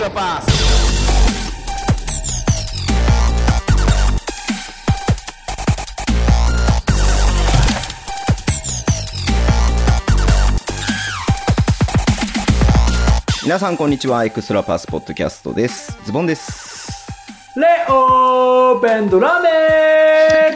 [0.00, 0.46] The Extra Pass.
[13.42, 15.98] 皆さんこんにちはエクストラパスポッドキャストです。
[16.04, 16.69] ズボンです。
[17.56, 19.48] レオーベンドラメ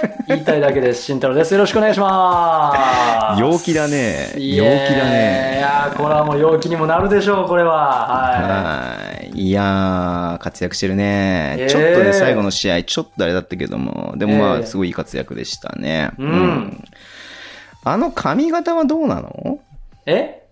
[0.00, 1.02] ー 言いたいだけです。
[1.02, 1.52] 慎太郎です。
[1.52, 3.40] よろしくお願いします。
[3.40, 4.32] 陽気だね。
[4.36, 7.72] い陽気だいねやーこれはもう陽気にもなるでしょう、これは。
[7.72, 8.94] はは
[9.34, 9.48] い。
[9.48, 11.68] いやー活躍してるね、えー。
[11.68, 14.14] ちょっとね最後の試合ちょっとあれだったけども。
[14.16, 14.62] でもまえー。
[14.62, 16.10] あすごいいい活躍でしたね。
[16.18, 16.84] うん。
[17.84, 19.58] あの髪型はどうなの？
[20.06, 20.10] い。
[20.10, 20.42] え？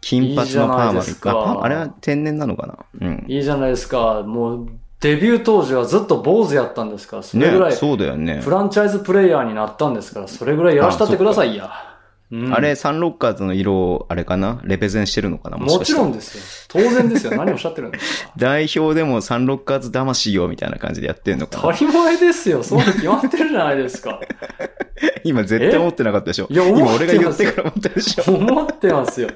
[0.00, 1.30] 金髪のパーマいいじゃないですか。
[1.30, 2.76] あパあれは天然なのかな？
[3.00, 3.24] うん。
[3.28, 4.22] いいじゃないですか。
[4.22, 4.68] もう、
[5.00, 11.87] デビュー当時はずっと坊主やったんですから、それぐらねい、そうだよねフランチャイズプレイヤーになったんですから、それぐらいやらしたってくださいや。
[12.30, 14.60] うんあれ、サンロッカーズの色を、あれかな？
[14.64, 15.56] レペゼンしてるのかな？
[15.56, 16.18] もちろんで。
[16.18, 16.44] ですよ。
[16.68, 17.36] 当然ですよ。
[17.36, 21.62] 何をおっしゃってるんですか 代表でもサンロッカーズ魂よ、みたいな感じでやってんのかな？
[21.62, 22.62] 当たり前ですよ。
[22.62, 24.20] そう決まってるじゃないですか。
[25.24, 29.28] 今絶対思ってなかったでしょいや思今俺が言ってますよってから思ったでしょ思ってますよ。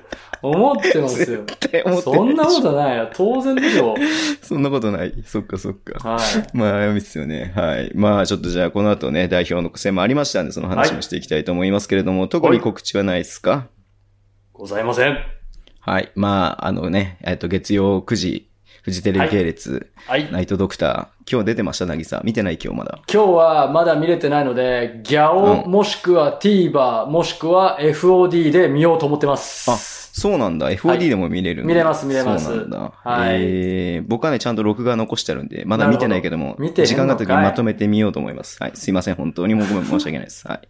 [0.43, 1.45] 思ってますよ。
[1.47, 3.11] 絶対思ってないそんなことないよ。
[3.15, 3.95] 当然でしょ。
[4.43, 5.15] そんなことない。
[5.25, 6.09] そっかそっか。
[6.09, 6.21] はい。
[6.53, 7.53] まあ、悩みっすよね。
[7.55, 7.93] はい。
[7.95, 13.67] まあ、ちょっとじゃあ、この後ね、代表の苦戦もありましたんで、その話もしていきたいと思いますけれども、特に告知はないですか？
[14.53, 15.19] ございません。
[15.81, 16.13] はい。
[16.15, 18.49] まあ、あのね、えっと、月曜9時、
[18.83, 20.31] フジテレビ系列、はい。
[20.31, 22.21] ナイトドクター、今日出てました、なぎさ。
[22.25, 22.59] 見てない？
[22.63, 22.99] 今日まだ。
[23.13, 29.71] 今日はまだ見れてないので、ギャオ、うんもしくは TVer、もしくは FOD で見ようと思ってます。
[29.71, 30.71] あ、そうなんだ。
[30.71, 32.93] FOD でも見れるんだ見れます見れますそうなんだ。
[33.03, 38.59] はいえー、僕はね、ちゃんと録画残してあるんで、まだ見てないけども、ど見て時間があった時にまとめてみようと思います。
[38.61, 38.73] はい。
[38.75, 39.15] すいません。
[39.15, 40.47] 本当にもうごめん、申し訳ないです。
[40.47, 40.61] はい。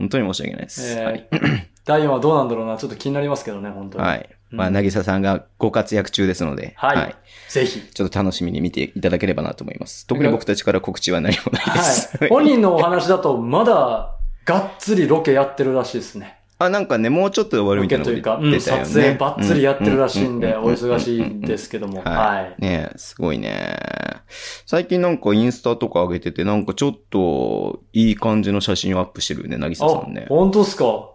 [0.00, 0.98] 本当に申し訳ないです。
[0.98, 1.28] えーはい。
[1.84, 2.76] 第4話どうなんだろうな。
[2.78, 4.04] ちょっと気になりますけどね、本当に。
[4.04, 4.28] はい。
[4.50, 7.16] まあ、うんなぎささんがご活躍中ですので、はい
[7.48, 7.80] ぜひ。
[7.80, 10.06] ちょっと楽しみに見ていただければなと思います。
[10.06, 12.16] 特に僕たちから告知は何もないです。
[12.16, 12.28] はい。
[12.30, 14.16] 本人のお話だと、まだ、
[14.46, 16.39] がっつりロケやってるらしいですね。
[16.60, 18.60] あ、なんかね、もうちょっとで終わるロみたいなケというか、うん。
[18.60, 22.02] 撮影ばっつりやってるらしいんで、うお忙しいですけども。
[22.02, 22.10] は。
[22.10, 22.62] はいい。
[22.62, 23.78] ねすごいね。
[24.66, 30.26] 最近なんかインスタとか上げてて、なんかちょっといい感じの写真をアップしてるね、なぎささんね。
[30.28, 31.10] 本当っすか？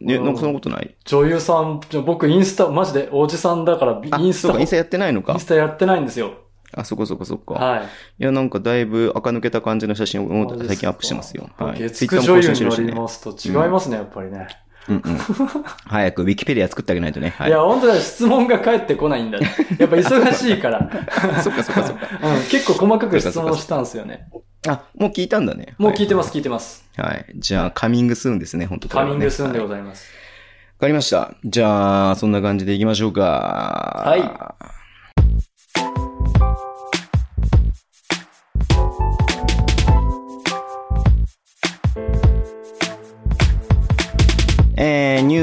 [0.00, 0.94] ね、なんかそんなことない？
[1.04, 5.32] 女優さん、じゃ僕インスタ、マジでおじさんだから、あ、インスタ、そうか、インスタやってないのか？
[5.32, 5.46] インス。
[5.46, 6.34] タやってないんですよ。
[6.76, 7.54] あ、そこそこそこ。
[7.54, 7.82] はい。
[7.84, 11.48] いや、なんかだいぶ垢抜けた感じの写真を最近アップしてますよ。
[11.56, 11.78] はい。
[11.78, 12.92] 月 Twitter 9も更女優にな。
[12.92, 14.48] りますと違いますね、やっぱりね。
[14.88, 15.18] うんうん。
[15.86, 17.30] 早くウィキペディア作ってあげないとね。
[17.30, 19.38] はいいや、本当だ、質問が返ってこないんだ。
[19.78, 20.90] やっぱ忙しいから。
[21.42, 22.08] そっかそっかそっか。
[22.22, 24.28] うん、結構細かく質問したんですよね。
[24.66, 25.74] あ、もう聞いたんだね。
[25.78, 26.84] もう聞いてます、聞いてます。
[26.96, 27.08] はい。
[27.08, 27.26] はい。
[27.36, 30.10] じゃあ、カミングスーンですね、本当カミングスーンではいございます。
[30.78, 31.34] わかりました。
[31.44, 34.02] じゃあ、そんな感じでいきましょうか。
[34.04, 34.73] はい。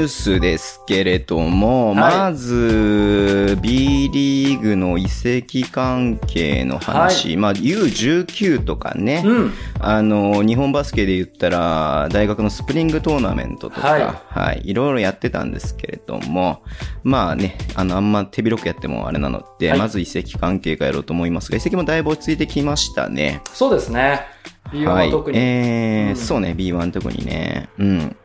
[0.02, 9.52] ュースですけれども、はいまず、B リーグの移籍関係の話、まあ、U19 とかね、うん。
[9.80, 16.62] あの、日本バスケで言ったら、大学のスプリングトーナメントとか、は、はいいい、ろいろやってたんですけれども、
[17.02, 23.40] まあね、あの、あんま手広くやってもあれなので、はいまず移籍関係からやろうと思いますが、移籍もだいぶ落ち着いてきましたね。
[23.52, 24.20] そうですね。
[24.70, 25.38] B1 ははい特に。
[25.38, 27.68] えーうんそうね、B1 特にね。
[27.78, 28.16] うん。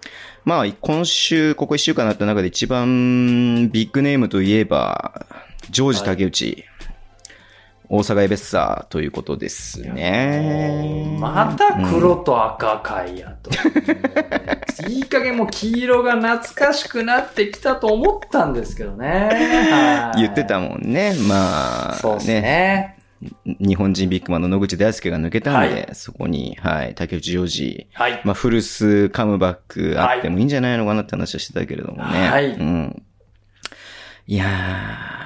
[0.47, 5.25] まあ、今週、ここ1週間になった中で一番ビッグネームといえば、
[5.71, 6.63] ジョージ竹内、
[7.89, 11.17] 大阪エベッサーということですね。
[11.19, 13.51] また黒と赤かいやと。
[14.89, 19.29] いい加減もう黄色が懐かしくなってきたと思ったんですけどね。
[19.69, 21.13] はい言ってたもんね。
[21.27, 22.96] まあ、そうですね。
[23.45, 28.21] 日本人ビッグマンの野口大輔が抜けたんで、はいそこに、はい、竹内ジョージ、はい。
[28.23, 32.29] まあ、フルスカムバックあってもいいんじゃないのかなって話はしてたけれどもね。
[32.29, 33.03] はいうん。
[34.27, 34.45] いや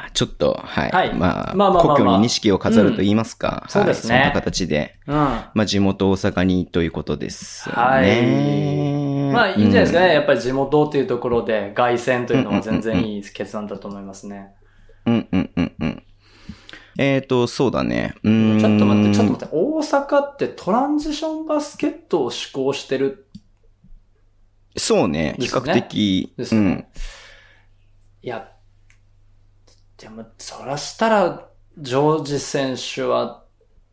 [0.07, 0.91] ー、ちょっと、はい。
[0.91, 3.65] はいまあ、まあまあまあまあ故郷に錦を飾ると言いますか。
[3.67, 5.15] そうですねはい、そんな形で、うん。
[5.15, 7.75] まあ、地元大阪にということですね。
[7.75, 10.07] はいまあいいんじゃないですかね。
[10.09, 10.13] ね。
[10.13, 14.53] やっぱり地元っていうところで凱旋というのは全然いい決断だと思いますね。
[15.05, 16.03] うんうんうんうん。
[17.01, 18.13] えっ、ー、と、そうだね。
[18.23, 19.55] うーんちょっと待って、ちょっと待って。
[19.55, 23.27] 大阪ってトランジションバスケットを施行してる
[24.77, 25.35] そうね。
[25.39, 26.85] 比較ですね的、うん。
[28.21, 28.51] いや、
[29.97, 33.40] でも、そらしたら、ジョージ選手は、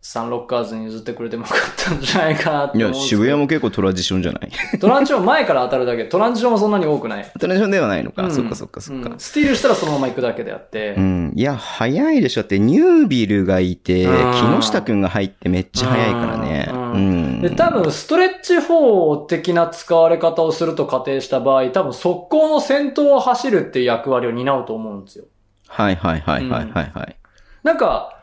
[0.00, 4.78] サンロッカーズに譲ってくれてもよかったんじゃないかなっていや、渋谷も結構トランジションじゃない？
[4.78, 6.04] トランジション前から当たるだけ。
[6.04, 7.30] トランジションもそんなに多くない。
[7.38, 8.22] トランジションではないのか。
[8.22, 9.10] うんそっかそっかそっか。
[9.10, 10.94] うんスティールしたらそのまま行くだけであって。
[10.96, 11.32] うん。
[11.34, 12.42] いや、早いでしょ。
[12.42, 16.68] だって、ニュービルがいて、うん木下くんが入ってめっちゃ早いからね。
[16.72, 17.42] ううんん。
[17.42, 25.24] で、多分、ストレッチ4的な使われ方をすると仮定した場合、多分、速攻の先頭を走るっていう役割を担うと思うんですよ。
[25.66, 27.16] はいはいはいはいはいはい。
[27.64, 28.20] なんか、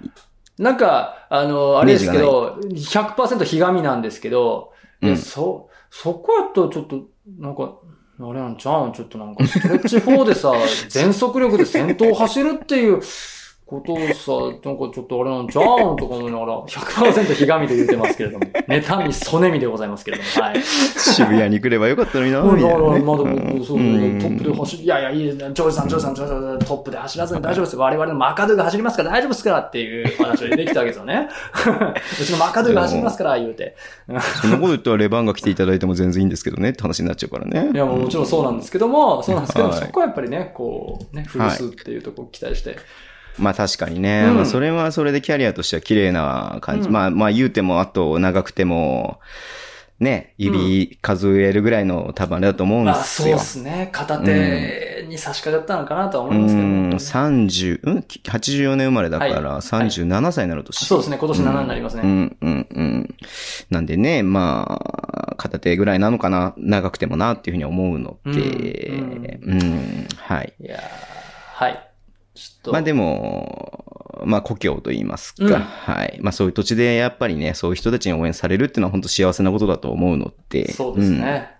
[0.57, 4.72] なんか、あの、あれですけど、100%ひがみなんですけど、
[5.02, 5.18] うん。
[5.18, 7.04] そ、そこやったらちょっと、
[7.40, 7.74] なんか、
[8.18, 10.54] あれなんちゃうんちょっとなんか、ストレッチ4でさ、
[10.90, 13.02] 全速力で先頭を走るっていう
[13.66, 14.32] ことをさ、
[14.64, 20.62] なんかちょっとあれなんちゃうんとか思いながら、100%ひがみで言ってますけれども、妬み、そねみでございますけれども、はい。
[20.62, 22.84] 渋谷に来ればよかったのにな、うんみたいなね。
[22.84, 24.84] だからまだうんそう、うんトップで走る。
[24.84, 25.52] いやいや、いいですね。
[25.52, 27.80] ジョージさん、ジョージさん、ジョージさん、トップで走らずに大丈夫ですよ。
[27.80, 31.28] 我々のマカドゥが走りますから大丈夫ですからっていう話をできたわけですよね。
[32.22, 33.76] うちのマカドゥが走りますから、言うて。
[34.42, 37.72] そんなこと言ったらレバンが来ていただいても全然いいんですけどねって話になっちゃうからね。
[37.74, 42.78] いや、もうもちろんそうなんですけども、そうなんですけども、はいそこはやっぱりね、こう、ね、古巣っていうところを期待して。
[43.38, 44.26] まあ確かにね。
[44.28, 46.88] うんまあそれはそれでキャリアとしては綺麗な感じ。
[46.88, 49.20] うんまあまあ言うてもあと長くても、
[50.00, 53.38] ね、指数えるぐらいの多分あれだと思うんでまあ、そうすよ。
[53.38, 53.90] ですね。
[53.94, 56.96] 片手に差し掛かったのかなとはう思いますけどん、も。
[56.96, 60.86] 30、うん ?84 年生まれだからはい37歳になる年。
[60.86, 61.18] そうですね。
[61.18, 62.02] 今年7になりますね。
[62.04, 63.16] うん、うん、うん。
[63.70, 64.82] なんでね、ま
[65.32, 70.54] あ、片手ぐらいなのかな、長くてもなっていうふうに思うので、ううんん、はい。
[70.60, 70.82] いやー
[71.64, 71.90] はい。
[72.36, 72.72] ちょっと。
[72.72, 76.20] まあでも、まあ故郷と言いますか、うんはい。
[76.22, 81.50] まあそういう土地でやっぱりね、そういう人たちに応援されるっていうのは本当幸せなことだと思うので、そうですね。
[81.50, 81.56] うん。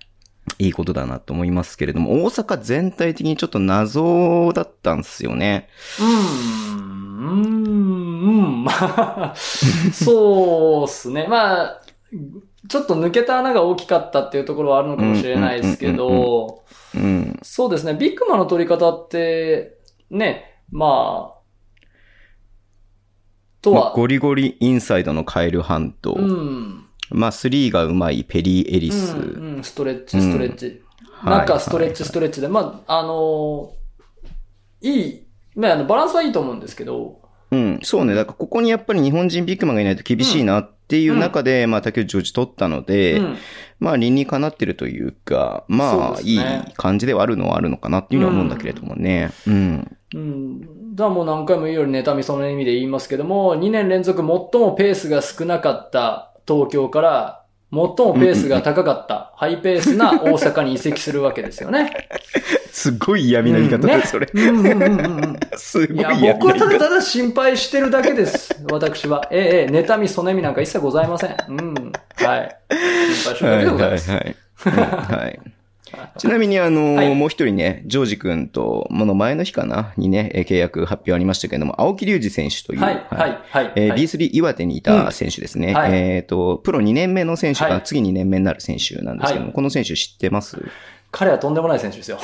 [0.60, 5.70] いいことだなと思いますけれども、大阪全体的にちょっと謎だったんですよね。
[6.00, 7.76] うーん、うーん、
[8.26, 8.32] う
[8.62, 9.34] ん、まあ、
[9.92, 11.26] そうっすね。
[11.28, 11.82] まあ、
[12.68, 16.64] ちょっと抜けた穴が大きかったっていうところはあるのかもしれないですけど、
[16.96, 17.40] うん。
[17.42, 17.94] そうですね。
[17.94, 19.78] ビッグマンの取り方って、
[20.10, 21.36] ね、まあ、
[23.62, 29.20] とは、まあゴリゴリインサイドのカエルハント、うん、まあ3がうまいペリー・エリうス、ん、
[29.58, 30.66] うん、ストレッチ、ストレッチ。
[30.66, 30.86] はい
[31.24, 33.76] なんかストレッチ、ストレッチで、まあ、あのー
[34.82, 37.22] いい、まあ、あの、バランスはいいと思うんですけど、
[37.52, 38.14] うん、そうね。
[38.14, 43.38] だからここにやっぱり日本人ビッグマンがいないと厳しいなっていう中で、まあ竹内ジョージ取ったので、うん
[43.80, 46.40] まあ理にかなってるというか、まあいい
[46.76, 49.32] 感じではあるのはあるのかなっていうふうには思うんだけれどもね。
[49.48, 49.98] うん。
[50.14, 50.96] うん。
[50.96, 57.45] だもう何回も言うように妬みその意味で言いますけども、2年連続最もペースが少なかった東京から、最
[57.76, 61.92] もペースが高かった、ハイペースな大阪に移籍するわけですよね。
[62.72, 64.28] すごい嫌味な言い方だ、それ。
[64.34, 65.40] うんうんうんうんうん。
[65.58, 66.66] すごい嫌味僕はた。
[66.68, 68.56] だただ心配してるだけです。
[68.72, 69.28] 私は。
[69.30, 71.36] ええ、ええ、妬み、そねみなんか一切ございません。
[71.50, 71.74] うん。
[72.16, 72.58] はい。
[72.70, 74.12] 心配してるだけでございます。
[74.12, 75.40] はいはい。
[76.18, 77.16] ちなみに、あの、はい。
[77.16, 83.72] もう一人ね、ジョージ君と、もの前の日かな、にね、えー契約発表ありましたけれども、青木隆二選手という、はい、はい、はい。
[83.76, 84.00] えーはい。
[84.02, 85.70] B3 岩手にいた選手ですね。
[85.70, 85.74] うん。
[85.76, 85.92] はい。
[85.94, 87.82] えっ、と、プロ2年目の選手が、はい。
[87.84, 89.54] 次2年目になる選手なんですけども、はい。
[89.56, 90.58] この選手知ってます？
[91.16, 92.20] 彼はとんでもない選手ですよ。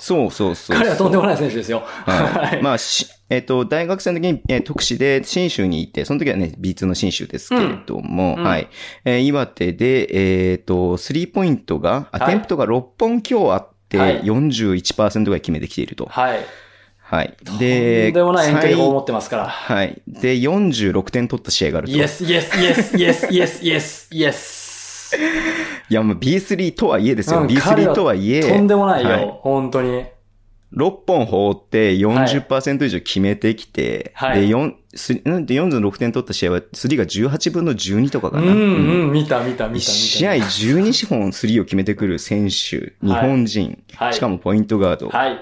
[0.00, 0.76] そうそうそう。
[0.76, 1.84] 彼はとんでもない選手ですよ。
[1.86, 2.60] はい。
[2.60, 8.68] まあ、し、えっ、と、大学生の時に、えー特使で新州に行って、その時はね、B2 の新州ですけれども、うんはい。
[9.04, 16.06] えー岩手で、えっ、と、スリーポイントが、アテンプトが6本強あって、はい41%ぐらい決めてきていると。
[16.06, 16.40] はい。
[16.98, 17.36] はい。
[17.44, 19.46] とんで、でもない遠距離法を持最ってますから。
[19.46, 20.02] はい。
[20.08, 21.94] で、46点取った試合があると。
[21.94, 24.57] Yes, yes, yes, yes, yes, yes, yes.
[25.90, 27.40] いや、もう B3 とはいえですよ。
[27.40, 28.42] うん彼 B3 はとはいえ。
[28.42, 30.04] とんでもないよ、はい本当に。
[30.74, 38.52] 6本放って40%以上決めてきて、はいで、4、すなんで46点取った試合は、スリーが18分の12とかかな。
[38.52, 39.78] うん、うん、見た、見た、見た、見た。
[39.78, 45.08] 1試合12資本スリーを決めてくる選手、日本人、はいしかもポイントガード。
[45.08, 45.38] はい。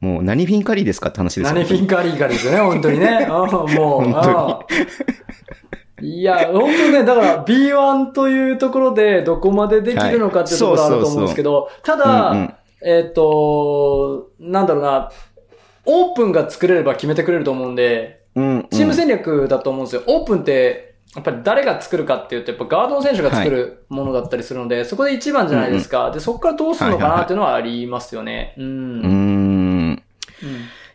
[0.00, 3.26] もう何フィンカリーですかって話ですよ何フィンカリーカリーですよね、本当にね。
[3.28, 15.10] うん、もう、 本当うんいや、本当にね、だから B1 というところでどこまでできるのかっていうところあると思うんですけど、ただ、うんうんえっ、と、なんだろうな、
[15.84, 20.02] オープンが作れれば決めてくれると思うんで、うんうんチーム戦略だと思うんですよ。
[20.06, 26.10] オープンって、やっぱり誰が作るかっていうと、やっぱガードの選手が作るものだったりするので、そこで一番じゃないですか。
[26.12, 28.54] で、そこからどうするのかなっていうのはありますよね。
[28.58, 28.64] うん。
[28.64, 30.02] うーうんん。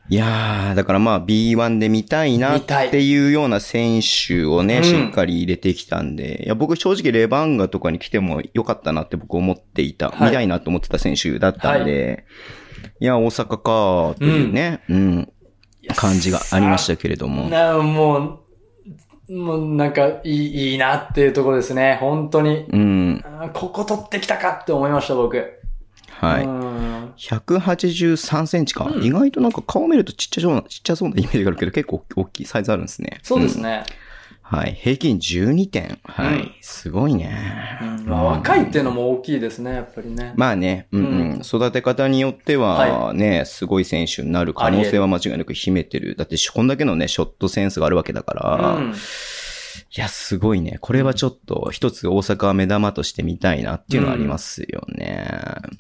[0.10, 12.26] いやー、だからまあ B1 で見たいなっていうような選手をね、うんしっかり入れてきたんで、いや僕正直レバンガとかに来てもよかったなって僕思っていた、はい見たいなと思ってた選手だったんで、
[13.00, 15.34] い、や、大阪かーというね、うん、
[15.82, 17.50] いや感じがありましたけれども。
[17.50, 18.40] な、も
[19.30, 21.98] う、もうなんかいい、いいなっていうところですね。
[22.02, 22.66] 本当に。
[22.70, 23.24] うん。
[23.54, 25.63] ここ取ってきたかって思いました、僕。
[26.24, 26.46] はい。
[26.46, 26.74] うん
[27.16, 33.20] 183センチか、うん意外となんか顔見るとちっちゃそうな、ちっちゃそうなイメージがあるけど、結構大きいサイズあるんですね。
[33.22, 33.84] んそうですね。
[34.42, 34.74] はい。
[34.74, 36.00] 平均12点。
[36.04, 36.36] はい。
[36.36, 37.80] うんすごいね。
[37.82, 40.34] うんまあ、若いっていうのも大きいですね、やっぱりね。
[40.36, 46.16] まあね、うんうんうん育て方によってはね、すごい選手になる可能性は間違いなく秘めてる。
[46.16, 48.94] だって、こんだけのね、ショットセンスがあるわけだから、うん
[49.96, 50.78] いや、すごいね。
[50.82, 55.28] これはちょっと、一つ大阪は目玉として見たいなっていうのはありますよね。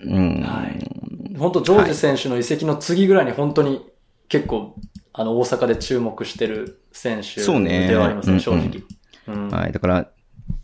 [0.03, 0.41] うん。
[0.41, 1.03] はい
[1.37, 3.83] 本当ジョージ選手の移籍の次ぐらいに本当に
[4.29, 4.75] 結構、
[5.13, 8.83] あの、大阪で注目してる選手ではありますね、うん正直。
[9.27, 9.71] うんはい。
[9.71, 10.09] だから、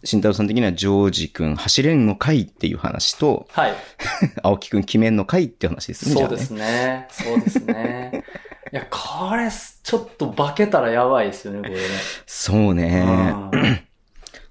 [0.03, 3.73] 慎太郎さん的には、ジョージ君走れんのかいっていう話と、はい。
[4.43, 6.15] 青木君決めんのかいっていう話ですね。
[6.15, 7.07] そうですね。
[7.11, 8.23] そうですね。
[8.71, 11.79] いや、これ、ちょっと化けたらやばいですよね、これね。
[12.25, 13.03] そうね。
[13.05, 13.51] うん。
[13.51, 13.81] だか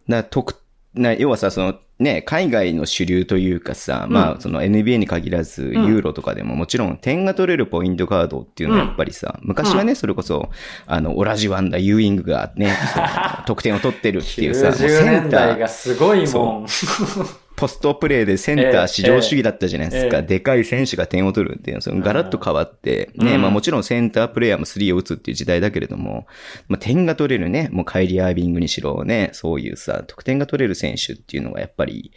[0.09, 0.55] ら特
[0.95, 4.13] な要はさ、そのね、海外の主流というかさ、うん。
[4.13, 5.87] まあ、その NBA に限らず、ん。
[5.87, 10.51] ユーロとかでももちろん点が取れるポイントガードっていうのはやっぱりさ、昔はね、それこそ、
[10.87, 12.77] あの、オラジワンダ、ユーイングがね、
[13.47, 16.67] 得点を取ってるっていうさ、 もう90センがすごいもん。
[17.59, 20.19] ポストプレーでセンタええー至上主義だったじゃないですか。
[20.19, 26.27] ええでかい選手が点を取るっていうの、そのガラッと変わって、ね、うんまあもちろんセンタープレイヤーもスリーを打つっていう時代だけれども、
[26.69, 32.13] まあ点が取れるね、もうカイリー・アービングにしろね、そういうさ、得点が取れる選手っていうのがやっぱり、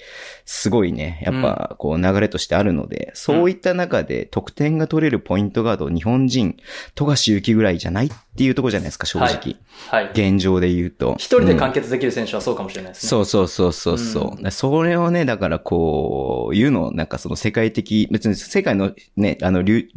[0.46, 6.58] すごいね、やっぱこう流れとしてあるので、そういった中で得点が取れるポイントガード、日本人、
[6.96, 9.30] 富樫勇樹ぐらいじゃないっていうところじゃないですか、正直。
[9.30, 9.56] はい
[9.90, 10.12] はい。
[10.14, 11.16] 現状で言うと。
[11.18, 13.10] 一人でうん完結できる選手はそうかもしれないですね。
[13.10, 19.88] そうそうそうそうそう、うそれをね、だからこう、いうのをなんかその世界的、別に世界のね、あの、流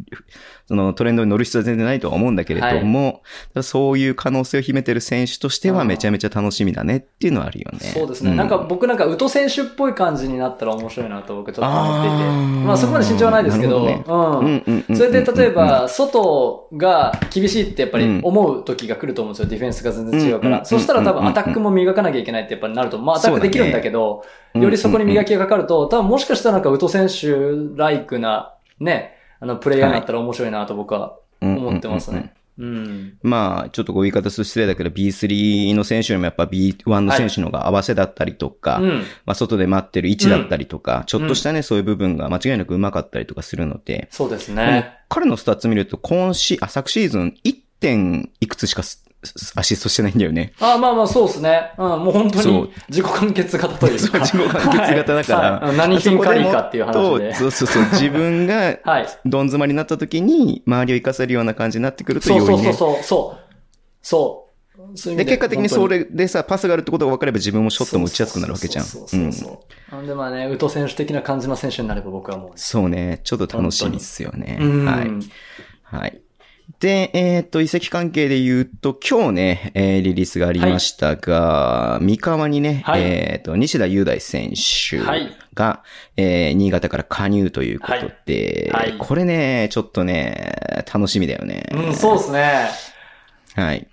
[0.67, 3.21] そのトレンドに乗る必要は全然ないとは思うんだけれども、
[3.61, 7.79] そういう可能性を秘めてる選手としてはうんめちゃめちゃ楽しみだねっていうのはあるよね。
[7.79, 8.31] そうですね。
[8.31, 12.15] んなんか僕なんか、宇都選手っぽい感じになったら面白いなと僕ちょっと思っていて。
[12.15, 13.87] あーまあそこまで身長はないですけど、
[14.95, 19.49] それで例えば、外が厳しいってやっぱりうん思う時が来ると思うんですよ。
[19.49, 20.59] ディフェンスが全然違うから。
[20.59, 24.23] うんそしたら多分アタックも磨かなきゃいけないってやっぱりなると、まあアタックできるんだけど、
[24.55, 27.35] うんよりそこに磨きがかかると、多分もしかしたらなんか宇都選手
[27.75, 32.33] ライクな、ね、あの、プレイヤーになったら面白いなと僕は思ってますね。
[32.57, 33.17] うん。
[33.21, 38.89] まあ、ちょっとこういう言い方すると失礼だけど、B3 の選手よりもやっぱ B1 の選手の方が合わせだったりとか、うん。
[39.25, 44.93] まあ、外で待ってる位置だったりとか、ちょっとしたね、そういう部分が間違いなく上手かったりとかするので、そうですね。
[45.09, 47.65] 彼のスタッツ見ると、今シあ、昨シーズン 1.
[47.79, 49.04] 点いくつしかス
[49.55, 50.53] アシストしてないんだよね。
[50.59, 51.71] あまあまあそうですね。
[51.77, 54.19] うん、もう本当に自己完結型というか。
[54.19, 57.33] 自己完結型だからはいはい何品借りかっていう話で。
[57.35, 59.07] そうそうそう、自分がはい。
[59.25, 62.73] どん詰まりになった時に、周りを活かせるような感じになってくると、そうそうよりね。
[62.73, 63.03] そうそう。
[63.03, 63.45] そう。
[64.01, 64.45] そう。
[64.97, 68.85] そういう意で、味結果的にそれでさ、パスがあるってことが分かれば自分もショットも打ちやすくなるわけじゃん。
[68.85, 69.95] そうそうそう。
[69.95, 72.51] なんでまあね、宇都選手的な感じの選手になれば僕はもう。
[72.55, 74.57] そうね、ちょっと楽しみっすよね。
[74.59, 75.11] うんはい。
[75.83, 76.21] はい。
[76.79, 83.01] で、えっ、と、移籍関係で言うと、今日ね、えーリリースがありましたが、三河にね、はい。
[83.01, 84.53] えっ、と、西田雄大選
[84.89, 85.37] 手が、はい。
[86.17, 88.89] えー新潟から加入ということで、はい。
[88.89, 88.97] はい。
[88.97, 90.55] これね、ちょっとね、
[90.91, 91.69] 楽しみだよね。
[91.71, 92.69] うん、そうですね。
[93.55, 93.87] はい。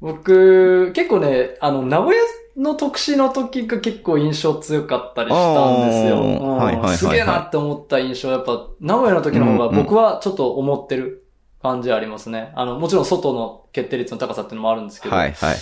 [0.00, 2.22] 僕、結構ね、あの、名古屋
[2.56, 6.22] の特集の時が結構印象強かったりしたんですよ。
[6.22, 6.96] うんはいはいはいはい。
[6.96, 8.28] すげえなって思った印象。
[8.28, 11.26] はやっぱ、名古屋の時の方が僕はちょっと思ってる
[11.62, 12.52] 感じありますね。
[12.54, 15.14] あの、もちろん外の決定率の高さっていうのもあるんですけど。
[15.14, 15.58] はいはいはい。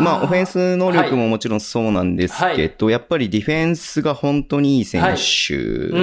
[0.00, 5.56] まあ、オフェンス能力ももちろんそうなんですけど、やっぱりディフェンスが本当にいい選手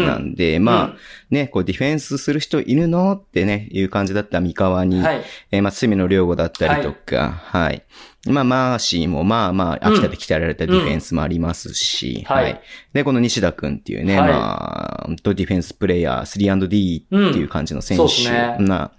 [0.06, 0.96] なんで、まあ、
[1.30, 3.14] ね、こうディフェンスする人いるの？
[3.14, 5.22] ってね、いう感じだった三河に、うんはい。
[5.52, 7.86] えーまあ、隅野良吾だったりとか、はい。
[8.28, 12.62] まあ、マーシーも、まあまあ、秋田で鍛えられたディフェンスもありますし、うんはい。
[12.94, 14.30] で、この西田くんっていうね、はい。
[14.30, 18.58] まあ、本当ディフェンスプレイヤー、3&D っていう感じの選手、うんね。
[18.60, 18.92] な、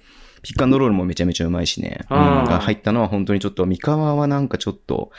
[0.42, 2.18] ピックアンドロールもめちゃめちゃうまいしね、うん。
[2.18, 5.12] が入ったのは本当にちょっと、三河はなんかちょっと、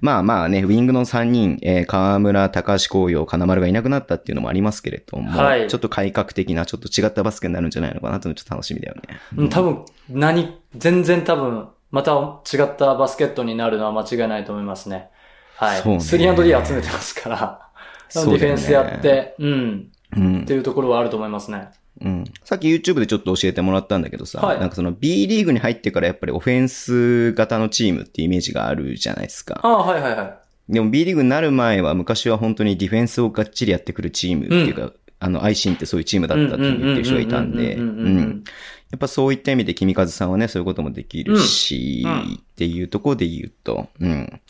[0.00, 5.68] まあまあね、ウィングの3人、えー河村、高橋光陽、金丸がいなくなったっていうのもありますけれども、はい。
[5.68, 9.02] ちょっと改革的な、ちょっと違ったバスケになるんじゃないのかなというのちょっと楽しみだよね。
[9.36, 15.10] うん、多分、何、全然多分、また違ったバスケットになるのは間違いないと思いますね。
[15.56, 15.80] はい。
[15.82, 17.68] そうね 3&D 集めてますから、
[18.08, 21.68] そうだよねディフェンスやって、うん、うんっていうところはあると思いますね。
[22.00, 22.24] うん。
[22.44, 29.60] さっき YouTube でちょっと教えてもらったんだけどさ、はいなんかその B リーグに入ってからやっぱりオフェンス型のチームっていうイメージがあるじゃないですか。
[29.62, 30.72] ああ、はいはいはい。
[30.72, 38.44] でも B リーグになる前は昔は本当にディフェンスをがっちりやってくるチームっていうか、あの、アイシンってそういうチームだったって言ってる人がいたんで、ううん
[38.90, 44.40] やっぱそういった意味で君和さんはね、そういうこともできるし、うんうんっていうところで言うと、うん。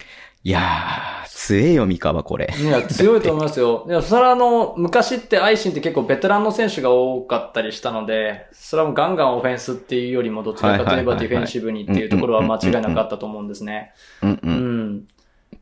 [0.43, 2.53] いやー、強えよ、三河これ。
[2.59, 3.87] いや、強いと思いますよ。
[3.89, 13.93] いや、それはあの、昔ってアイシンって結構ベテランの選手が多かったりしたので、それはもうガンガンオフェンスっていうよりもどちらかといえばディフェンシブにっていうところは間違いなかったと思うんですね。
[14.23, 14.41] うんう。
[14.43, 15.07] うんん。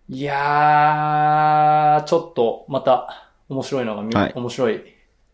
[0.08, 4.82] いやー、ちょっとまた面白いのが見、はい面白い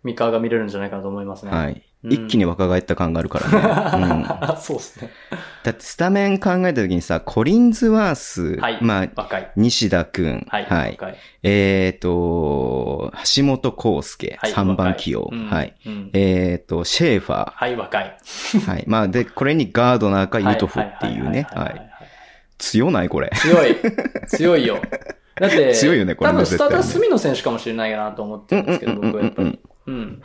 [0.02, 1.52] 三河が見れるんじゃないかなと思いますね。
[1.52, 1.83] はい。
[2.04, 4.26] うん一気に若返った感があるからね。
[4.48, 4.56] うん。
[4.60, 5.10] そうですね。
[5.62, 8.78] だってスタメン考えた時にさ、コリンズワース、はい。
[8.82, 9.50] まあ、若い。
[9.56, 10.64] 西田くん、はい。
[10.66, 10.90] はい。
[10.90, 11.16] 若い。
[11.42, 14.52] えっ、と、橋本康介、はい。
[14.52, 15.74] 3番若起用、うんはい。
[15.86, 18.16] うんえっ、と、シェーファはい、若い。
[18.22, 18.84] ー、はい。
[18.86, 21.90] まあ、で、これにガードナーかユトフっていうね、ははい。
[22.58, 23.30] 強ないこれ。
[23.34, 23.76] 強い。
[24.28, 24.80] 強いよ。
[25.40, 29.58] だって、強いよねこれね多分スターター絶対ね隅野選手かもしれないなと思ってるんですけど、僕はやっぱり。
[29.86, 30.22] うん。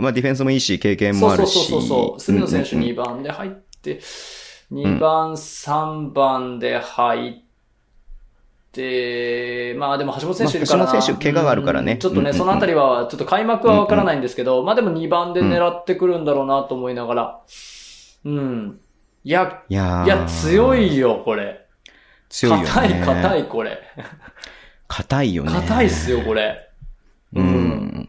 [0.00, 1.68] まあ、ディフェンスもいいし、経験そうそうもあるし。
[1.70, 2.20] そうそう。
[2.20, 3.50] 隅野選手うんうん2番で入っ
[3.82, 4.00] て、
[4.72, 7.42] 2番、3番で入っ
[8.72, 10.84] て、まあでも橋本選手いるからな。
[10.84, 17.40] まあ橋本選手怪我があるからねうんちょっとね、そのあたりは、ちょっと開幕はわからないんですけど、まあでも2番で狙ってくるんだろうなと思いながら。
[18.24, 18.80] うん。
[19.24, 21.66] いや、いやーいや、強いよ、これ。
[22.28, 22.70] 強いよね。
[22.70, 23.78] 硬い、硬い、これ。
[24.86, 25.52] 硬いよね。
[25.52, 26.68] 硬いっすよ、これ。
[27.34, 28.08] ううんん。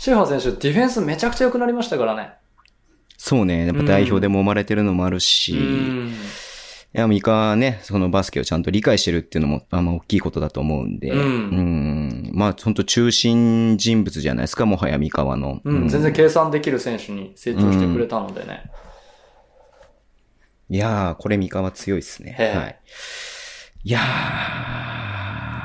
[0.00, 2.32] シェーファー選手、ディフェンスめちゃくちゃ良くなりましたからね。
[3.18, 3.66] そうね。
[3.66, 6.14] やっぱ代表でも生まれてるのもあるし、ういん。
[6.94, 15.60] や、ミカはね、そのバスケをちゃんと理解してるっていうのも、あんま大きいことだと思うんで、うんうんまあ、本当中心人物じゃないですか、もはや三河の。
[15.62, 18.70] うん、全然計算できる選手に成長してくれたのでね。
[20.70, 22.36] いやー、これ三河強いですね。
[22.38, 22.80] はい。
[23.84, 25.59] いやー、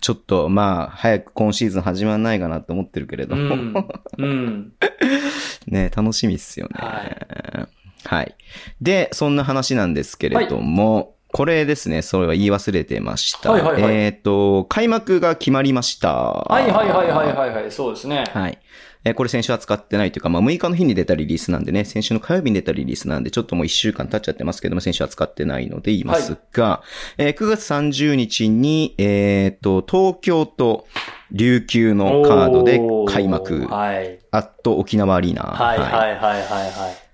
[0.00, 3.86] ちょっと、まあ、早く今シーズン始まんないかなと思ってるけれどうも、ん。
[4.18, 4.72] うん。
[5.66, 6.74] ね、楽しみっすよね。
[6.78, 7.68] は
[8.04, 8.34] はい。
[8.80, 13.52] で、そんな話なんですけれども、これですね、それは言い忘れてました。
[13.52, 16.14] はいはいはいえっ、と、開幕が決まりました。
[16.14, 18.24] ははいはいはいはいはいはい、そうですね。
[18.32, 18.58] はい。
[19.06, 26.82] えーこれ先週扱ってないというか、まあ6日の日に出たリリースなんでね、先週の火曜日に出たリリースなんで、ちょっともう1週間経っちゃってますけども、先週扱ってないので言いますが、
[27.16, 30.86] えー9月30日に、えっ、と、東京と
[31.30, 34.18] 琉球のカードで開幕、はい。
[34.32, 35.42] アット沖縄アリーナ。
[35.42, 37.05] はいはいはいはいはい。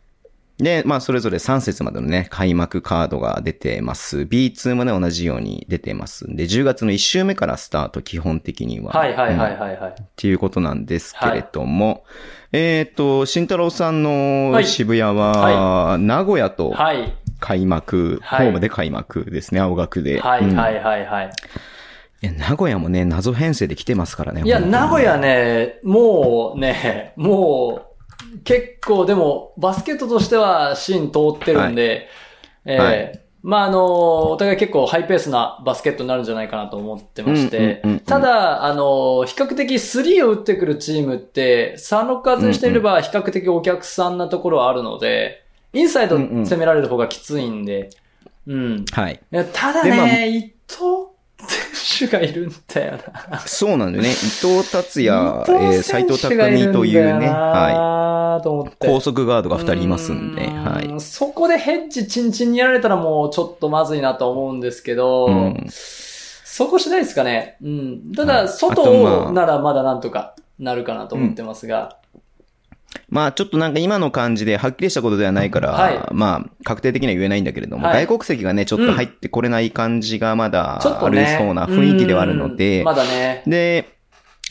[0.58, 4.18] で、まあ、それぞれ3節までのね、開幕カードが出てます。
[4.20, 8.92] B2 もね、同じように出てますんで、10月の1週目からスタート、基本的には。
[8.92, 9.90] はいはいはいうんはいはい。
[9.90, 12.04] っていうことなんですけれども、
[12.52, 17.14] えっ、と、慎太郎さんのはい渋谷は、名古屋とはい。
[17.40, 20.16] 開幕、はいホームで開幕ですね、青学で。
[20.16, 21.32] うんはいはいはいはい。
[22.22, 24.42] いや名古屋もね、謎編成で来てますからね。
[24.44, 27.91] いや、名古屋ね、もうね、もう、
[28.44, 32.08] 結構でも、バスケットとしては芯通ってるんで、
[32.64, 33.20] ええはい。
[33.42, 47.90] まあ、あの、お互い結構ハイペースなバスケットになるんじゃないかなと思ってましてうんうんうんうん、ただ、あの、比較的スリーを打ってくるチームって、3、6外していれば比較的お客さんなところはあるので、インサイド攻められる方がきついんで、
[48.46, 48.84] うん。
[48.92, 49.14] はい。
[49.14, 51.11] いやただでまあね、伊藤選
[51.98, 52.98] 手がいるんだよ
[53.30, 53.38] な。
[53.40, 54.10] そうなんだよね。
[54.10, 55.18] 伊藤達也、
[55.48, 58.70] えー斎藤匠というね、はなと思っい。
[58.70, 58.86] て。
[58.86, 61.00] 高速ガードが2人いますんで、はい。
[61.00, 65.66] そこでヘッジチンチンにやられたらもうちょっとまずいなと思うんですけど、うん
[66.52, 67.56] そこしないですかね。
[67.62, 68.12] うん。
[68.14, 71.96] ただ、外とまあならまだなんとかなるかなと思ってますが。
[73.08, 76.00] まあちょっとなんか今の感じではっきりしたことではないから、はい。
[76.12, 78.06] まあ確定的には言えないんだけれども、はい。
[78.06, 81.36] 外国籍がね、ちょっと入ってこれない感じがまだあるね。
[81.38, 82.84] そうな雰囲気ではあるので、うん。
[82.84, 83.42] まだね。
[83.46, 83.98] で、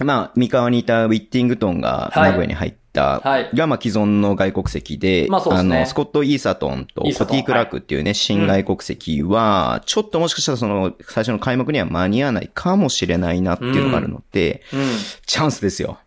[0.03, 2.29] まあ三河にいたウィッティングトンがはい。
[2.29, 3.49] 名古屋に入った、はい。
[3.53, 5.79] がまあ既存の外国籍で、まあそうですね。
[5.79, 7.27] の、スコット・イーサトンとイーサトン。
[7.27, 14.79] コティ・クラークっていうね、新外国籍は、ちょっともしかしたらその最初の開幕には間に合わないかもしれないなっていうのがあるので、うん。
[15.25, 15.99] チャンスですよ。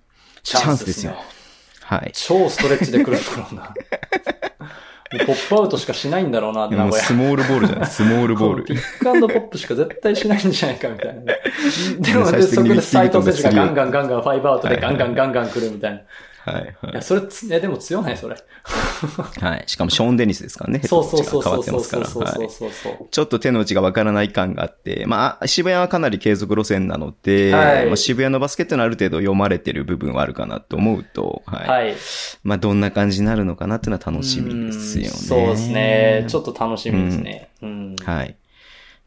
[0.42, 1.14] チャンスですよ。
[1.90, 2.10] ねはい。
[2.14, 3.74] 超ストレッチで来るだ ろうな。
[5.26, 6.92] ポップアウトしかしないんだろうな、名古屋。
[6.92, 8.74] スモールボールじゃない、 スモールボールピ。
[8.74, 11.22] ックアンドポップしか絶対しないんじゃないかみたいな。
[12.00, 16.00] でも、で、そこで斎藤選手がガンガンガンガン five out ではいガンガンガンガン来るみたいな。
[16.52, 18.36] いはい、はいや、それつ、え、でも強ないそれ。
[19.40, 19.64] はい。
[19.66, 20.80] しかもショーン・デニスですからね。
[20.84, 22.06] そうそうそうそうってますから。
[22.06, 22.50] そうそうはい。
[22.50, 23.08] そう。
[23.10, 31.68] ちょっと手の内がわからない感があって、まあ、渋谷はかなり継続路線なので、はいまあ、渋谷のバスケットのある程度読まれてる部分はあるかなと思うと、はい。
[31.68, 31.96] はい。
[32.42, 35.08] まあ、どんな感じになるのかなっていうのは楽しみですよね。
[35.08, 36.24] うんそうですね。
[36.28, 37.48] ちょっと楽しみですね。
[37.62, 37.96] うん。
[38.04, 38.36] はい。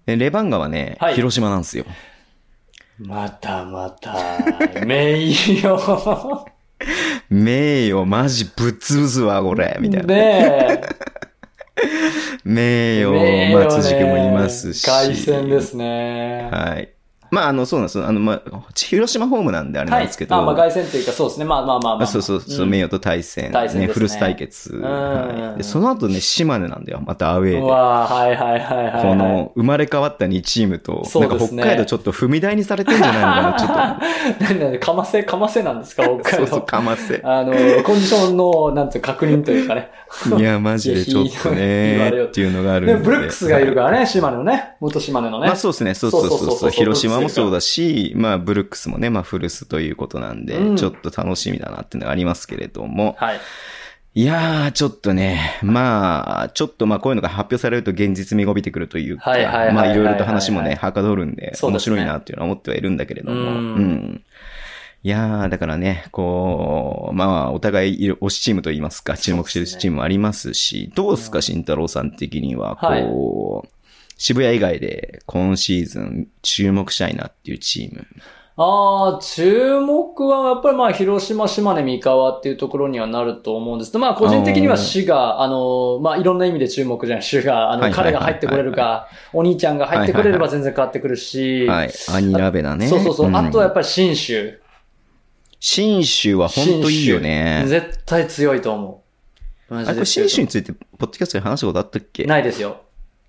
[0.06, 1.86] でレバンガはね、はい広島なんですよ。
[3.00, 4.16] またまた、
[4.86, 6.57] 名誉。
[7.30, 10.08] 名誉マジぶっ潰すわ、これ、みたいな。
[10.08, 10.82] ね
[12.44, 13.04] 名え。
[13.04, 14.86] 誉、ねえまあ、辻君もいますし。
[14.86, 16.50] 凱旋ですね。
[16.52, 16.97] はい。
[17.32, 18.04] まあ、あの、そうなんです。
[18.04, 20.36] あの、まあ、広島ホームなんであれなんですけど。
[20.36, 21.46] はい、まあ、まあ、凱旋というか、そうですね。
[21.46, 23.52] まあまあまあ、まあ、そうそうそう、名誉と対戦。
[23.52, 23.94] 対戦ね、ね。
[23.94, 24.76] フルス対決。
[24.76, 27.02] はい、でその後ね、島根なんだよ。
[27.06, 27.62] またアウェーで。
[27.62, 34.54] わはいはいはいはい、この、生まれ変わった2チームと、ね、なんか北海道ちょっと踏み台にされてんじゃないのかな、ちょっと。
[34.56, 36.30] なんだかませ、かませなんですか、北海道。
[36.30, 37.22] そうそう、かませ。
[37.24, 39.92] あの、コンディションの、なんていう確認というかね。
[40.38, 42.94] いや、マジで ちょっとね、っていうのがあるんで。
[42.96, 44.76] でブルックスがいるからね、島根のね。
[44.80, 45.48] 元島根のね。
[45.48, 50.76] まあそうですね、そうそうそうそう広島もそうだし、まあブルックスもね、まあフルスということなんで、うん。
[50.78, 53.16] ちょっと楽しみだなっていうのがありますけれども。
[53.18, 53.40] はい。
[54.16, 63.40] いやー、ちょっとね、まあ、ちょっとまあこういうのが発表されると現実味が帯びてくるというかはいはいはいはい、まあいろいろと話もね、はかどるんで、面白いなっていうのは思ってはいるんだけれども。
[63.40, 63.48] うん。
[63.48, 64.24] うん。
[65.04, 73.70] いやー、だからね、こう、まあ、お互い推しチームといいますか、注目してるチームもありますし、どうですか、慎太郎さん的には、こう、
[74.18, 78.06] 渋谷以外で今シーズン注目したいなっていうチーム。
[78.60, 91.92] ああ、注目はやっぱりまあ、広島、島根、三河っていうところにはなると思うんですまあ、個人的には滋賀、あの、まあ、いろんな意味で注目じゃない、滋賀、あの、彼が入ってこれるか、お兄ちゃんが入ってくれれば全然変わってくるし、はい。
[92.12, 92.88] アニラベだね。
[92.88, 93.30] そうそうそう。
[93.30, 94.60] んあとはやっぱり新州。
[95.60, 97.64] 新州は本当いいよね。
[97.68, 99.04] 絶対強いと思
[99.70, 99.74] う。
[99.74, 102.26] マあれ、これ新州について、ポッドキャストで話したことあったっけ？
[102.26, 102.82] ないですよ。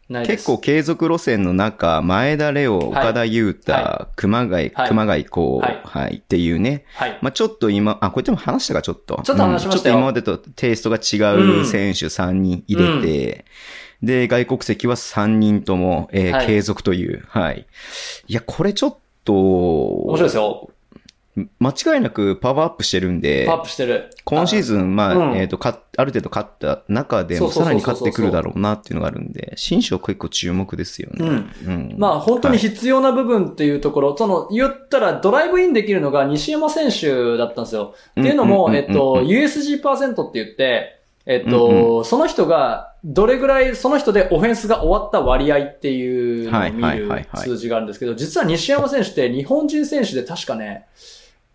[0.08, 6.84] 結構継続路線の中、前田レオ、岡田優太、は熊谷、はい熊谷こう、はいはい、っていうね。
[6.94, 7.18] はい。
[7.20, 9.20] まあちょっと今、あ、これでも話したか、ちょっと。
[9.22, 13.44] ちょっと話しましたようんちょっと今までとテイストが違う選手3人入れて、
[14.02, 17.24] で、外国籍は3人とも、えーはい継続という。
[17.28, 17.66] はい。
[18.28, 20.70] いや、これちょっと、面白いですよ。
[21.58, 24.10] 間違いなくパワーアップしてるんでパワー、アップしてる。
[24.24, 25.36] 今シーズン、まあ、うん。
[25.36, 31.26] えっ、と、か、ある程度勝った中でも、さらに勝ってくるだろうなっていうのがあるんで、新州は結構注目ですよね。
[31.26, 31.52] うん。
[31.66, 31.94] うん。
[31.98, 37.94] まあ本当に必要な部分っていうところ、その言ったらドライブインできるのが西山選手だったんですよ。
[38.12, 38.72] っていうのも、うん。
[38.72, 38.78] うん。
[38.78, 38.80] うん。
[38.80, 38.84] うん。
[38.84, 40.98] えっと、USG パーセントって言って、
[41.28, 47.44] えっと、その人がどれぐらいその人でオフェンスが終わった割合っていうのを見るはいはいはいはい。
[47.44, 50.86] 数字があるんですけど、実は西山選手って日本人選手で確かね、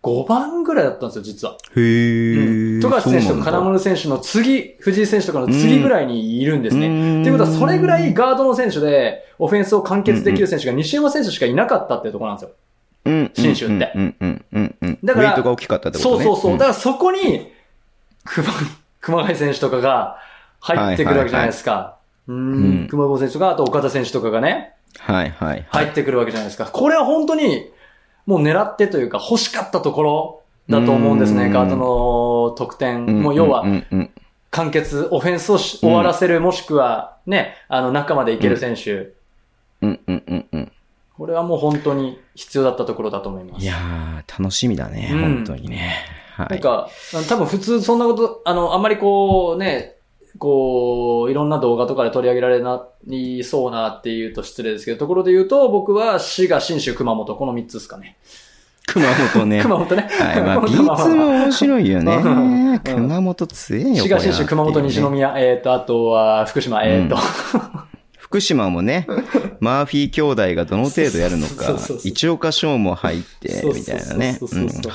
[0.04, 1.56] 5番ぐらいだったんですよ、実は。
[1.74, 2.80] へー。
[2.82, 6.88] 富樫選手とか金丸選手の次、藤井選手とかの次ぐらいにいるんですね。
[6.88, 12.54] うんっていうことは、それぐらいガードの選手で、オフェンスを完結できる選手が西山選手しかいなかったっていうところなんですよ。
[13.06, 14.98] うん新州ってうんうんうんうん。
[15.04, 16.24] だからウェイトが大きかったってことね。
[16.24, 16.54] そうそうそう。
[16.54, 17.52] んだからそこに、
[18.24, 18.48] 熊、
[19.00, 20.18] 熊谷選手とかが
[20.60, 21.96] 入ってくるわけじゃないですか。
[22.28, 22.88] ううんん。
[22.88, 25.66] 熊郷選手とか、あと岡田選手とかがね、はいはい。
[25.68, 26.66] 入ってくるわけじゃないですか。
[26.66, 27.70] これは本当に、
[28.26, 33.22] もう狙ってというか欲しかったところだと思うんですね、うんガードの得点。
[33.22, 33.64] もう要は
[34.50, 39.12] 完結、オフェンスをし終わらせる、もしくは、ね、あの、中までいける選手。
[39.82, 40.72] うんうんうんうん。
[41.18, 43.64] これはもう本当に必要だったところだと思います。
[43.64, 45.96] いやー、楽しみだね、うん本当にね。
[46.36, 46.48] はい。
[46.50, 46.88] なんか、
[47.28, 49.96] 多分普通そんなこと、あの、あんまりこうね、
[50.38, 58.16] こう、いろんな動画とかで取り上げられないそうなっていうと失礼ですけど、ところで言うと、僕は滋賀、新州、熊本、この3つですかね。
[58.86, 59.62] 熊本ね。
[59.62, 60.08] 熊本ね。
[60.10, 62.04] はい、まあ、熊本 B2 も面白いよ うん
[62.72, 62.80] ね。
[62.84, 63.96] 熊本強えよ。
[63.96, 65.10] 滋賀、新州、熊本、西宮。
[65.10, 67.16] 宮、えっ、と、あとは福島、えっ、と、
[68.18, 69.06] 福島もね、
[69.60, 74.38] マーフィー兄弟がどの程度やるのか一岡翔も入ってみたいなね。
[74.40, 74.48] 長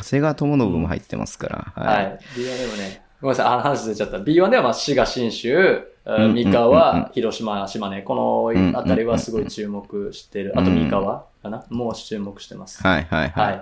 [0.04, 1.84] 谷川智信も入ってますから。
[1.84, 2.20] ははい。
[2.38, 2.40] い。
[2.42, 4.18] B1 でもね、ごめんなさい、あの話出ちゃった。
[4.18, 10.54] B1 ではまあ滋賀、新州、三河、広島、島根、このあたりはすごい注目してる。
[10.56, 11.66] あとうん三河かな？
[11.70, 12.82] もう注目してます。
[12.82, 13.42] はいはいは。
[13.44, 13.60] はいい。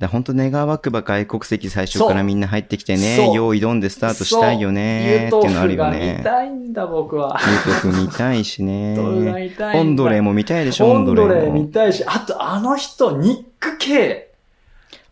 [0.00, 6.24] だ本当願わくば外国籍最初からみんな入ってきてねそ、う用意どんでスタートしたいよね、っていうのあるよね見。
[6.24, 7.38] たいんだ、僕は。
[7.40, 8.98] ユートフ見たいしね。
[8.98, 11.48] オンドレーも見たいでしょ、オオンドンドレ。
[11.50, 14.32] 見たいし、あとあの人、ニック・ケ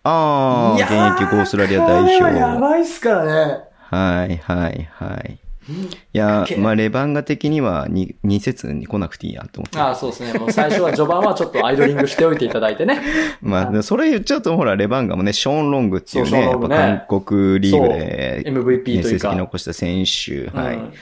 [0.03, 0.83] ああ、イ。
[0.83, 2.61] 現役オーストラリア代これはや表。
[2.61, 3.68] ばいっすからね。
[3.91, 5.39] はいはいはい。
[6.15, 9.79] いやけ、まあ、レバンガ的には2、二節に来なくていいやと思って。
[9.79, 10.39] ああ、そうですね。
[10.39, 13.03] もう最初は序盤はちょっとアイドリングしておいていただいてね。
[13.43, 19.29] まあ、でそれ言っちゃうと、ほら、レバンガもね、ショーン・ロングっていうね、そうね韓国リーグで、MVP というか。
[19.31, 20.93] 成績残した選手、はい、うん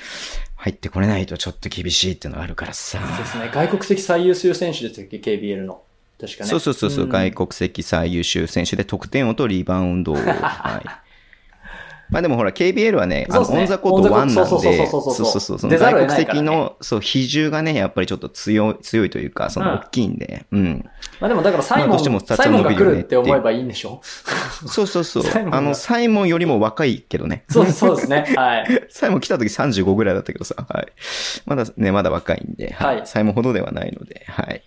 [0.56, 2.98] 入ってこれないとちょっと厳しいっていうのがあるからさ。
[2.98, 3.50] そうですね。
[3.52, 5.82] 外国籍最優秀選手ですよ、KBL の。
[6.20, 6.50] 確かね。
[6.50, 11.05] そうそうそうそう、ん外国籍最優秀選手で得点王とリバウンドを、 はい。
[12.10, 20.84] まあでもほら、KBL はね、あの、オンザコート1なんで、そうそうそうその外国籍の、そう、比重がね、やっぱりちょっと強い、強いというか、その、大きいんで、うん。
[21.20, 24.00] まあでもだからサイモン、サイモンが来るって思えばいいんでしょ？
[24.66, 25.24] そうそうそう。
[25.50, 27.44] あの、サイモンよりも若いけどね。
[27.48, 28.24] そうそうですね。
[28.36, 28.66] はい。
[28.90, 30.86] サイモン来た時35ぐらいだったけどさ、はい。
[31.46, 33.02] まだね、まだ若いんで、はい。
[33.04, 34.62] サイモンほどではないので、はい。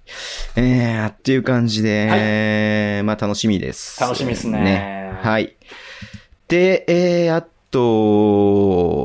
[0.56, 4.00] えー、っていう感じで、まあ楽しみです。
[4.02, 5.14] 楽しみですね。
[5.22, 5.56] はい。
[6.50, 9.00] で、えー、あと、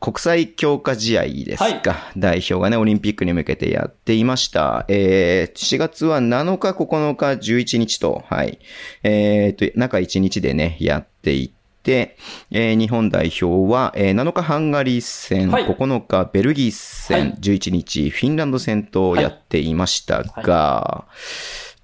[0.00, 4.84] 国際強化試合ですか、代表がね、オリンピックに向けてやっていました。
[4.88, 8.58] えー、4月は7日、9日、11日と、はい。
[9.04, 11.50] えー、と、中1日でね、やっていっ
[11.84, 12.16] て、
[12.50, 15.66] えー日本代表は、えー7日ハンガリー戦、はい。
[15.66, 17.34] 9日ベルギー戦、はい。
[17.40, 21.04] 11日フィンランド戦とやっていましたが、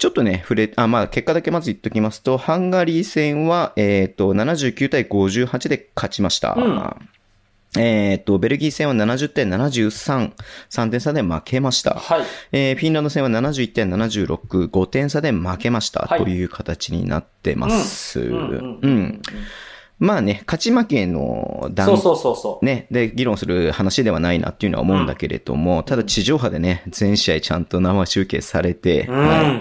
[0.02, 6.54] ちょっとね、触れ、あ、まあ、結果だけまず言っときますと、ハンガリー戦は、えっ、と、79対58で勝ちました。
[6.58, 7.08] うん
[7.80, 10.32] えっ、と、ベルギー戦は70対73、
[10.70, 11.94] 3点差で負けました。
[11.94, 12.22] はい。
[12.50, 16.00] えーフィンランド戦は71点76、5点差で負けました。
[16.00, 18.18] はいという形になってます。
[18.18, 19.22] うんううんん。
[20.02, 22.64] まあね、勝ち負けの段そうそうそうそう。
[22.64, 29.16] ね、で、議論する話ではないなっていうのは思うんだけれども、ただ地上波でね、全試合ちゃんと生中継されて、うん。
[29.16, 29.60] は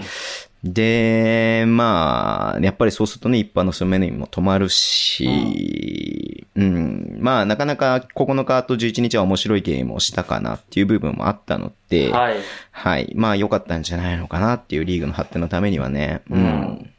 [0.64, 12.36] で、まあ、やっぱりそうするとね、一般の人の目にも止まるし、うん、まあ、なかなか9日と11日は面白いゲームをしたかなっていう部分もあったので、はい。
[12.70, 13.12] はい。
[13.16, 16.22] まあ、良かったんじゃないのかなっていうリーグの発展のためにはね。
[16.30, 16.92] うん。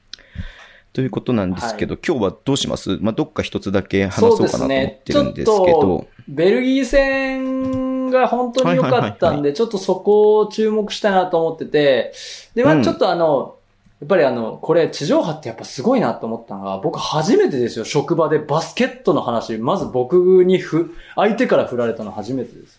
[0.94, 3.00] うんということなんですけど、今日はどうします？
[3.02, 5.02] まあ、どっか一つだけ話そうかなと思っすね。
[5.04, 5.82] てちょっるんですけど。
[5.82, 12.14] と。、ベルギー戦が本当に良かったはいはいはいんで、ちょっとそこを注目したいなと思ってて、
[12.54, 12.82] で、まうん。
[12.82, 13.56] あちょっとあの、
[14.02, 22.78] やっぱりあの、これ地上波ってやっぱすごいなと思ったのが、僕初めてですよ、職場でバスケットの話、まず僕にふ、相手から振られたの初めてです。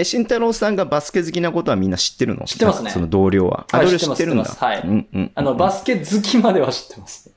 [0.00, 2.44] え、慎太郎さんがバスケ好きなことはみんな知ってるの？
[2.44, 3.66] 知ってますねその同僚は？
[3.72, 4.44] あ、はい同僚知ってるんだ。
[4.44, 5.32] はいうんうん。
[5.34, 7.30] あの、バスケ好きまでは知ってます。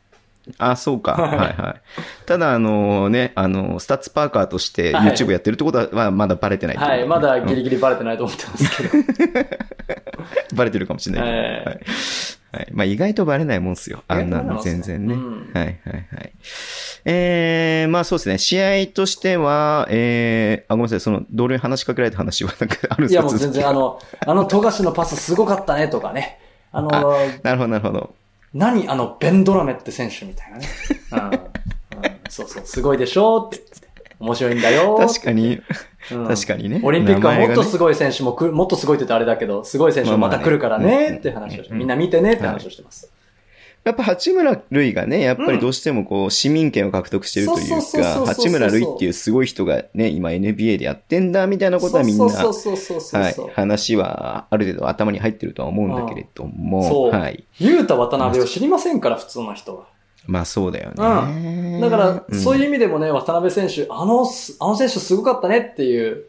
[0.58, 1.13] あ、そうか。
[1.13, 2.26] はいはい。
[2.26, 9.50] ただ、あのね、あの、スタッツパーカーとしてはい YouTube やってるってことは、まあまだバレてないはい、まだギうんリギリバレてないと思ってますけど。
[10.56, 11.38] バレてるかもしれないけど。
[11.38, 11.80] ええはい。
[12.52, 12.68] はい。
[12.72, 14.04] まあ意外とバレないもんっすよ。
[14.08, 15.14] あんなの全然ね。
[15.14, 16.32] うんはいはいはい。
[17.06, 18.38] えー、まあそうですね。
[18.38, 21.00] 試合としては、えー、あ、ごめんなさい。
[21.00, 23.22] その、同僚に話しかけられた話はなんかあるんですか？
[23.22, 26.40] いやもう全然あの、あの富樫のパスすごかったねとかね。
[26.74, 26.90] あの、
[27.44, 28.14] なるほどなるほど。
[28.54, 28.88] 何？
[28.90, 30.68] あの、ベンドラメって選手みたいなね。
[31.12, 31.40] うんうん
[32.30, 33.92] そうそう、すごいでしょって言って。
[34.20, 35.62] 面白いんだよ確かに、
[36.12, 36.28] うん。
[36.28, 36.82] 確かにね。
[36.84, 41.80] オリンピックはもっとすごい選手も来る、もっとすごいって言ったらあれだけど、すごい選手もまた来るからねねって話をして、うん。
[41.80, 43.12] みんな見てねって話をしてます。
[43.84, 57.44] やっぱ八村塁がね、やっぱりどうしてもこう、市民権を獲得してるというか、八村塁っていうすごい人がね、今 NBA でやってんだ、みたいなことはみんな、はい話はある程度頭に入ってるとは思うんだけれども、はい。
[57.58, 59.88] ユータ渡辺を知りませんから、普通の人は。
[60.28, 61.80] まあそうだよね。
[61.82, 64.26] だから、そういうう意味でもね、渡辺選手、あの、
[64.60, 66.26] あの選手すごかったねっていう。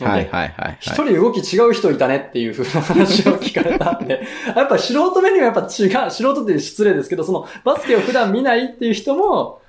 [0.00, 0.04] ん。
[0.04, 1.12] はいはいはい、一はい。
[1.12, 4.22] 人動き違う人いたねっていう風な話を聞かれたんで、
[4.54, 9.60] やっぱ素人目にはやっぱ違う、素人って失礼ですけど、そのバスケを普段見ないっていう人も、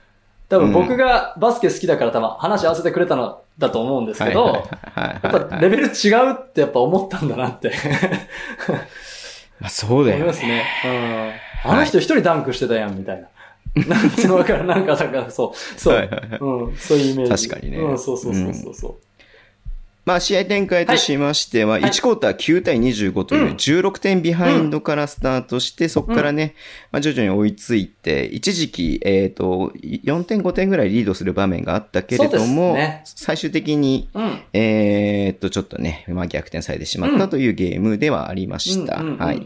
[0.48, 4.52] 多分僕がバスケ好きだから多分話合わせてくれたのだと思うんですけど、や
[4.96, 5.92] はいっぱレベル違う
[6.34, 7.72] ってやっぱ思ったんだなって
[9.60, 10.24] まあそうだよね。
[10.24, 10.64] 思いますね。
[11.66, 11.72] うん。
[11.72, 13.28] あの人一人ダンクしてたやん、みたいな。
[13.88, 17.48] なんていうのわかるなんか、だからそう、そう、はいはいはいうん、そういうイメージ。
[17.48, 18.96] 確かにねうん、そうそうそうそうそう。
[20.10, 26.56] まあ試合展開としましては、い1クォーター9対25といううん16点ビハインドからスタートして、そこからね、
[26.92, 34.42] まあ徐々に追いついて、一時期、えっ、と、4点5点ぐらいリードする場面があったけれども、最終的に、うん。
[34.54, 39.04] えっ、と、ちょっとね、まあ逆転されてしまったというゲームではありました。
[39.04, 39.38] はい。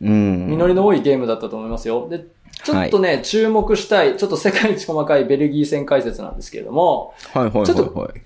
[0.00, 0.46] うん。
[0.48, 2.08] 実りの多いゲームだったと思いますよ。
[2.08, 2.24] で、
[2.64, 8.22] ちょっとね、注目したい、ちょっと世界一細かいベルギー戦解説なんですけれども、はいはいはいちょっとはい。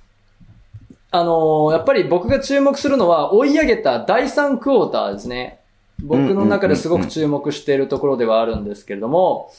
[1.10, 5.60] あのーやっぱり僕が注目するのは、追い上げた第3クォーターですね。
[6.02, 9.52] 僕の中ですごく注目しているところではあるんですけれども、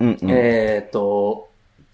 [0.00, 0.30] うんうん。
[0.30, 1.48] えっ、と、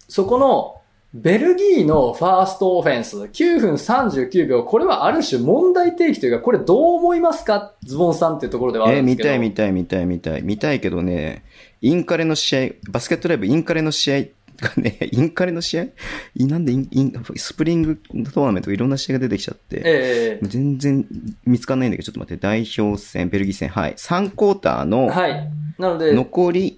[0.09, 0.81] そこの、
[1.17, 7.71] ベルギーのファーストオフェンス、9分39秒、これはある種問題提起というか、これどう思いますか？
[7.83, 9.29] ズボンさんっていうところではあえー見るんですけど。
[9.29, 10.41] たい見たい見たい見たい。
[10.41, 11.45] 見たいけどね、
[11.81, 14.21] インカレの試合、バスケットライブインカレの試合
[14.57, 15.83] がね、 インカレの試合？
[16.35, 17.95] いなんでインインスプリング
[18.33, 21.05] トーナメントいろんな試合が出てきちゃって、ええ全然
[21.45, 23.93] 見つかんないんだけど、ちょっと待って、代表戦、ベルギー戦、はい。
[23.93, 25.49] 3クォーターのはい。
[25.79, 26.77] なので、残り、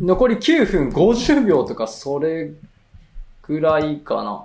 [0.00, 2.50] 残り9分50秒とか、それ
[3.48, 4.44] ぐらいかな。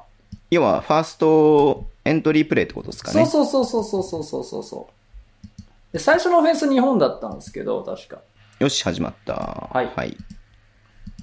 [0.50, 3.26] 要は、ファーストエントリープレイってことですかね。
[3.26, 5.54] そうそうそうそうそうそうそうそう。
[5.94, 8.20] で最初のオフェンス日本だったんですけど、確か。
[8.60, 9.70] よし、始まった。
[9.72, 10.18] はい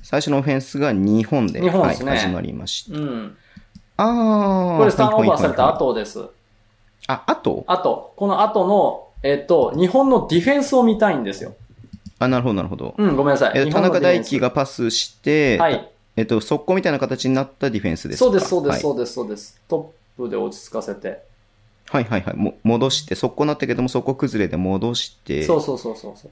[0.02, 2.98] 最初のオフェンスが日本で、日本ですねはい、始まりました。
[2.98, 3.36] うん。
[3.96, 4.78] ああ。
[4.78, 6.24] これスターンオーバーされたはいはいはい後です。
[7.06, 7.64] あ、後？
[7.66, 8.12] 後。
[8.16, 11.54] この後の、えっと、日本のディフェンスを見たいんですよ。
[12.18, 12.94] あ、なるほど、なるほど。
[12.96, 13.70] うん、ごめんなさい。
[13.70, 15.90] 田中大輝がパスして、はい。
[16.20, 18.26] えっと、速攻みたいな形になったディフェンスですか？
[18.26, 19.60] そうです、そうです、はいそうです、そうです。
[19.68, 21.22] トップで落ち着かせて。
[21.88, 22.36] はいはいはい。
[22.36, 26.30] も戻して、速攻なったけども、速攻崩れで戻して、そうそうそうそうそう。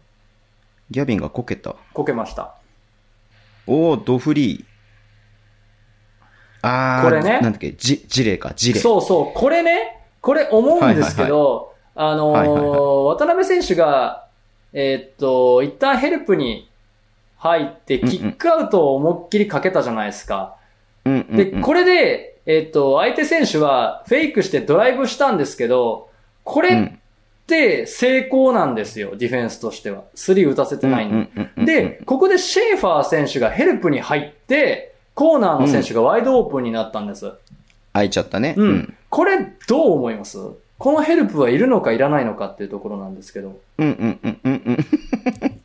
[0.90, 1.74] ギャビンがこけた。
[1.94, 2.54] こけました。
[3.66, 4.64] おー、ドフリー。
[6.60, 7.40] あー、これね？
[7.40, 8.80] なんだっけ、ジジレか、ジレ。
[8.80, 9.38] そうそう。
[9.38, 12.70] これね、これ思うんですけど、あのーはいはいはい
[13.16, 14.26] 渡辺選手が、
[14.74, 16.67] えーっと、一旦ヘルプに
[17.38, 20.56] 入って、キックアウトを思いっきりかけたじゃないですか。
[21.04, 26.10] で、これで、えーっと、相手選手はフェイクしてドライブしたんですけど、
[26.44, 26.90] これっ
[27.46, 30.04] て成功なんですよ、ディフェンスとしては。
[30.14, 31.64] スリー打たせてないんで。
[31.64, 37.32] で、ここでシェーファー選手がヘルプに入って、コーナーの選手がワイドオープンになったんです。
[37.92, 38.54] 開いちゃったね。
[38.56, 38.94] うん。
[39.10, 40.38] これ、どう思います？
[40.78, 43.58] このヘルプはいるのかいらないのかっていうところなんですけど。
[43.78, 45.57] うんうんうんうんうん。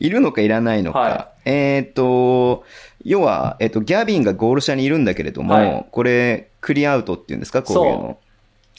[0.00, 0.98] いるのかいらないのか。
[0.98, 2.64] はえっ、と、
[3.04, 8.18] 要は、えっ、と、ギャビンがゴール下にいるんだけれども、はいこれ、クリアアウトっていうんですか、こういうの。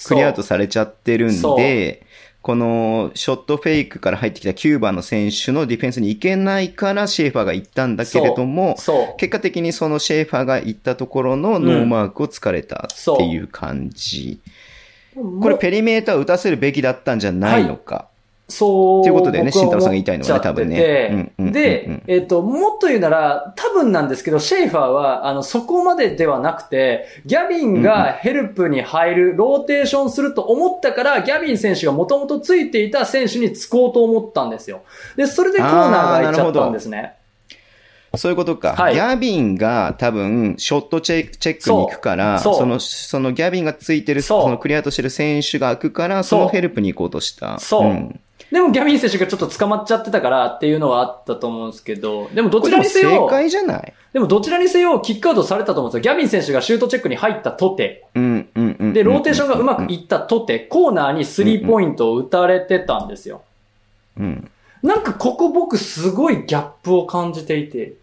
[0.03, 2.05] クリアアウトされちゃってるんで、
[2.41, 8.75] このショットフェイクから入ってきた9番の選手のディフェンスに行けないからシェーファーが行ったんだけれども。
[9.17, 14.39] 結果的にそのシェーファーが行ったところのノーマークを突かれたっていう感じ。
[15.15, 18.07] これペリメーターを打たせるべきだったんじゃないのか。
[18.51, 19.01] そう。
[19.01, 34.81] っていうことだよね慎太郎さんが言いたいのはね多分ねで、えっ、と、もっと言うなら、多分なんですけど、シェイファーは、あの、そこまでではなくて、ギャビンがヘルプに入る、ローテーションすると思ったから、ギャビン選手がもともとついていた選手につこうと思ったんですよ。
[35.15, 37.15] で、それでコーナーが開いちゃったんですね。
[38.17, 38.73] そういうことか。
[38.73, 47.57] はいギャビンが多分、ショットチェックに行くから、その、そのギャビンがついてる、そのクリアアウトしてる選手が開くから、そのヘルプに行こうとした。
[47.59, 48.19] そうん
[48.51, 56.13] でもギャビン選手がちょっと捕まっちゃってたからっていうのはあったと思うんですけど、でもどちらにせよ正、解じゃないでもどちらにせよキックアウトされたと思うんですよ。
[56.13, 58.93] ギャビン選手がシュートチェックに入ったとて、うん、うん、うん。
[58.93, 63.43] で、ローテーションがうまくいったとて、コーナーにスリーポイントを打たれてたんですよ。
[64.17, 64.51] うん。
[64.83, 67.93] なんかここ僕すごいギャップを感じていて。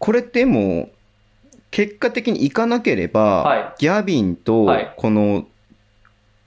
[0.00, 0.90] これでも、
[1.70, 5.46] 結果的に行かなければ、はいギャビンとはい、この、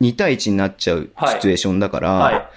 [0.02, 2.48] 2対1になっちゃうはいシチュエーションだから、はい。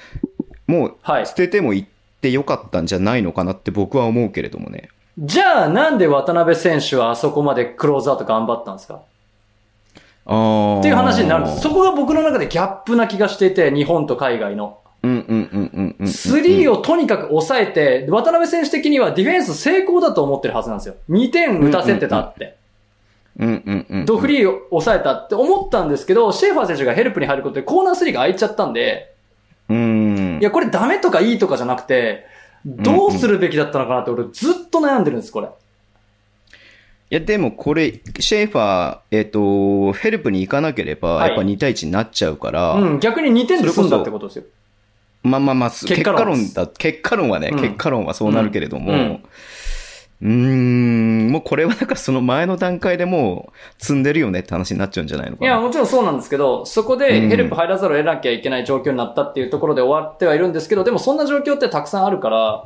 [0.67, 1.35] もう、はい捨。
[1.35, 1.89] てても行っ
[2.21, 4.89] てよかったんじゃないのかなって僕は思うけれどもね。
[5.19, 8.95] じゃあなんで渡辺選手はあそこまでクローズアウト頑張ったんですか？
[8.95, 11.61] っていう話になるんです。
[11.61, 14.79] そこが僕の中でギャップな気がしていて、日本と海外の。
[15.03, 16.09] うんうんうんうんうんうん。
[16.09, 20.95] スリーをとにかく抑えて、渡辺選手的にはディフェンス成功だと思ってるはずなんですよ。
[21.09, 22.59] 2点打たせてたって。
[23.39, 24.07] うんうんうん。
[24.07, 29.15] ドフリーを抑えたって思ったんですけど、シェーファー選手がヘルプに入ることでコーナースリーが空いちゃったんで、
[29.69, 30.39] うん。
[30.41, 32.27] いや、これダメとかいいとかじゃなくて、
[32.65, 35.49] どうするべきだったのかなって俺ずっと悩んでるんです、これ。
[35.49, 35.51] い
[37.15, 44.45] や、でもこれ、シェーファー、えっ、と、ヘルプに行かなければ、はいやっぱ2対1になっちゃうから、うん、逆に2点で済んだってことですよ。
[45.23, 55.47] まあまあまあ、結結果論だ、結果論はね、うん結果論はそうなるけれども、ううんーん、もうこれはだからその前の段階でもう詰んでるよねって話になっちゃうんじゃないのかな。
[55.47, 62.65] いや、もちろんそうなんですけど、そこでヘルプ入らざるを得なきゃいけない状況になったっていうところで終わってはいるんですけど、でもそんな状況ってたくさんあるから、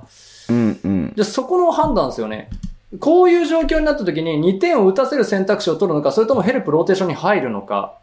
[0.51, 1.13] うんうん。
[1.15, 2.51] じゃあそこの判断ですよね。
[2.99, 7.99] こういう状況になった時に2点を打たせる選択肢を取るのか、それともヘルプローテーションに入るのか。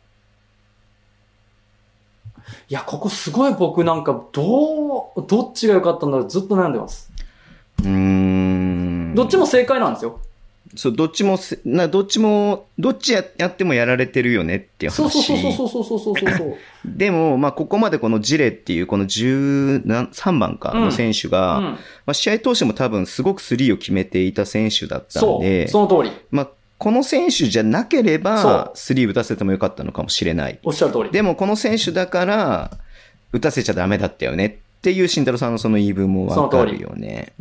[2.69, 7.11] いや、ここすごい僕なんか、どう、どっちが良かったんだろうずっと悩んでます。
[7.79, 8.30] うーん。
[9.13, 10.19] どっちも正解なんですよ。
[10.75, 14.95] そう、どっちもせ、な、どっちも、どっちややってもやられてるよねっていう話。
[14.95, 16.57] そうそうそうそうそうそうそうそうそう。
[16.85, 26.11] でも、まあ、ここまでこのジレっていう、この13番かうんの選手が、うん、まあ、試合通しても多分すごくスリーを決めていた選手だったんそう、で、その通り。
[26.31, 26.47] まあ、
[26.77, 30.59] この選手じゃなけれそうば、スリー打たせてもよかったのかもしれない。
[30.63, 31.11] おっしゃる通り。
[31.11, 32.71] でも、この選手だから、
[33.33, 37.33] 打たせちゃダメだったよねっていう慎太郎さんのその言い分もわかるよね。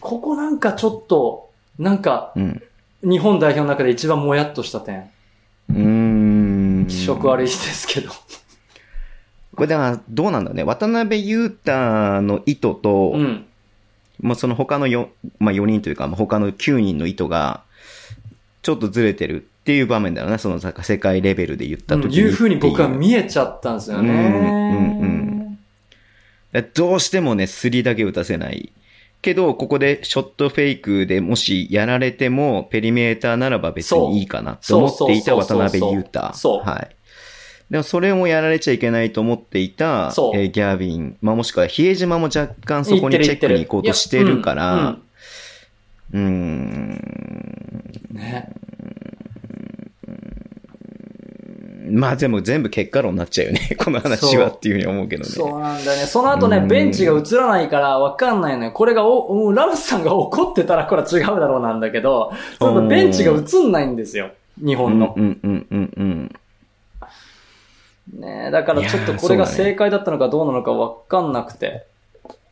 [0.00, 2.34] ここなんかちょっと、なんか、
[3.04, 5.08] 日本代表の中で一番もやっとした点。
[5.70, 6.86] うーん。
[6.88, 8.10] 気色悪いですけど。
[9.54, 10.64] これだから、どうなんだろうね。
[10.64, 13.46] 渡辺裕太の意図と、うん。
[14.20, 17.62] まあ、その他のよ、まあ、4人というか、まあ他の9人の意図が、
[18.62, 24.10] ちょっとずれてるっていう場面だろうな、そのさ世界レベルで言った時に、うんいう風に僕は見えちゃったんですよね。
[24.10, 25.17] うんうんうん
[26.74, 28.72] どうしてもね、スリーだけ打たせない。
[29.20, 36.32] けど、ここでショットフェイクでもしやられても、ペリメーターならば別にいいかなと思っていた渡辺裕太。
[36.34, 36.68] そう。
[36.68, 36.96] はい。
[37.70, 44.96] でもそれもやられちゃいけないと思っていた、えーギャビン、まあ、もしくは比江島も若干そこにチェックに行こうとしてるから、
[46.12, 46.98] うーん、
[48.12, 48.50] ね。
[51.90, 55.28] まあでも全部結果論になっちゃうよね、 この話はっていうふうに思うけどね。
[55.28, 56.06] そうなんだよね。
[56.06, 58.72] その後ね、うんベンチが映らないからわかんないのよ。
[58.72, 64.30] これがお、ラムスさんが怒ってたらこれは違うだろうなんだけど、そのベンチが映んないんですよ。
[64.62, 65.14] 日うん本の。
[65.16, 66.32] うんうんうんうん。
[68.20, 71.86] ねだからちょっとこれが正解だったのかどうなのかわかんなくて。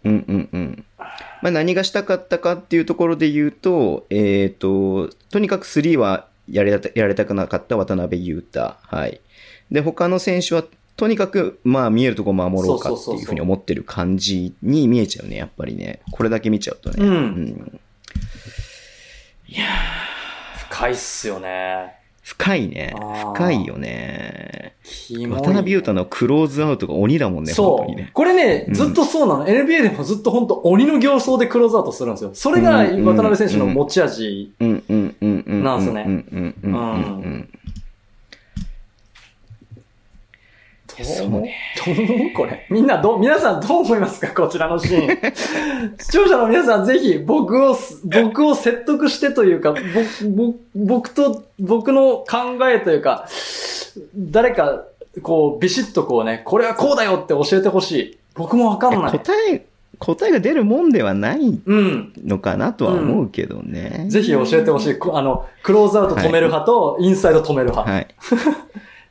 [0.05, 0.85] うんうんうん。
[1.43, 8.75] まあ、何がしたかったかっていうところで言うと、えっ、と、とにかく3はやれたやられたくなかった渡辺裕太。
[8.81, 9.21] はい。
[9.71, 10.65] で、他の選手は、
[10.97, 16.01] とにかく、まあ、見えるとこ守ろうかっていうふうに思ってる感じに見えちゃうね、やっぱりね。
[16.11, 16.97] これだけ見ちゃうとね。
[17.05, 17.81] うんん
[20.71, 21.95] 深いっすよね。
[22.23, 22.93] 深いね
[23.35, 24.75] 深いよね。
[25.29, 28.11] 渡辺裕太のクローズアウトが鬼だもんね、そうね。。
[28.13, 29.47] これね、うんずっとそうなの。
[29.47, 32.31] NBA でもずっと本当鬼の形相でクローズアウトするんですよ。
[32.35, 34.53] それがうん渡辺選手の持ち味。
[34.59, 35.63] うんうんうんうん。
[35.63, 37.49] なんすねうん
[41.05, 41.55] そうね。
[41.85, 42.67] どう思うこれ。
[42.71, 44.29] みんなどう、皆さんどう思いますか？
[44.43, 45.35] こちらのシーン。
[45.99, 47.77] 視聴者の皆さんぜひ僕を、
[48.25, 49.79] 僕を説得してというか、ぼ、
[50.47, 53.27] ぼ、僕と、僕の考えというか、
[54.17, 54.85] 誰か、
[55.23, 58.19] こう、ビシッとこうね、これはこうだよって教えてほしい。
[58.35, 59.11] 僕もわかんない。
[59.13, 59.65] 答え、
[59.99, 62.13] 答えが出るもんではないうん。
[62.23, 64.07] のかなとは思うけどね。
[64.11, 64.99] ぜひ教えてほしい。
[64.99, 67.91] こあの、クローズアウト止める派と、インサイド止める派。
[67.91, 68.07] い、はい。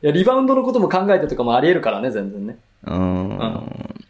[0.06, 2.58] や、リバウンドのことも考えてとかもあり得るからね、全然ね。
[2.84, 4.05] うーん。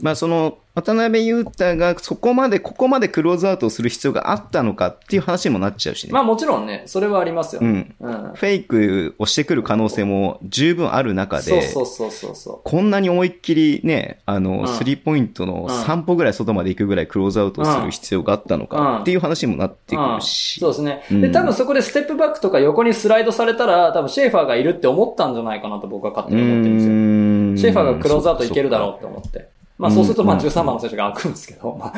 [0.00, 6.12] まあその、渡辺裕太がそこまで、ここまでクローズアウトをする必要があったのかっていう話にもなっちゃうしね。
[6.12, 7.62] まあもちろんね、それはありますよ。
[7.62, 7.94] うん。
[7.98, 8.12] うん。
[8.34, 12.60] フェイクをしてくる可能性も十分ある中で、そうそうそうそう。
[12.62, 20.60] こんなに思いっきりね、あの、うんスリーポイントのうん3歩ぐらい外まで行くぐらいクローズアウトをする必要があったのうんかっていう話にもなってくるし。
[20.60, 21.04] そうですね。
[21.10, 26.92] うんで、多分そこでステップバックとか横にスライドされたら、多分シェーファーがいるって思ったんじゃないかなと僕は勝手に思ってるんですよ。
[26.92, 29.55] んシェーファーがクローズアウトいけるだろうって思って。
[29.78, 31.92] まあそうするとまあうん13番の選手が開くんですけど、ま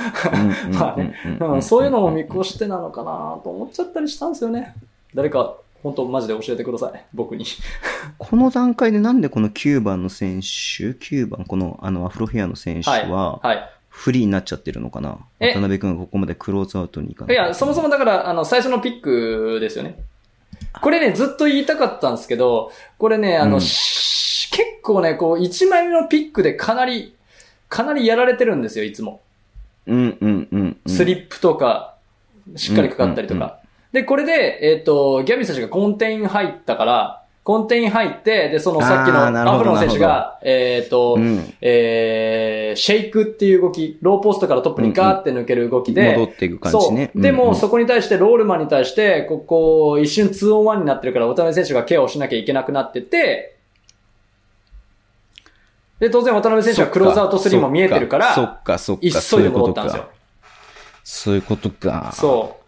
[0.94, 4.74] あねそういうのも見越してなのかなと思っちゃったりしたんですよね。
[5.14, 7.04] 誰か、本当マジで教えてください。
[7.14, 7.44] 僕に。
[8.18, 10.46] この段階でなんでこの9番の選手、
[10.92, 13.10] 9番、このあのアフロフェアの選手はい。
[13.10, 13.70] ははい。
[13.88, 15.18] フリーになっちゃってるのかな？
[15.40, 15.54] え？
[15.54, 17.36] 渡辺君がここまでクローズアウトに行かないい。
[17.36, 19.98] や、そもそもだから、あの、最初のピックですよね。
[20.80, 27.14] これね、ずっと言いたかったんですけど、これね、あの、うんし結構ね、こう、1枚目のピックでかなり、
[27.68, 29.20] かなりやられてるんですよ、いつも。
[29.86, 30.92] うんうんうんうん。
[30.92, 31.94] スリップとか、
[32.56, 33.58] しっかりかかったりとうんうんか。
[33.92, 47.10] で、これで、えっ、と、ギャビン選手がコンテイン入ったから、コンテイン入って、で、そのさっきのアフロの選手が、えっ、と、うんえー、シェイクっていう動き、ローポストからトップにガーって抜ける動きで、戻っていく感じね。
[47.14, 47.22] そう。
[47.22, 53.57] でも、うんうんそこに対して、ロールマンに対して、ここ、一瞬 2on1 になってるから、渡辺選手がケアをしなきゃいけなくなってて、
[55.98, 59.02] で、当然渡辺選手はクローズアウト3も見えてるから、そっかそっか。
[59.02, 60.08] 急いで戻ったんですよ。
[61.04, 62.12] そういうことか。
[62.14, 62.58] そ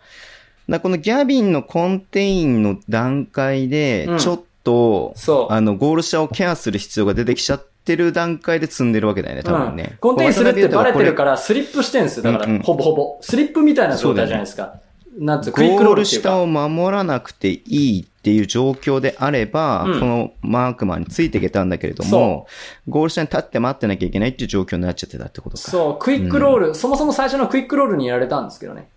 [0.68, 5.18] だからこのギャビンのコンテインの段階でうん、ちょっと、う。
[5.18, 5.52] そう。
[5.52, 9.96] あの、ゴール下をケアする必要が出てきちゃってる段階で積んでるわけだよね、多分ねうん。
[9.98, 11.14] コンテインするってバレてるら。
[11.14, 12.22] から、スリップしてんですよ。
[12.24, 13.18] だから、うんうんほぼほぼ。
[13.20, 14.80] スリップみたいな状態じゃないですか。
[15.18, 16.04] なんつう、クイックゴール。
[16.04, 22.46] 下を守らなくていいっていう状況であれば、うんこのマークマンについていけたんだけれども、
[22.86, 25.62] ゴール下に立って待ってなきゃいけないっていう状況になっちゃってたってことか。
[25.70, 28.88] そう、クイックロール、そもそも最初のクイックロールにやられたんですけどね。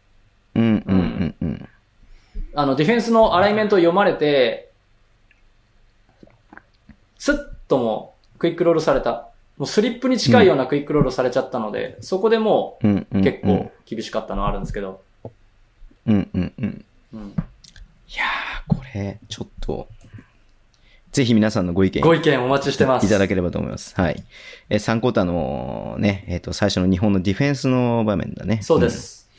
[0.55, 1.69] うんうんうんうん。
[2.53, 4.69] あの、ディフェンスのアライメントを読まれて、
[7.17, 7.37] スッ
[7.69, 9.29] ともうクイックロールされた。
[9.57, 15.01] もうスリップに近いようなクイックロールされちゃったので、そこでもうんうんううん結構厳しかったのはあるんですけど。
[16.05, 16.85] うんうんうん。
[17.13, 17.33] うん、い
[18.17, 19.87] やー、これ、ちょっと、
[21.11, 23.05] ぜひ皆さんのご意見ご意見お待ちしてます。
[23.05, 23.93] いただければと思います。
[23.95, 24.23] はい。
[24.69, 28.59] えー、3クォーターのね、えっ、と、最初の日本のディフェンスの場面だね。
[28.63, 28.89] そうで。
[28.89, 29.29] す。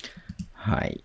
[0.52, 1.02] はい。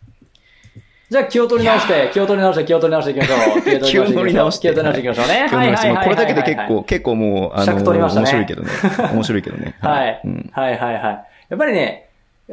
[1.09, 3.82] じゃあ気を取り直して、気を取り直して、気を取り直していきましょう。
[3.82, 5.47] 気を取り直して気を取り直していきましょうね。
[5.49, 8.70] 今日の話もこれだけで結はい構、結構もう、あの、尺取りましたね面白いけどね。
[9.13, 9.76] 面白いけどね。
[9.82, 10.22] はい。
[10.24, 10.49] うん。
[10.53, 11.03] はいはいはい。
[11.03, 11.24] や
[11.55, 12.09] っぱりね、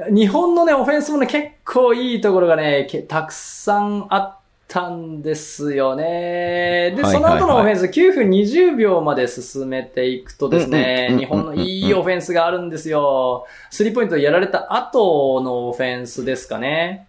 [0.09, 4.36] 日本のね、オフェンスもね、結構いいところがね、けたくさんあっ
[4.69, 6.93] たんですよね。
[6.97, 13.47] で、その後のオフェンス9分20秒まで進めていくとですね、日本のいいオフェンスがあるんですよ。
[13.71, 17.07] スリーポイントやられた後のオフェンスですかね。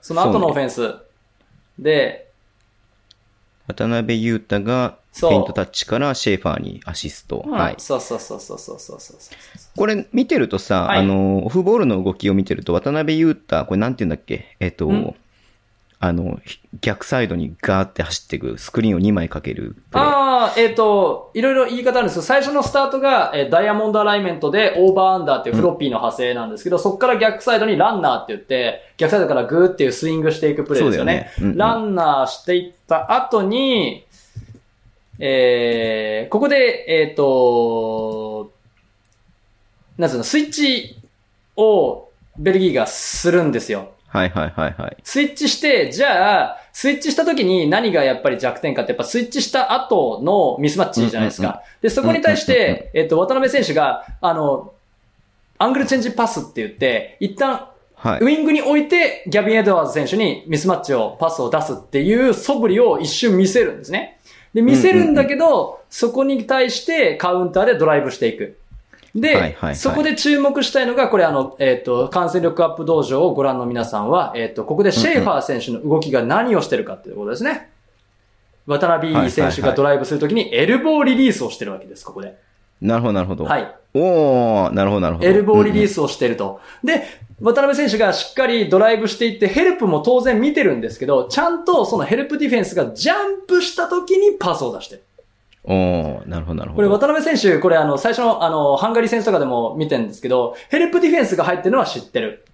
[0.00, 0.94] その後のオフェンス。
[1.78, 2.30] で、
[3.66, 7.40] 渡辺裕太が、ペイントタッチからシェーファーにアシスト。
[7.40, 7.74] はい。
[7.78, 8.98] そうそうそうそうそうそう
[9.76, 15.14] これ見てるとさ、はい、あの、オフボールの動きを見てると、渡辺裕太、これなんて言うんだっけえっ、と、
[16.02, 19.76] あの、ひ逆サイドにガーって走っていく、スクリーンを2枚かける。
[19.92, 31.32] ああ、えっ、と、いろいろ言い方あるんですけど、最初のスタートが、えーダイヤモンドアライメントでオーバーアンダーっていうフロッピーの派生なんですけど、そこから逆サイドにランナーって言って、逆サイドからグーっていうスイングしていくプレーですよね。
[31.36, 34.06] そうだよねうんうんランナーしていった後に、
[35.18, 38.52] えー、ここで、えっ、と、
[39.98, 40.96] なんつうの、スイッチ
[41.56, 43.92] をベルギーがするんですよ。
[44.10, 44.96] はいはいはいはい。
[45.04, 51.62] スイッチして、じゃあ、スイッチした時に何がやっぱり弱点かって、やっぱスイッチした後のミスマッチじゃないですか。
[51.80, 54.72] で、そこに対して、えっと、渡辺選手が、あの、
[55.58, 58.20] アングルチェンジパスって言って、一旦、はい。
[58.20, 64.18] ウィングに置いて、ギャビン・エドワーズ選手にミスマッチを、パスを出すっていう素振りを一瞬見せるんですね。
[64.54, 68.58] で、見せるんだけど、そこに対してカウンターでドライブしていく。
[69.14, 77.70] で、はいはいはいそこで注目したいのが、これあの、えっ、と、感染力アップ道場をご覧の皆さんは、えっ、と、ここでシェーファー選手の動きが何をしてるかっていうことですね。
[78.66, 82.36] 渡辺選手がドライブするときにエルボーリリースをしてるわけです、ここで。
[82.80, 83.44] なるほどなるほど。
[83.44, 83.74] はい。
[83.94, 85.26] おー、なるほどなるほど。
[85.26, 85.94] エルボーリリース。
[85.94, 86.60] スをしてると。
[86.84, 87.02] で、
[87.40, 95.02] 渡辺選手がしっかりドライブしていって、ヘルプも当然見てるんですけど、ちゃんとそのヘルプディフェンスがジャンプした時にパスを出してる。
[95.64, 96.76] おー、なるほどなるほど。
[96.76, 102.44] これ渡辺選手、これあの、最初のあの、ハンガリー戦とかでも見てるんですけど、ヘルプディフェンスが入ってるのは知ってる。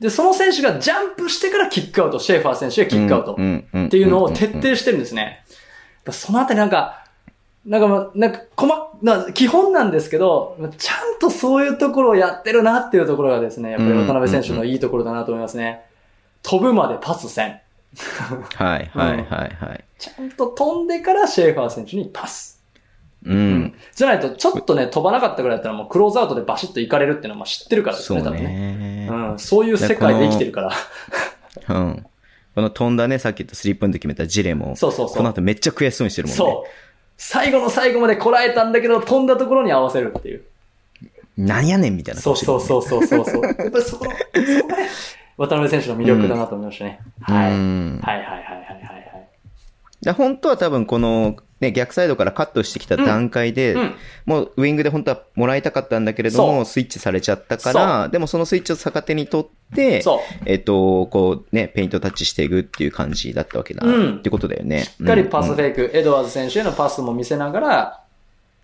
[0.00, 3.32] で、その選手がジャンプしてからキックアウト、シェーファー選手へキックアウト。
[3.32, 5.44] っっていうのを徹底してるんですね。
[6.10, 7.04] そのあたりなんか、
[7.66, 15.82] なんかまあ、なんか、細な、基本なんですけど、ちゃんとそういうところをやってるなっていうところがですね、やっぱり渡辺選手のいいところだなと思いますね。
[16.42, 17.60] 飛ぶまでパスせん。
[18.54, 19.84] はいはいはいはい。
[19.98, 22.62] ちゃんと飛んでからシェーファー選手にパス。
[23.24, 23.74] うん。
[23.94, 28.76] じゃないと、ちょっとね、飛ばなかったぐらいだったらもうクローズアウトでバシッと行かれるっていうのはまあ知ってるからですそうね、多分ね。
[28.76, 29.08] ね。
[29.10, 30.72] うん、そういう世界で生きてるから。
[31.76, 32.06] うん。
[32.54, 35.16] この飛んだね、さっき言ったスリーポイント決めたジレも、そうそうそう。
[35.18, 36.36] この後めっちゃ悔しそうにしてるもんね。
[36.36, 36.70] そう。
[37.16, 40.44] 最後の最後までこらえたんだけど、飛んだところに合わせるっていう。
[41.36, 42.36] なんやねんみたいなそう。
[42.36, 43.42] そうそうそうそう。
[43.42, 44.88] やっぱりそこの、そこがね、
[45.40, 47.00] 渡辺選手の魅力だなと思いましたね。
[47.22, 47.48] はい。
[47.48, 49.28] はいうんはいはいはいはいはい。
[50.02, 53.94] で本当は多分この、ね、逆サイドからカットしてきた段階で、うん。
[54.26, 60.02] もうウイングで本当はもらいたかったんだけれども、スイッチされちゃったから、でもそのスイッチを逆手に取って。
[60.44, 64.84] えっと、こうね、ペイントタッチしていくっていう感じだったわけだ、うんってことだよね。
[64.84, 68.00] しっかりパスフイェイク、エドワーズ選手へのパスも見せながら、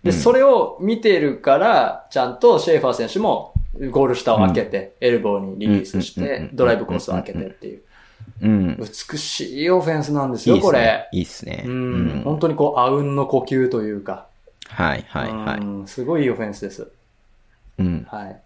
[0.03, 3.53] で、うんそれを見てるから、ちゃんとシェーファー選手も
[3.91, 7.81] ゴール下を開けて、エルボーにリリースしてドライブコースを開けてっていう。
[8.41, 8.77] うん。
[8.77, 11.09] 美しいオフェンスなんですよ、いいっすねこれ。。
[11.11, 11.63] いいっすね。
[12.23, 14.27] 本当にこう、あうんの呼吸というか。
[14.67, 15.59] はいはいはい。
[15.59, 16.91] うんすごいいいオフェンスです。
[17.79, 18.07] うん。
[18.09, 18.41] はい。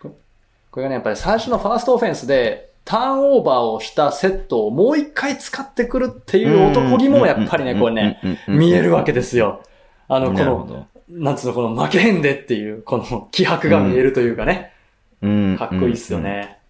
[0.00, 0.16] こ
[0.70, 8.18] これがね、やっぱり最初のファーストオフェンスで、ターンオーバーをしたセットをもう一回使ってくるっていう男気もやっぱりね、これね、
[8.48, 9.62] 見えるわけですよ。
[10.08, 14.72] あの、この、なんつうの、この負けへんでっていう、この気迫が見えるというかね、
[15.20, 15.56] うん。
[15.58, 16.18] かっこいいっすよ。
[16.18, 16.56] ね。
[16.56, 16.62] うん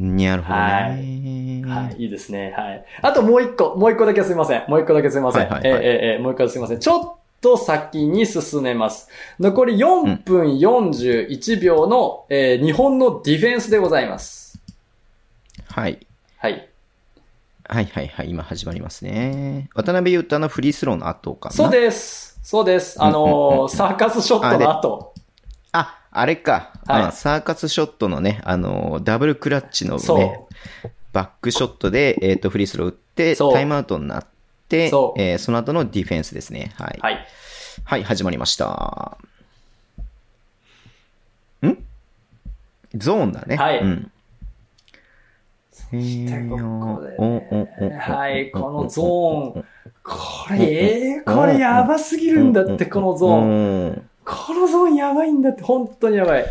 [0.00, 1.62] なるほどね。
[1.66, 2.54] はい、いいですね。
[2.56, 2.84] はい。
[3.02, 4.64] あともう一個、もう一個だけすいません。
[4.66, 5.48] もう一個だけすいません。
[5.48, 6.80] はいはいはいええええええもう一個すいません。
[6.80, 9.10] ちょっと先に進めます。
[9.38, 14.58] 残り4分41秒の、えー日本のディフェンスでございます。
[15.68, 16.06] はい。
[16.38, 16.69] はい。
[17.72, 18.30] はいはいはい。
[18.30, 19.70] 今始まりますね。
[19.76, 21.54] 渡辺裕太のフリースローの後かな？
[21.54, 22.40] そうです。
[22.42, 23.00] そうです。
[23.00, 25.14] あうんうんうんうんのーサーカスショットの後。
[25.70, 26.72] あ、あれか。
[26.88, 30.40] はいあサーカスショットのね、あの、ダブルクラッチのね、
[31.12, 34.26] バックショットで、えっ、と、フリースロー打って、タイムアウトになっ
[34.68, 36.72] て、そうえーその後のディフェンスですね。
[36.74, 36.98] はい。
[37.00, 37.26] はい、
[37.84, 38.02] はい。
[38.02, 39.16] 始まりました。
[41.64, 41.76] ん？
[42.96, 43.56] ゾーンだね。
[43.56, 44.10] はいうん。
[45.90, 49.60] そしてここでね、はい、このゾーン。
[49.60, 49.64] ン。
[50.02, 50.18] こ
[50.50, 53.88] れ、えー、これやばすぎるんだって、このゾーン。
[53.88, 54.10] ン。
[54.24, 56.46] このゾーンやばいんだって、本当にやばい。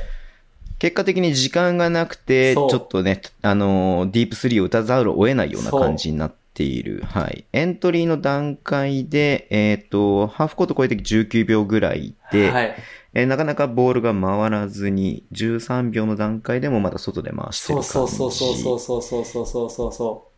[0.78, 7.02] 結果的に時間がなくて、ちょっとね、あのー、ディープスリーを打たざるを得ないような感じになってている。
[7.06, 7.46] はい。
[7.54, 12.76] エントリーの段階で、えっ、と、ハーフコート超えて19秒ぐらいで、はい。
[13.14, 18.16] えーなかなかボールが回らずに、13秒の段階でもまだ外で回してるそう感じ。
[18.18, 20.30] そうそうそうそうそうそうそうそうそう。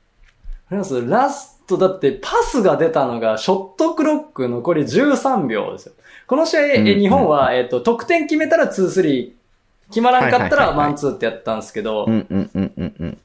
[0.69, 5.93] ありますラストだってパスが出たのがショットクロック残り13秒ですよ。
[6.27, 9.33] この試合、えうん日本は、えっ、と、得点決めたら2-3、
[9.87, 13.17] 決まらんかったらはいはいはいはいワンツーってやったんですけど、うんうんうんうんうん。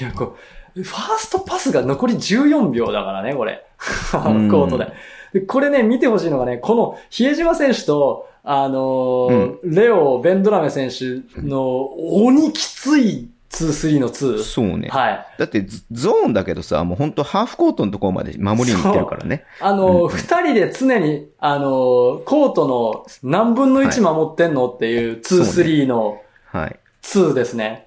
[0.00, 0.36] いや、こ
[0.74, 3.66] う、ファーストパスが残り14秒だからね、これ。
[4.12, 4.86] コートで。
[4.86, 4.92] で
[5.40, 14.42] これね、見てほしいのがね、この、比江島選手と、あのーレオ、ベンドラメ選手の鬼きつい2-3の2。
[14.42, 14.88] そうね。
[14.88, 15.26] はい。
[15.38, 19.44] だってゾゾーンだけどさ、もう本当ハーフコートのところまで守りに行ってるからね。
[19.60, 26.78] あのー、うん二、人で常に、あのー、コートの何分の1守ってんのっていう2-3のはい。
[27.02, 27.86] 2ですね。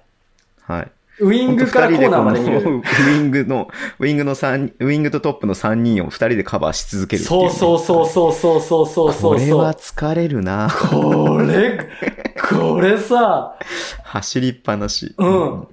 [0.62, 0.90] はい。
[1.18, 2.58] ウィングからコーナーまで見る。
[2.58, 9.34] ウィングの、ウィングの三、ウィングとトップの3人を2人でカバーし続けるっていう、そうそうそうそうそうそうそうそう。
[9.34, 10.68] これは疲れるな。
[10.90, 11.88] これ、
[12.50, 13.56] これさ、
[14.02, 15.14] 走りっぱなし。
[15.16, 15.60] うん。
[15.60, 15.66] は、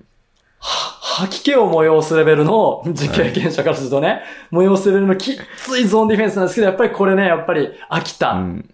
[0.60, 4.22] 吐き気を催すレベルの、実経験者からするとね、
[4.52, 8.70] 催すレベルのきっついゾーンディフェンスなんですけど、やっぱりこれね、やっぱり、秋田、うん。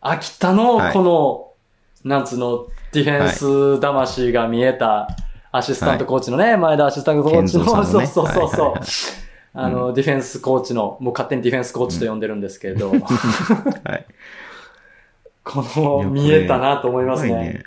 [0.00, 1.50] 秋田のはいこの、
[2.04, 5.08] なんつうの、ディフェンス魂が見えた、
[5.56, 8.80] アシスタントコーチのね、前田アシスタントコーチの、ね そうそうそうそう、
[9.54, 13.00] あの、ディフェンスコーチの、もう勝手にディフェンスコーチと呼んでるんですけれど、 はい。
[15.44, 17.62] この、見えたなと思いますね。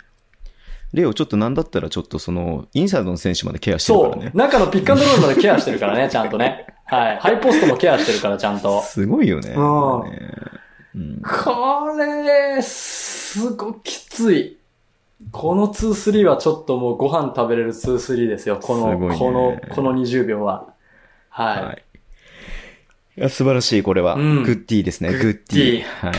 [0.92, 4.32] レオ、ちょっとなんだったらちょっとその、インサイドの選手までケアしてるそうからね。。
[4.34, 6.66] 中のピックアンドロールまでケアしてるからね、ちゃんとね。
[6.84, 7.18] はい。
[7.18, 8.82] ハイポストもケアしてるから、ちゃんと。
[8.82, 9.54] すごいよね。
[9.56, 10.00] うん
[10.94, 14.58] うんこれ、すごくきつい。
[15.32, 18.58] この2-3はちょっともうご飯食べれる2-3ですよ。
[18.62, 20.68] この、ねこの、この20秒は。
[21.28, 21.64] はい。
[21.64, 21.82] はい。
[23.18, 24.14] いや、素晴らしい、これは。
[24.14, 25.72] うんグッディですね、グッディ。
[25.78, 26.14] デはい。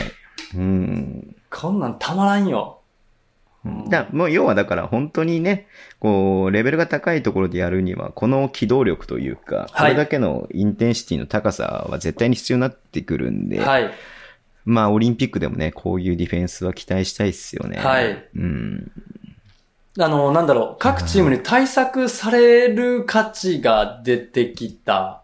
[0.54, 1.36] うん。
[1.50, 2.80] こんなんたまらんよ。
[3.64, 5.66] うんだもう要はだから本当にね、
[5.98, 13.90] こう、レベルが高いところでやるには、この機動力というか、こはいれだけのインテンシティの高さは絶対に必要になってくるんで、はい。
[14.64, 17.78] まあオリンピックでもね、こういうディフェンスは期待したいっすよね。
[17.78, 18.28] はい。
[18.34, 18.92] うん。
[19.98, 25.22] あの、なんだろう、各チームに対策される価値が出てきた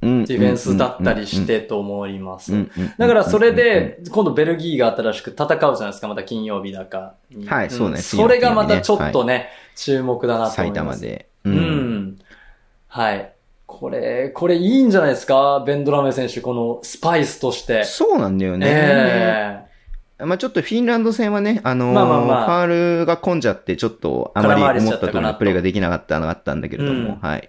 [0.00, 2.52] デディフェンスだったりしてと思います。
[2.52, 7.46] うんうんうんだからそれで、今度ベルギーが新しく戦うじゃないですか、また金曜日だかに。
[7.46, 11.00] はいそうねんそれがまたちょっとね、注目だなと思埼います。
[11.00, 11.28] 玉で。
[11.44, 11.50] う。
[11.50, 12.18] ん。
[12.86, 13.32] はい。
[13.78, 15.62] これ、これいいんじゃないですか？
[15.64, 17.84] ベンドラメ選手、このスパイスとして。
[17.84, 18.66] そうなんだよね。
[20.20, 27.48] えまあちょっとフィンランド戦はね、あのーまあまあまあファールが混んじゃって、ちょっとあまり思った通りのプレーができなかったのがあったんだけれども、うんはい。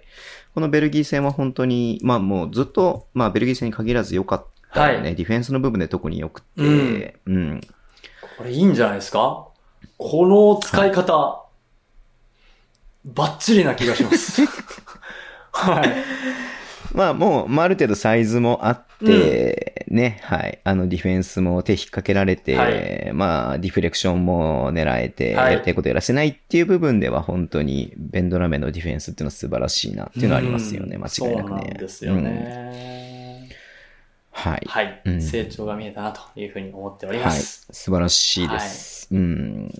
[0.54, 5.10] このベルギー戦は本当に、まあもうずっと、まあベルギー戦に限らず良かったよね。
[5.10, 7.60] はディフェンスの部分で特に良くて、うんうん。
[8.38, 9.48] これいいんじゃないですか？
[9.98, 11.44] この使い方、
[13.04, 14.42] バッチリな気がします。
[15.52, 15.88] はい。
[16.94, 20.60] まあもう、まあある程度サイズもあって、ね、はい。
[20.64, 31.56] あのディフェンスも手引っ掛けられて、はいまあディフレクションも狙えて、はいやりたいことやらせないっていう部分では本当にベンドラメのディフェンスっていうのは素晴らしいなっていうのはありますよね、うん間違いなくね。
[31.56, 32.99] そうなんですよね。
[34.40, 34.62] はい。
[34.66, 37.38] はい、うん成長が見えたなというふうに思っておりまはい。
[37.38, 37.66] す。
[37.70, 39.08] 素晴らしいです。
[39.12, 39.70] うん。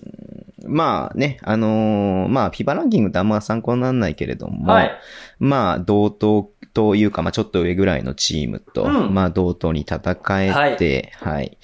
[0.65, 4.91] まあね、あのーまあ、フィバランキングってあんま参考にならないけれども、はい。
[5.39, 11.57] まあ、同等というか、まあ、ちょっと上ぐらいのチームと、うんまあ、同等に戦えて、はい。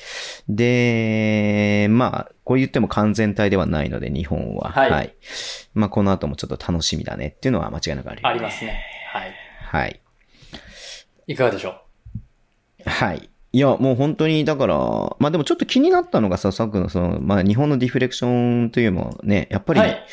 [0.49, 4.71] で、まあ、こう言っても完全体ではないので、日本は。
[4.71, 5.13] はい
[5.73, 8.29] まあ、この後もちょっと楽しみだねっていうのは間違いなくあるよね。
[8.29, 8.81] ありますね。
[9.13, 9.33] はい。
[9.69, 10.01] はい。
[11.27, 11.81] いかがでしょ
[12.87, 13.29] はい。
[13.53, 14.75] いや、もう本当に、だから、
[15.19, 20.03] まあでもちょっと気になったのがさ、さっきのその、まあ日本のディフレクションというのもね、やっぱり、はい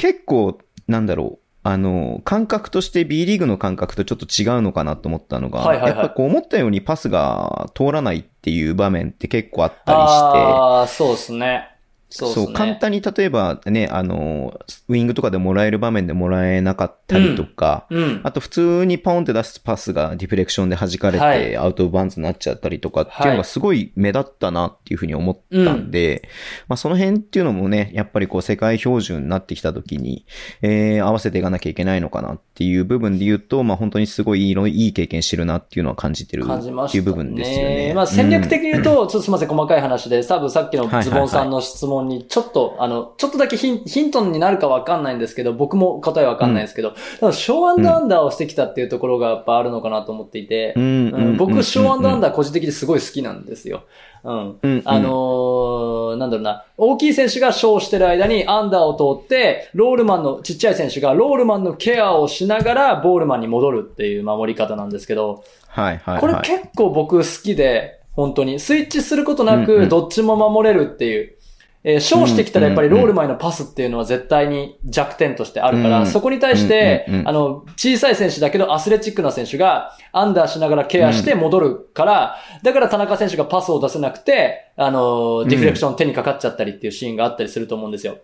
[0.00, 0.58] 結構、
[0.88, 11.68] なんだろう、あの、感覚として B リーグの感覚とちょっと違うのかなと思ったのが、はいはいはいやっぱこう思ったようにパスが通らないっていう場面って結構あったりして、ああ、そうですね。
[12.10, 12.54] そうですね。
[12.54, 14.58] 簡単に例えばね、あの、
[14.88, 18.20] ウィングとかでもらえる場面でもらえなかったりとか、うん。
[18.24, 26.28] あと普通にポンって出すパスがディフレクションで弾かれはいてアウトバンズになっちゃったりとかっていうはいのがすごい目立ったなっていうふうに思ったんで、
[26.68, 30.26] まあその辺っていうのもね、やっぱりこう世界標準になってきた時に、
[30.62, 36.44] えー、合わせていかなきゃいけないのかなっていう部分で言うと、まあ本当にすごいいいの、いい経験してるなっていうのは感じてる。
[36.44, 37.92] っていう部分ですよね。
[37.94, 53.84] まあ戦略的に言うと、ちょっとすみません、細かい話で、多分さっきのはいはいはいズボンさんの質問問にちょっと、あの、ちょっとだけヒンヒントになるかわかんないんですけど、僕も答えわかんないですけど、ただショーアンドアンダーをしてきたっていうところがやっぱあるのかなと思っていて、うんうん僕、ショーアンドアンダダー個人的にすごい好きなんですよ。
[54.22, 54.58] うん。
[54.62, 66.20] ーあのー、なんだろうな、大きい選手がショーしてる間にアンダーを通って、ロールマンの、ちっちゃい選手がロールマンのケアをしながらボールマンに戻るっていう守り方なんですけど、はいはいはい。
[66.20, 68.60] これ結構僕好きで、本当に。
[68.60, 71.36] スイッチすることなうんうんく、どっちも守れるっていう。
[71.82, 88.18] えー、ショーしてきたらやっぱりロールマンへのパスっていうのは絶対に弱点としてあるから、うんそこに対してあの、小さい選手だけどアスレチックな選手がアンダーしながらケアして戻るから、だから田中選手がパスを出せなくて、あの、ディフレクション手にかかっちゃったりっていうシーンがあったりすると思うんですよ。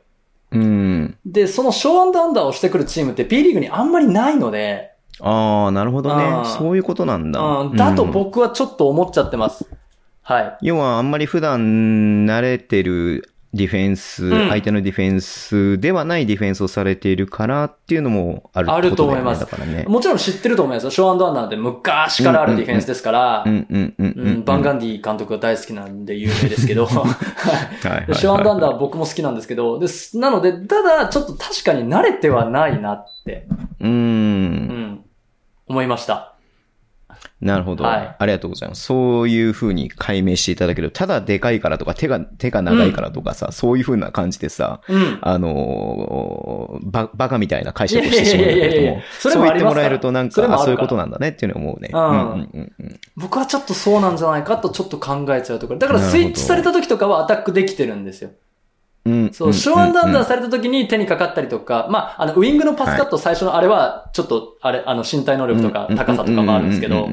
[0.50, 1.16] うん。
[1.24, 6.44] で、そのショーアンダーアンダーをしてくるチームって P リーグにあんまりないので、ああ、なるほどね。
[6.44, 7.40] そういうことなんだ。
[7.40, 9.66] うん、だとうん僕はちょっと思っちゃってます。
[10.22, 10.58] はい。
[10.60, 14.48] 要はあんまり普段慣れてるディフェンス、うん。
[14.48, 19.40] 相手のディフェンスではないディフェンスをされているからっていうのもあるあると思います。
[19.40, 19.84] だからね。
[19.88, 20.84] もちろん知ってると思います。
[20.84, 20.90] よ。
[20.90, 33.46] ショーアンダーなんて昔からあるディフェンスですから、バンガンディ監督が大好きなんで有名ですけど、 ショーアンダーは僕も好きなんですけど、ですなので、ただちょっと確かに慣れてはないなって、
[33.80, 33.86] う。
[33.86, 35.04] うんん、
[35.66, 36.35] 思いました。
[37.40, 38.82] なるほど、はいありがとうございます。
[38.82, 40.90] そういう風に解明していただける。
[40.90, 45.18] ただでかいからとか、手が、手が長いからとかさ、そういう風な感じでさ、うん。
[45.20, 51.90] あのーば、バカみたいな解釈をしてしまうんだけども、そう言ってもららえるとなんか、そういうことなんだねっていうのは思うね。
[51.92, 55.78] うんうんうんうん僕はちょっとそうなんじゃないかとちょっと考えちゃうところ。
[55.78, 58.30] だからスイッチされた時とかはアタックできてるんですよ。
[59.06, 59.32] うん。
[59.32, 67.08] そう、ショーアンドアンダーさされた時に手にかかったりとか、まあ、あの、ウィングのパスカット最初のあれは、ちょっと、あれ、あの、身体能力とか高さとかもあるんですけど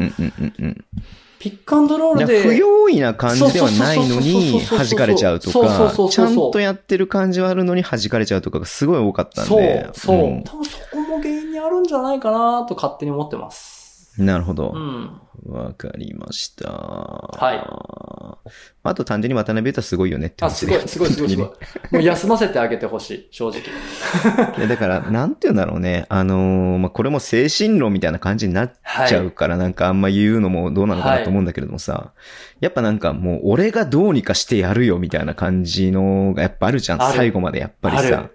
[1.39, 6.51] ピックアンドロールで、不用意な感じではないのに弾かれちゃうとそうそうそうそうか、ちゃん。
[6.51, 9.45] とやってる感じはあるのに弾かれちゃうとかがすごい多かったん。
[9.45, 10.43] そうで。、そう、ん。
[10.43, 11.83] 多分そこも原因にあるん。
[11.83, 14.13] じゃないかなと勝手に思ってます。
[14.17, 14.77] なるほどう。
[14.77, 15.21] ん。
[15.45, 16.69] わかりました。
[16.71, 18.37] は
[18.83, 21.47] あと単純に渡辺裕太すごいよねってあ、すごい、すごい、すごい、すごい。
[21.91, 23.59] もう休ませてあげてほしい、正直。
[24.57, 26.05] いやだから、なんて言うんだろうね。
[26.09, 29.09] あのーまあ、これも精神論みたいな感じになっはい。
[29.09, 32.11] ちゃうから、なんかあんま言うのもどうなのかなと思うんだけれどもさ、
[32.59, 36.99] やっぱなんかもう俺がどうにかしてやるよみたいな感じのがやっぱあるじゃん。
[37.13, 38.29] 最後までやっぱりさ。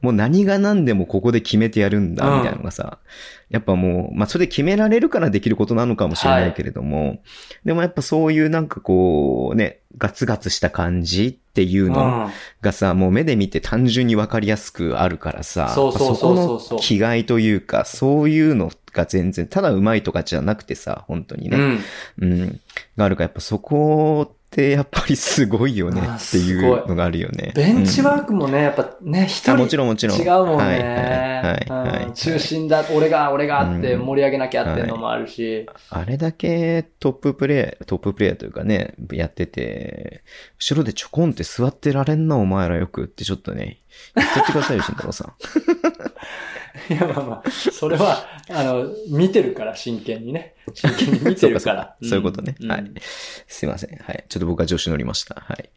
[0.00, 2.98] もう何が何でもここで決めてやるんだみたいなのがさ、
[3.48, 7.22] やっぱもう、まあそれで決められるからできることなのかもしれないけれども、
[7.64, 12.32] でもやっぱそういうなんかこうね、ガツガツした感じっていうのうん。
[12.60, 16.34] がさ、もう目で見て単純にわかりやすくあるからさ、そこ
[16.70, 21.80] の気概というか、そういうのが全然、ただ上手いとかじゃなくてさ、本当にね、うん。
[22.18, 22.60] うん、
[22.96, 27.52] があるから、やっぱそこってやっぱりすごいよねあっていうのがあるよね。
[27.56, 32.12] ベンチワーークもね、やっぱね、一あ人もちろんもちろん違うもんね。
[32.14, 35.66] 中心だ、俺が、俺がってうん盛り上げなきゃっていうのもあるし。
[35.90, 40.22] あれだけトッププレイ、トッププレイヤーというかね、やってて、
[40.60, 43.80] 後ろでちょこんって座ってられんな、お前らよくってちょっとね、
[44.14, 45.32] 言っとってくださいよ、慎太郎さん。
[46.90, 50.54] いや、まあまあ、それは、あの、見てるから、真剣にね。
[50.74, 51.96] 真剣に見てるから。
[52.02, 52.92] そうかそういうことねんはい
[53.46, 53.96] すいません。
[53.96, 54.24] はい。
[54.28, 55.36] ちょっと僕は調子乗りました。
[55.46, 55.68] はい。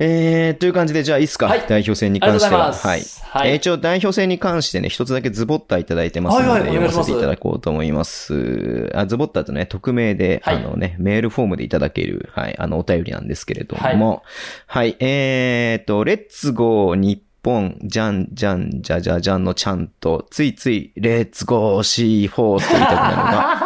[0.00, 2.66] えー、という感じで、じゃあいいっすか、はい代表戦に関しては。
[2.66, 2.86] います。
[2.86, 3.02] はい。
[3.22, 3.50] はい。
[3.50, 8.90] えー一応代表戦に関してね、一つだけズボッタいただいてますので、はいはいお読ませていただこうと思います。
[8.94, 14.22] あズボッタとね、匿名で、はいあのね、メールフォームでいただける、はい、あの、お便りなんですけれども、
[14.66, 23.62] はい、えーと、 Let's go 日本、じゃんじゃんじゃじゃじゃんのちゃんと、ついつい、 Let's go シーホースって言いたくなるのが、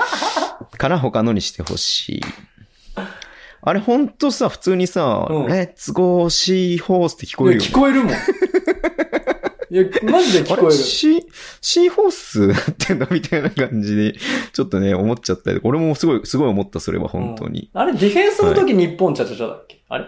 [0.78, 2.20] から他のにしてほしい。
[3.64, 7.68] あれほんとさ、普通にさ、うん Let's go シーホースって聞こえるよ、ね。
[7.68, 8.12] 聞こえるもん。
[8.12, 10.72] いや、マジであれ聞こえる。
[10.72, 11.22] シー、
[11.60, 14.14] シーホースなってんのみたいな感じで、
[14.52, 15.60] ちょっとね、思っちゃったり。
[15.62, 17.70] 俺もすごい、すごい思った、それは本当に。
[17.72, 19.82] あれ、ディフェンスの時日本チャチャチャだっけ？
[19.88, 20.06] あれ？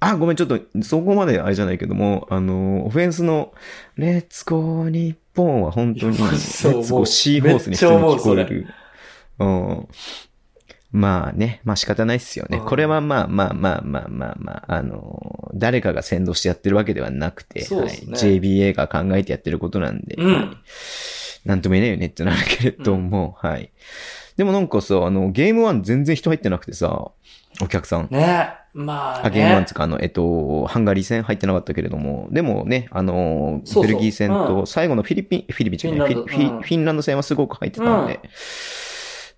[0.00, 3.52] あ、ごめん、ちょっと、そこまであれじゃないけども、あの、オフェンスの、
[3.96, 8.66] レッツゴー日本は本当に、 レッツゴーシーホースに普通に聞こえる。
[9.40, 9.88] うん。
[10.90, 12.58] まあね、まあ仕方ないっすよね。
[12.58, 20.48] うんこれはまあまあまあまあまあまあ、あの、誰かが先導してやってるわけではなくて、はい JBA が考えてやってることなんで、うんはい
[21.44, 23.70] なんとも言えないよねってなるけれども、はい。
[24.36, 27.10] でもなんかさ、あの、ゲーム1全然人入ってなくてさ、
[27.60, 28.08] お客さん。
[28.10, 28.54] ね。
[28.74, 29.24] まあ、ね。
[29.24, 33.82] あ、ゲームワンつか、あの、えっと、ハンガリー戦入ってなかったけれども、でもね、あの、そうそう。
[33.84, 38.20] ベルギー戦うと、最後のフィリピン、フィリピンじゃないフィンランド戦はすごく入ってたんで、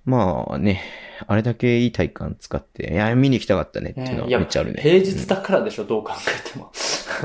[0.05, 0.83] まあね、
[1.27, 4.83] あれだけいい体感使って、いや、見に行きたかったねっていうのはめっちゃあるね。
[4.83, 6.73] 平日だからでしょ、どう考えても。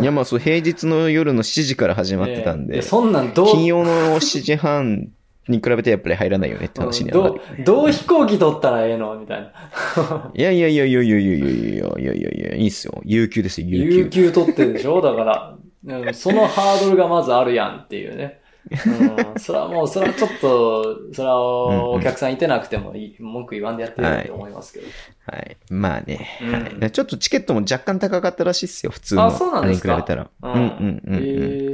[0.01, 2.79] いや、まあそう、平日の夜の7時から始まってたんで、え。
[2.79, 5.09] えそんなんどう、金曜の7時半
[5.47, 7.61] に比べてやっぱり入らないよねって話にはなるど。
[7.61, 10.31] う、どう飛行機取ったらええのみたいな。
[10.33, 13.01] いやいやいやいやいやいやいやいやいやいやいや、いいっすよ。
[13.03, 13.97] 有給ですよ、有給。
[13.97, 18.39] 有給取ってるでしょだから、うんそのハードルがまずあるやんっていうね。
[18.71, 24.87] うん、それはもう、それはちょっと、それはお客さんいてなくてもいい、文句言わんでやってると思いますけど。
[25.27, 25.57] はい。
[25.69, 26.91] まあね、うんはい。
[26.91, 29.25] ちょっとチケットも若干高かったらしいっすよ、普通の。
[29.25, 30.29] あそうなんですかに比べたら。
[30.41, 31.15] うんうんうんうん。
[31.15, 31.19] へ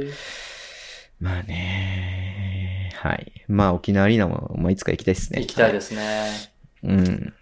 [0.08, 0.10] え
[1.22, 2.51] まあね、
[3.02, 3.32] はい。
[3.48, 5.40] まあ沖縄アリーナも、まあいつか行きたいっすね。
[5.40, 6.52] 行きたいですね。
[6.84, 7.34] うん。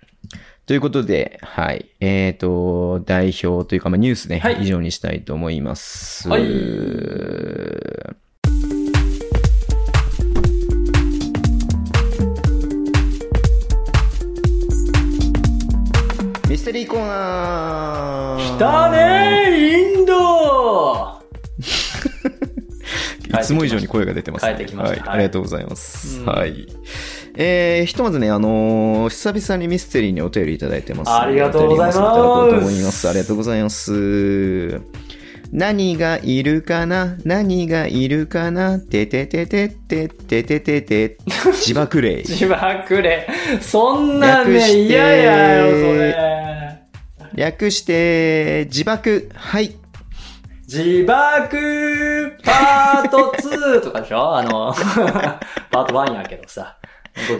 [0.65, 1.91] ということで、はい。
[2.01, 6.31] えっ、と、代表というか、まあ、ニュースね、はい以上にしたいと思います。
[6.31, 6.43] はい
[16.49, 21.10] ミステリーコーナー来たねーインド
[23.31, 24.55] いつも以上に声が出てます、ね。
[24.57, 25.01] 帰ってきましたはい。
[25.01, 26.21] はいありがとうございます。
[26.21, 26.67] うんはい。
[27.37, 31.11] えー、ひとまずね、あのー久々にミステリーにお便りいただいてます。
[31.11, 33.09] ありがとうございますうと思います。
[33.09, 34.81] ありがとうございます。
[35.53, 37.17] 何がいるかな？
[37.25, 38.79] 何がいるかな？
[38.79, 42.23] ててててててててて自爆霊。
[42.27, 43.27] 自爆霊。
[43.61, 46.17] そんなんね、嫌やよ、それ。
[47.35, 49.29] 略して、自爆。
[49.35, 49.75] はい。
[50.73, 54.37] 自爆パート2とかでしょ？
[54.39, 54.73] あの、
[55.73, 56.77] パート1やけどさ。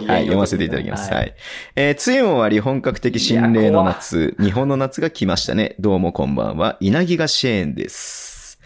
[0.05, 1.13] はい、読ませていただきます。
[1.13, 1.33] はい。
[1.77, 5.75] えー、梅雨も終わり本格的心霊の夏、日本の夏が来ましたね。
[5.79, 8.59] どうもこんばんは、稲木が支援です。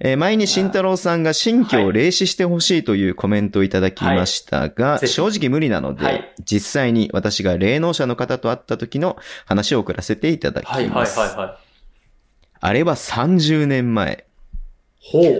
[0.00, 11.18] えー前に慎太郎さんが新居を霊視してほしいというコメントをいただきましたが、正直無理なので、はい実際に私が霊能者の方と会った時の話を送らせていただきます。
[11.18, 11.63] はいはいはいはい。
[12.64, 14.24] あれは30年前。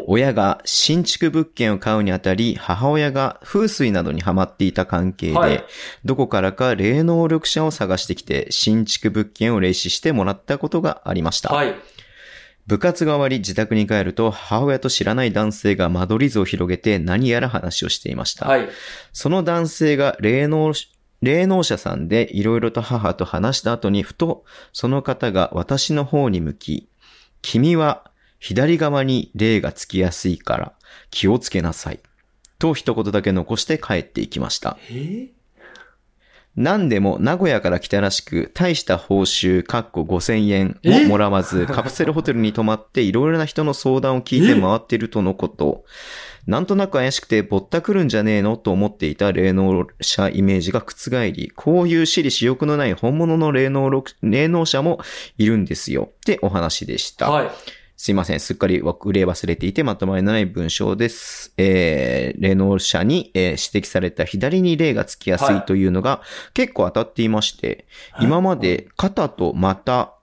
[0.06, 5.64] 親が新築物件を買うにあたり、母親が風水などにハマっていた関係で、はい
[6.04, 11.48] どこからか霊能力者を探してきて、新築物件を霊視してもらったことがありました。
[11.48, 11.74] はい。
[12.66, 18.46] 部活が終わり自宅に帰ると、母親と知らない男性が間取り図を広げて何やら話をしていました。
[18.46, 18.68] はい。
[19.14, 20.74] その男性が霊能、
[21.22, 24.44] 霊能者さんでいろいろと母と話した後に、ふと
[24.74, 26.88] その方が私の方に向き、
[27.46, 30.72] 君は左側に霊がつきやすいから
[31.10, 32.00] 気をつけなさい。
[32.58, 34.78] と一言だけ残して帰っていきました。
[34.90, 35.28] え？
[36.56, 41.02] 何でも名古屋から来たらしく、大した報酬、かっこ5000円え？
[41.02, 45.84] ももらわず、カプセルホテルに泊まっていろいろな人の相談を聞いて回っているとのこと。
[46.46, 55.00] なんとなく怪しくてぼったくるんじゃねえのと思っていた霊能者イメージが覆り、こういう私利私欲のない本物の霊能ろ霊能者も
[55.38, 56.10] いるんですよ。
[56.16, 57.30] ってお話でした。
[57.30, 57.50] はい。
[57.96, 58.40] すいません。
[58.40, 61.54] すっかり売れ忘れていてまとまりのない文章です。
[61.56, 66.20] えー、霊能者に、えー指摘された左に霊がつきやすはいいというのが
[66.54, 67.86] 結構当たっていまして、
[68.20, 70.13] 今まで肩と股、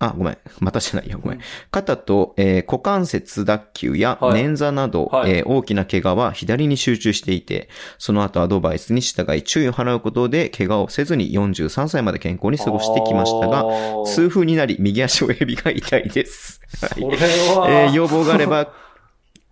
[0.00, 0.38] あ、ごめん。
[0.60, 1.20] 股じゃないよ。
[1.22, 1.40] ごめん。
[1.70, 13.70] 肩と、えー股関節脱臼やはい捻挫など、はいえー大きな怪我は左に集中していて、その後アドバイスに従い注意を払うことで怪我をせずに43歳まで健康に過ごしてきましたが、が
[14.06, 16.60] 痛風になり右足親指が痛いです。
[16.80, 18.72] はいそれは、 えー要望があれば、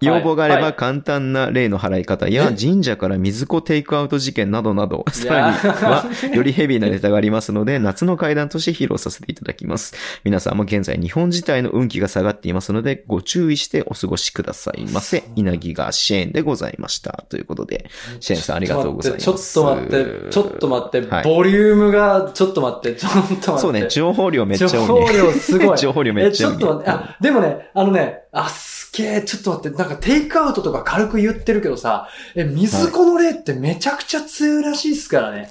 [0.01, 9.95] 要望があればはい簡単な例の払い方や神社から水子テイクアウト事件などなど、さらには よりヘビーなネタがありますので、夏の階段として披露させていただきます。
[10.25, 15.25] 皆さんも現在日本自体の運気が下がっていますので、ご注意してお過ごしくださいませ。
[15.35, 17.25] 稲木が支援でございました。
[17.29, 17.91] ということで、
[18.21, 19.25] 支援さんありがとうございます。
[19.25, 23.59] ちょっと待って、ちょっと待って、はいボリュームが、ちょっと待って、ちょっと待って。
[23.59, 25.07] そうね、情報量めっちゃ情多いね。
[25.07, 25.77] 報量すごい。
[25.79, 35.51] 情報量めっちゃ多いねえ、ちょっと待って、あ、でもね、あのね、あ、すげえ、ちょっと待って、なんかテイクアウトとか軽く言ってるけどさ、え、水子の霊ってめちゃくちゃ強いらしいっすからね。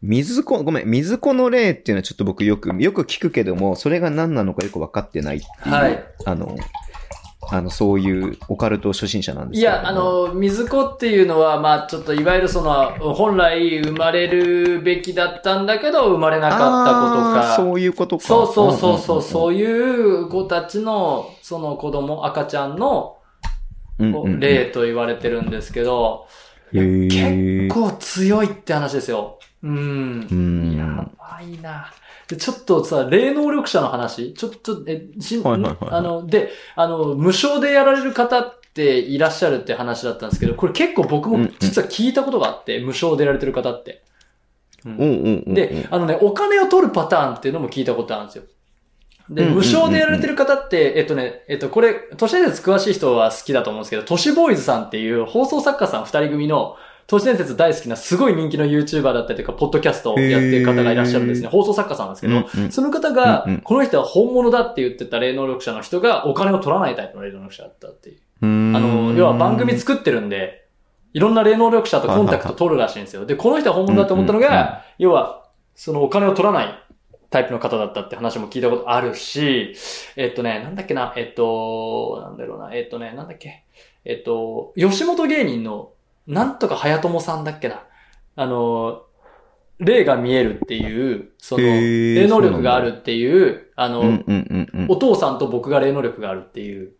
[0.00, 6.56] 水子、ごめん、水子の霊っていうのはちょっと僕よく、よく聞くけども、それが何なのかよく分かってないっていう、はいあの、
[7.50, 17.56] あの、そういうオカルト初心者なんですいや、あ、の、水子っていうのは、まあちょっといわゆるその、本来生まれるべきだったんだけど、生まれなかったことか。
[17.56, 18.24] そういうことか。
[18.24, 23.16] そうそうそうそう、うそういう子たちの、その子供、赤ちゃんの
[23.98, 24.40] んうんうんうん。
[24.40, 26.28] 霊と言われてるんですけど、
[26.72, 29.38] 結構強いって話ですよ。
[29.62, 30.34] うんう。
[30.34, 30.76] ん。
[30.76, 31.90] やばいな。
[32.28, 44.02] で、ちょっとさ、霊能力者の話、ちょっと、え、しん、はいはいはいあの、で、あの、無償でやられる方っていらっしゃるって話だったんですけど、これ結構僕もうんうん実は聞いたことがあって、無償でやられてる方って。
[44.84, 45.54] うんうんうんうんうん。
[45.54, 48.44] で、あのね、お金を取るパターンっていうのも聞いたことあるんですよ。
[49.30, 56.76] で、無償でやられてる方って、えっとね、えっと、これ、都市伝説詳しい人は好きだと思うんですけど、都市ボーイズさんっていう放送作家さん二人組の、
[57.08, 61.48] 都市伝説大好きなすごい人気の YouTuber だったりとか、ポッドキャストをやってる方がいらっしゃるんですね。
[61.48, 68.18] 放送作家さんなんですけど、うんうんその方がうんうん、この人は本物だって言ってた霊能力者の人がお金を取らないタイプの霊能力者だったっていう。
[68.42, 68.48] ああ
[68.80, 70.68] の、要は番組作ってるんで、
[71.14, 73.24] いろんな霊能力者とコンタクト取るらしいんですよ。
[73.24, 76.87] で、この人は本物だと思ったのが、要は、そのお金を取らない
[77.30, 79.74] タイプの方だったって話も聞いたことあるし、
[80.16, 83.64] えっとね、なんだっけな、えっと、なんだろうな、えっとね、なんだっけ、
[84.04, 85.92] えっと、吉本芸人の、
[86.26, 87.84] なんとか早友さんだっけな。
[88.36, 89.02] あの、
[89.78, 96.94] 霊が見えるっていう、その、霊能力があるっていう、あの、うんうんうんうんお父さんと僕が霊能力があるっていう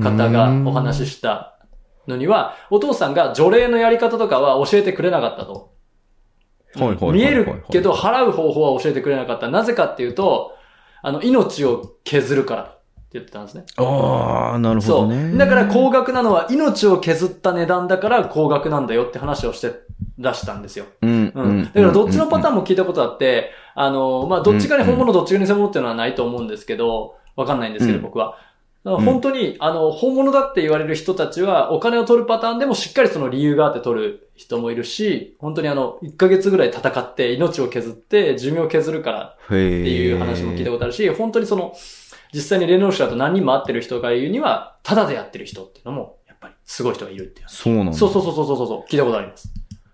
[0.00, 1.58] 方がお話しした
[2.06, 5.73] のには、お父さんが除霊のやり方とかは教えてくれなかったと。
[7.12, 9.48] 見えるけど払う方法は教えてくれなかった。
[9.48, 10.52] なぜかっていうと、
[11.02, 12.74] あの、命を削るからって
[13.12, 13.64] 言ってたんですね。
[13.76, 15.32] ああ、なるほそどね。
[15.34, 15.38] う。
[15.38, 19.72] だから高額なのは命を削った値段だから高額なんだよって話をして
[20.18, 20.86] 出したんですよ。
[21.02, 21.32] うんう。
[21.34, 21.64] うんん。
[21.64, 28.36] だからどっちのパターンンも聞いたことあって、あの、まあ、どっちかに本物、どっちかに偽物っていうのはないと思うんですけど、わかんないんですけど、うん僕は。
[28.84, 41.74] 本当に、あの、本物だって言われる人たちは、お金を取るパターンでもしっかりその理由があって取る人もいるし、本当にあの、1ヶ月ぐらい戦って、命を削って、寿命を削るからっていう話も聞いたことあるし、本当にその、
[42.34, 47.46] 実際に霊能者と何人も会ってる人が言うには、ただでやってる人っていうのも、やっぱりすごい人がいるっていう。
[47.48, 47.92] そうなんだ。
[47.94, 49.48] そうそうそうそうそうそう、聞いたことあります。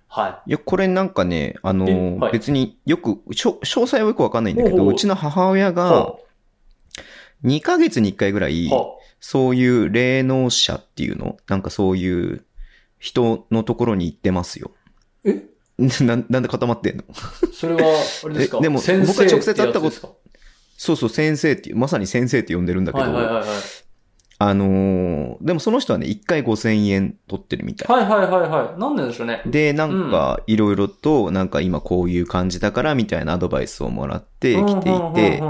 [0.08, 5.72] はいや、これなんかね、あのはい別によく、詳細はよくわかんないんだけど、ほうほううちの母親い。
[5.72, 6.16] がは
[7.44, 8.70] 2ヶ月に1回ぐらい
[9.20, 11.36] そういう霊能者っていうの？
[11.48, 12.44] なんかそういう
[12.98, 14.72] 人のところに行ってますよ。
[15.24, 15.42] あえ？
[16.04, 17.04] ななんで固まってんの？
[17.52, 17.80] それは、
[18.24, 18.58] あれですか？
[18.60, 20.18] えでも僕は直接会ったこと
[20.76, 23.48] そうそう、先生っていう、まさに先生って呼んでるんだけど、はいはいはいはい。
[24.42, 27.96] あのーでもその人はね、1回5000円取ってるみたい。
[27.96, 28.80] はいはいはいはい。
[28.80, 29.42] なんででしょうね。
[29.46, 35.42] で、なんか、いろいろと、なんか今こういう感じだから、みたいなアドバイスをもらってきていて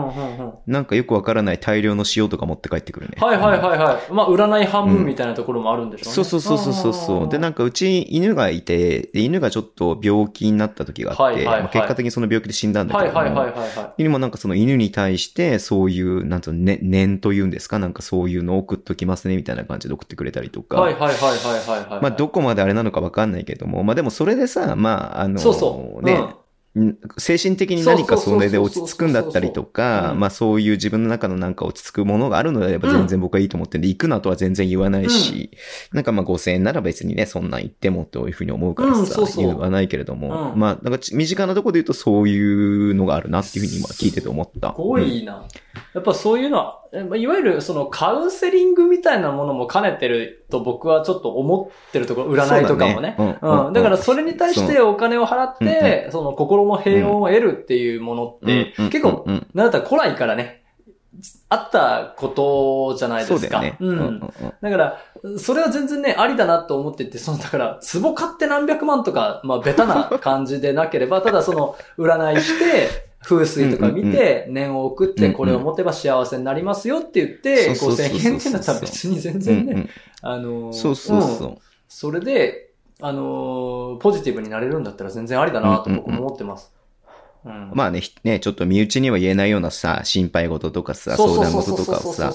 [0.67, 3.17] なんかよくわからない大量の塩とか持って帰ってくるね。
[3.21, 4.13] はいはいはいはい。
[4.13, 6.13] まあ、占い半分みたいなところもあるんでしょうね。
[6.13, 7.29] そうそうそうそうそうそう。
[7.29, 17.79] で、なんかうち犬がいて、で犬がちょっと病気になった時があって、まあ結果的にその病気で死んだんだけども、はいはいはいはいは犬もなんかその犬に対して、そういう、なんつうの、ね、念というんですか？
[17.79, 20.65] なんかそういうのを送っときますね、みたいな感じで送ってくれたりとい。
[20.65, 20.81] か。
[20.81, 22.03] はいはいはいはいはいはい。
[22.03, 26.05] まあ、どこまであれなのかわかんないけども、まあでもそれでさ、まあ、あの、そうそう。
[26.05, 26.35] ね、うんん
[27.19, 30.21] 精神的に何かそれで落ち着くんだったりとか、うん。
[30.21, 35.51] まあそういう自分の中のなんか落ち着くものがあるのであればうん全然僕はいいと思ってんで、行くなとは全然言わないし、
[35.93, 40.61] なんかまあ5000円なら別にね、そんなん言ってもというふうに思うからさ、言わないけれども、うん。
[40.61, 44.69] まあなんかち身近なところで言うとそういうのがあるなっていうふうに今聞いてて思った。
[44.69, 45.45] すごいな。
[45.95, 53.17] やっぱそういうのは、えまあいわゆるそのカウンセリングみたいなものも兼ねてると僕はちょっと思ってるところ、占いとかもね。
[53.19, 53.73] うん。
[53.73, 58.91] だからそれに対してお金を払って、その心の平穏を得るっていうものって、うん。
[58.91, 60.61] 結構、なんだったら古来からね、
[61.49, 63.59] あったことじゃないですか。
[63.59, 63.77] そうね。
[63.81, 64.21] うん。
[64.61, 64.99] だから、
[65.39, 78.17] それは全然ね、ありだなと思ってて、その、だから、壺買って何百万とか、まあ、ベタな感じでなければ、 ただその、占いして、風水とか見て、念を送って、これを持てば幸せになりますよって言って、そうそうそうそう。
[78.17, 79.89] 5000円ってなったら別に全うん然ね、うん
[80.23, 81.49] あのー、そうそうそう。
[81.49, 81.59] ん。
[81.89, 82.70] それで、
[83.01, 86.73] あのー、ポジティブになれるんだったら全然ありだなと僕も思ってます。
[87.45, 87.73] うん。
[87.75, 92.33] まあね、ひね、ちょっと身内には言えないようなさ、心配事とかさ、相談事とかをさ、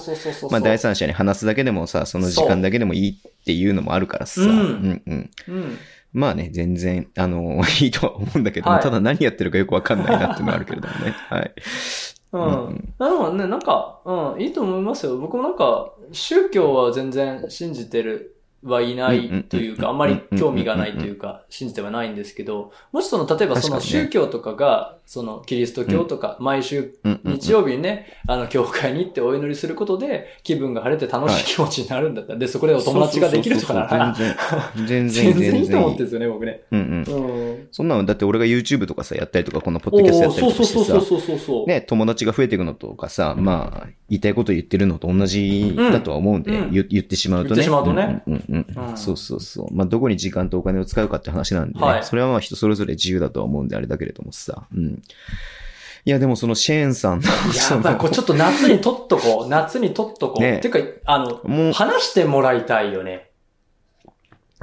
[0.50, 5.30] まあ第三者に話すだけでもさ、その時間だけでもいいっていうのもあるからさ、うんうんうん。
[5.48, 5.78] うん。
[6.12, 11.14] まあね、全然、あの、 いいとは思うんだけども、はいただ何やってるかよくわかんないなっていうのはあるけれどもね。
[11.28, 11.52] はい。
[12.32, 12.44] ううん
[12.74, 12.94] ん。
[12.98, 15.18] なるほどね、なんか、うん、いいと思いますよ。
[15.18, 18.35] 僕もなんか、宗教は全然信じてる
[18.66, 34.16] はいないというか、あんまり興味がないというか、信じてはないんですけど、もしその、例えばその宗教とかが、その、キリスト教とか、毎週日曜日にね、あの、教会に行ってお祈りすることで、気分が晴れて楽しい気持ちになるんだったら、で、そこでお友達ができるとかなら、
[34.74, 36.04] 全然、全然、全然いいと思ってるん。
[36.06, 36.62] ですよね、僕ね。
[36.72, 37.14] うんうん。
[37.14, 37.68] うん。
[37.70, 41.66] そんなの、だって俺が YouTube とかさ、やったりとか、このポッおドキャストやったりとかしてさ、そうそうそうそうそう。
[41.68, 46.50] ね、友達が増えていくのとかさ、まあ、言いたいこと言ってるのと同じだとは思うんで、
[46.88, 47.56] 言ってしまうとね。
[47.56, 48.55] 言ってしまうとねうん
[48.96, 49.74] そうそうそう。
[49.74, 54.66] まあ、どこに時間とお金を使うかって話なんで、ねはいそれはまあ人それぞれ自由だとは思うんであれだけれどもさ。
[54.74, 55.02] うん。
[56.04, 59.48] いや、でもそのシェーンさんの、やっぱりこれちょっと夏に撮っとこう。
[59.48, 60.40] 夏に撮っとこう。
[60.40, 63.30] ねてか、あの、もう、話してもらいたいよね。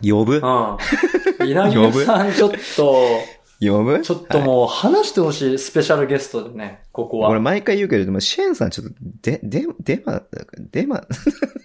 [0.02, 0.38] 呼ぶ？
[0.38, 1.48] うん。
[1.48, 2.96] 稲毛さんちょっと、
[3.60, 4.02] 呼ぶ？
[4.02, 6.84] ちょっともう話してほしいスペシャルゲストでね。
[6.94, 7.30] ここは。
[7.30, 10.22] 俺毎回言うけれども、シェーンさんちょっと、で、で、デマ、
[10.72, 11.02] デマ、い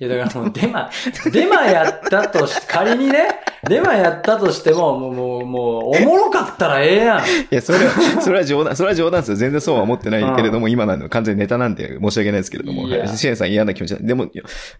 [0.03, 0.91] や、だからもう、デマ、
[1.31, 3.29] デマやったとし、仮にね、
[3.68, 7.18] デマやったとしても、もう、もう、もう、おもろかったらええやん。
[7.18, 9.37] いや、それは、それは冗談、それは冗談ですよ。
[9.37, 14.01] 全然そうは思ってないけれども、今なの完全にネタなんで申し訳ないですけれども、シェーンさん嫌な気持ちだ。
[14.01, 14.29] でも、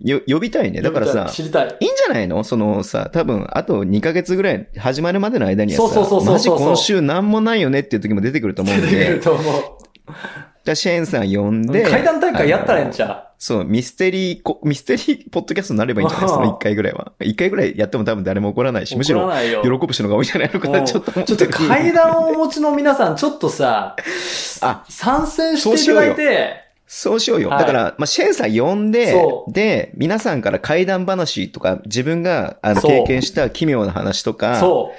[0.01, 0.81] よ、呼びたいね。
[0.81, 1.77] だからさ、知りたい。
[1.79, 2.43] いいんじゃないの？
[2.43, 9.43] そのさ、多分、あと2ヶ月ぐらい始まるまでの間にはさ、そうそうそうそうマジ今週なんもないよねっていう時も出てくると思うん出てくるで、と思
[10.65, 11.73] じゃあシェーンさん呼んう。
[11.73, 16.29] で、階段大会やったらええんちゃそう、ミステリーこ、ミステリーポッドキャストになればいいんじゃない？
[16.29, 17.13] その1回ぐらいは。
[17.21, 19.31] 1回ぐらいやっても多分誰も怒らないし、むしろ
[19.63, 20.87] 喜ぶ人が多いんじゃないのかな、うん。
[20.87, 23.97] ちょっと思ちょっと階段をお持ちの皆さん、ちょっとさ、
[24.61, 27.51] あ、参戦していただいて、そうしようよ。
[27.51, 27.59] はい。
[27.61, 34.93] だから、まあ、シェーンさん呼んでそ、で、皆さんから怪談話とか、自分が、あの、経験した奇妙な話とか、そ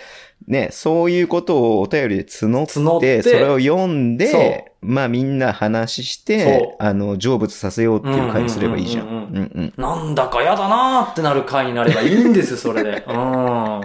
[0.48, 9.74] ね、そういうことをお便りで募って、募ってそれを読んそで、まあみんな話してそ、あの、成仏させようっていう回にすればいいじゃん。
[9.78, 13.04] なんだかやだなーってなる回になればいいんですよ、それで。
[13.08, 13.82] うん。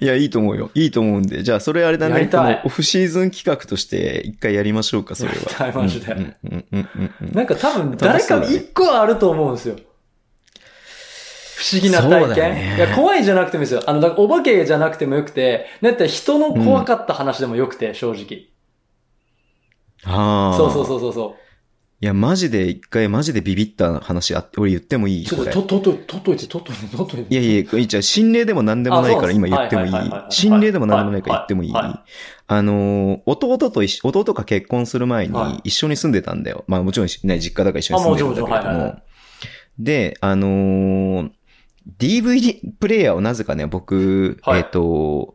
[0.00, 0.70] いや、いいと思うよ。
[0.74, 1.42] いいと思うんで。
[1.42, 2.14] じゃあ、それあれだね。
[2.14, 5.36] やりたいこのオフシーズン企画として一回やりましょうか、それは。
[5.36, 6.14] やりたいマジで
[7.32, 9.76] なんか多分誰か一個はあると思うんですよ。
[11.58, 13.82] 不思議な体験、だねいや、怖いじゃなくてもいいですよ。
[13.84, 18.46] あの、だからお化けじゃなくてもよくて、だって人の怖かった話でもよくて、正直。
[20.04, 20.56] ああ。
[20.56, 21.34] そうそうそうそうそう。
[22.00, 25.26] いや、マジで一回マジでビビった話あって、俺言ってもいい？
[25.26, 27.34] ちょっと、と、と、と、といて、とっととっといて。
[27.34, 29.92] いやいや、じゃあ心霊でも何でもないから今言ってもいい。
[30.30, 31.72] 心霊でも何でもないから言ってもいい。
[31.74, 36.62] あのー、弟と一緒、弟が結婚する前はいに一緒に住んでたんだよ。
[36.68, 39.02] まあもちろんね、実家だから一緒に住んでるんだけれどあもちろんもちろんはいはいはも。
[39.80, 41.30] で、あのー、
[41.98, 45.34] DVD プレイヤーをなぜかね、僕、はいえっと、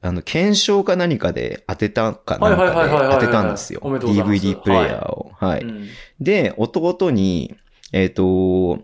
[0.00, 3.80] あの、検証か何かで当てたかなんはいはいはいはいはいはいかで当てたんですよ。
[3.82, 5.32] おめでとうございます DVD プレイヤーを。
[5.34, 5.60] はい。
[5.62, 5.88] うん
[6.20, 7.56] で、弟に、
[7.92, 8.78] えっ、と、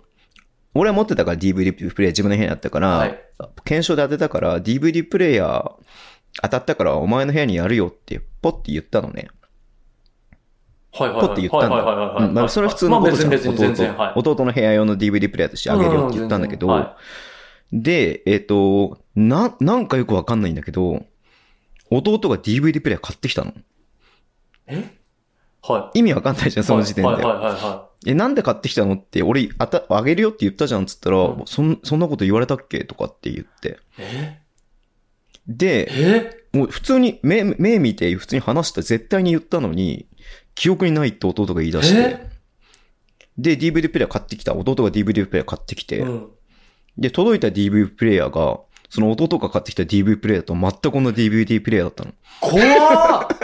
[0.75, 3.19] 俺は持ってたから DVD プレイヤー自分の部屋にあったから、はい
[3.65, 5.73] 検証で当てたから DVD プレイヤー
[6.43, 9.29] 当たったからお前の部屋にやるよってポッて言ったのね。
[10.93, 11.27] はいはいはい。
[11.27, 14.13] ポッて言ったんだまあそれは普通のことじゃん。
[14.15, 16.95] 弟弟の部屋用の DVD プレイヤーとしてあげるよって言ったんだけど、
[17.73, 21.07] で、えっ、と、な、なんかよくわかんないんだけど、
[21.91, 23.53] 弟が DVD プレイヤー買ってきたの。
[24.67, 24.99] え
[25.63, 26.67] は意味わかんないじゃん、い。
[26.67, 27.11] その時点で。
[27.11, 33.69] はいはいはいはえ、なんで買ってきたのって、俺、あた、あげるよって言ったじゃんっつったら、うんそん、そんなこと言われたっけとかって言って。
[33.69, 33.75] い。
[33.99, 34.39] え
[35.47, 40.07] で、えもう普通に、目、目見て普通に話した絶対に言ったのに、
[40.55, 42.31] 記憶にないって弟が言い出してえ？
[43.39, 44.55] で、DVD プレイヤー買ってきた。
[44.55, 46.29] 弟が DVD プレイヤー買ってきて、うん。
[46.99, 52.13] で、届いた DVD プレイヤーが、その弟が買ってきた DVD プレイヤーと全く同じ DVD プレイヤーだったの。
[52.41, 53.29] 怖っ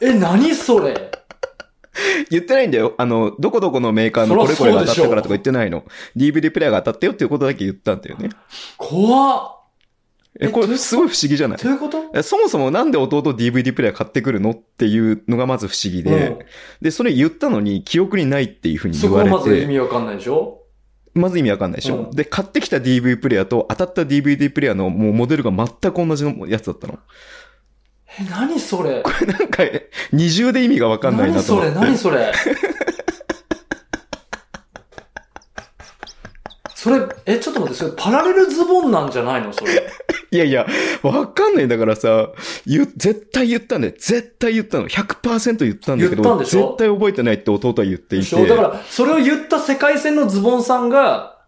[0.00, 1.10] え、何それ？
[2.30, 2.94] 言ってないんだよ。
[2.98, 5.84] あの、どこどこのメーカーのこれこれが当たったからとか言ってないの。
[6.16, 8.30] DVD プレイヤーが当たったよっていうことだけ言ったんだよね。
[8.76, 9.63] 怖っ
[10.40, 11.58] え、これすごい不思議じゃない？
[11.58, 12.04] どういうこと？
[12.12, 14.50] えそもそもなんで弟 DVD プレイヤー買ってくるの？
[14.50, 16.38] っていうのがまず不思議で、うん。
[16.80, 20.60] で、それ言ったのに記憶にないっていうふうにそこは言われて、まず意味わかんないでしょ？
[21.14, 22.10] まず意味わかんないでしょ、うん。
[22.10, 26.98] で、買ってきた DV プレイヤーと当たった DVD プレイヤーのもうモデルが全く同じのやつだったの。
[28.18, 29.04] え、何それ？
[29.26, 29.62] なんか、
[30.12, 31.74] 二重で意味がわかんないなと思って。
[31.74, 32.16] 何それ？
[32.18, 32.54] 何それ？
[36.84, 39.54] それ、え、ちょっと待って、それパラレルズボンなんじゃないの？
[39.54, 39.72] それ。
[40.30, 40.66] いやいや、
[41.02, 42.28] わかんないんだからさ、
[42.66, 43.94] 言う、絶対言ったんだよ。
[43.96, 44.88] 絶対言ったの。
[44.90, 46.76] 100%言ったんだけど、言ったんでしょ？
[46.76, 48.46] 絶対覚えてないって弟は言っていて。
[48.46, 51.38] だから、それを言った世界線のズボンさんが、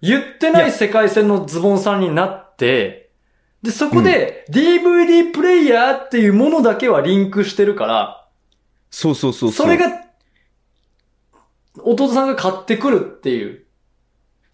[0.00, 3.10] 言ってないい世界線のズボンさんになって、
[3.62, 8.26] で、そこで DVD プレイヤーっていうものだけはリンクしてるから、
[8.90, 9.90] そうそうそううそれが、
[11.82, 13.61] 弟さんが買ってくるっていう。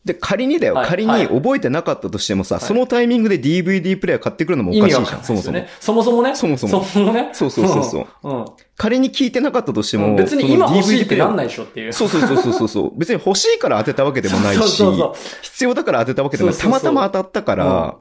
[0.08, 5.56] で、仮にだよ、はい仮に覚えてなかったとしてもさ、いそのタイミングで DVD プレイヤー買ってくるのもおかしいじゃん、わかんないですそもそも。
[5.56, 5.68] よね。
[5.80, 6.34] そもそもね。
[6.34, 7.30] そもそもそもそもね。
[7.34, 8.28] そうそうそうそう。
[8.28, 8.44] うん。
[8.76, 11.92] 仮に聞いてなかったとしても、別に今欲しいってなんないでしょっていう。
[11.92, 12.92] そうそうそうそうそうそう。
[12.98, 15.12] 別に欲しいから当てたわけでもないし、そうそうそう
[15.42, 16.54] 必要だから当てたわけでもない。
[16.54, 17.96] そうそうそうたまたま当たったから、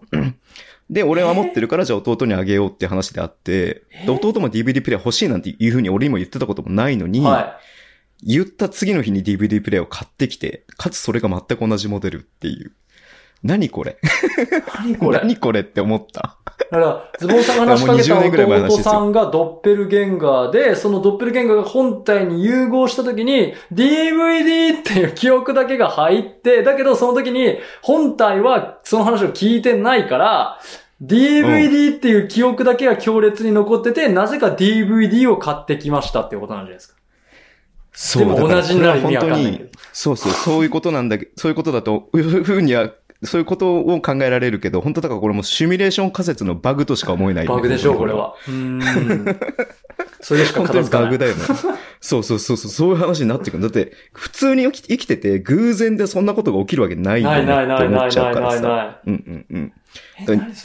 [0.89, 7.59] で、俺は持ってるから、じゃあ弟にあげようって話であって、で弟も DVD プレイヤー欲しいなんていうふうに俺にも言ってたこともないのに、は
[8.23, 12.71] 言った次の日に DVD プレイヤーを買ってきて、かつそれが全く同じモデルっていう。
[13.43, 13.91] 何これ？
[13.91, 13.95] い。
[14.75, 15.19] 何これ？
[15.19, 16.37] 何これって思った？
[16.57, 30.59] だから、ズボンさんが話しかけたもう20年ぐらい前の話ですよ弟さんがドッペルゲンガーで、そのドッペルゲンガーが本体に融合した時に、DVD っていう記憶だけが入って、だけどその時に本体はその話を聞いてないから、
[30.99, 36.95] DVD っていう記憶だけが強烈に残ってて、なぜか DVD を買ってきましたっていうことなんじゃないですか。
[37.99, 39.23] そう同じになる意味わ
[39.91, 42.91] そうそう、そういうことなんだけそういうことだと、いうふうには、
[43.23, 48.35] そういうことを考えられるけど、本当だからこれもシミュレーション仮説のバグとしか思えないよね、バグでしょう、これは。
[48.47, 49.39] うーん。
[50.21, 51.11] それしか本当に片付かない。
[51.11, 51.41] バグだよね。
[51.99, 53.63] そうそうそうそう、そういう話になってくる。
[53.63, 59.01] だって、普通に生き生きてて、偶然でそんなことが起きるわけないよねないないなって思っちゃうからさ。
[59.07, 59.73] うんうんうん。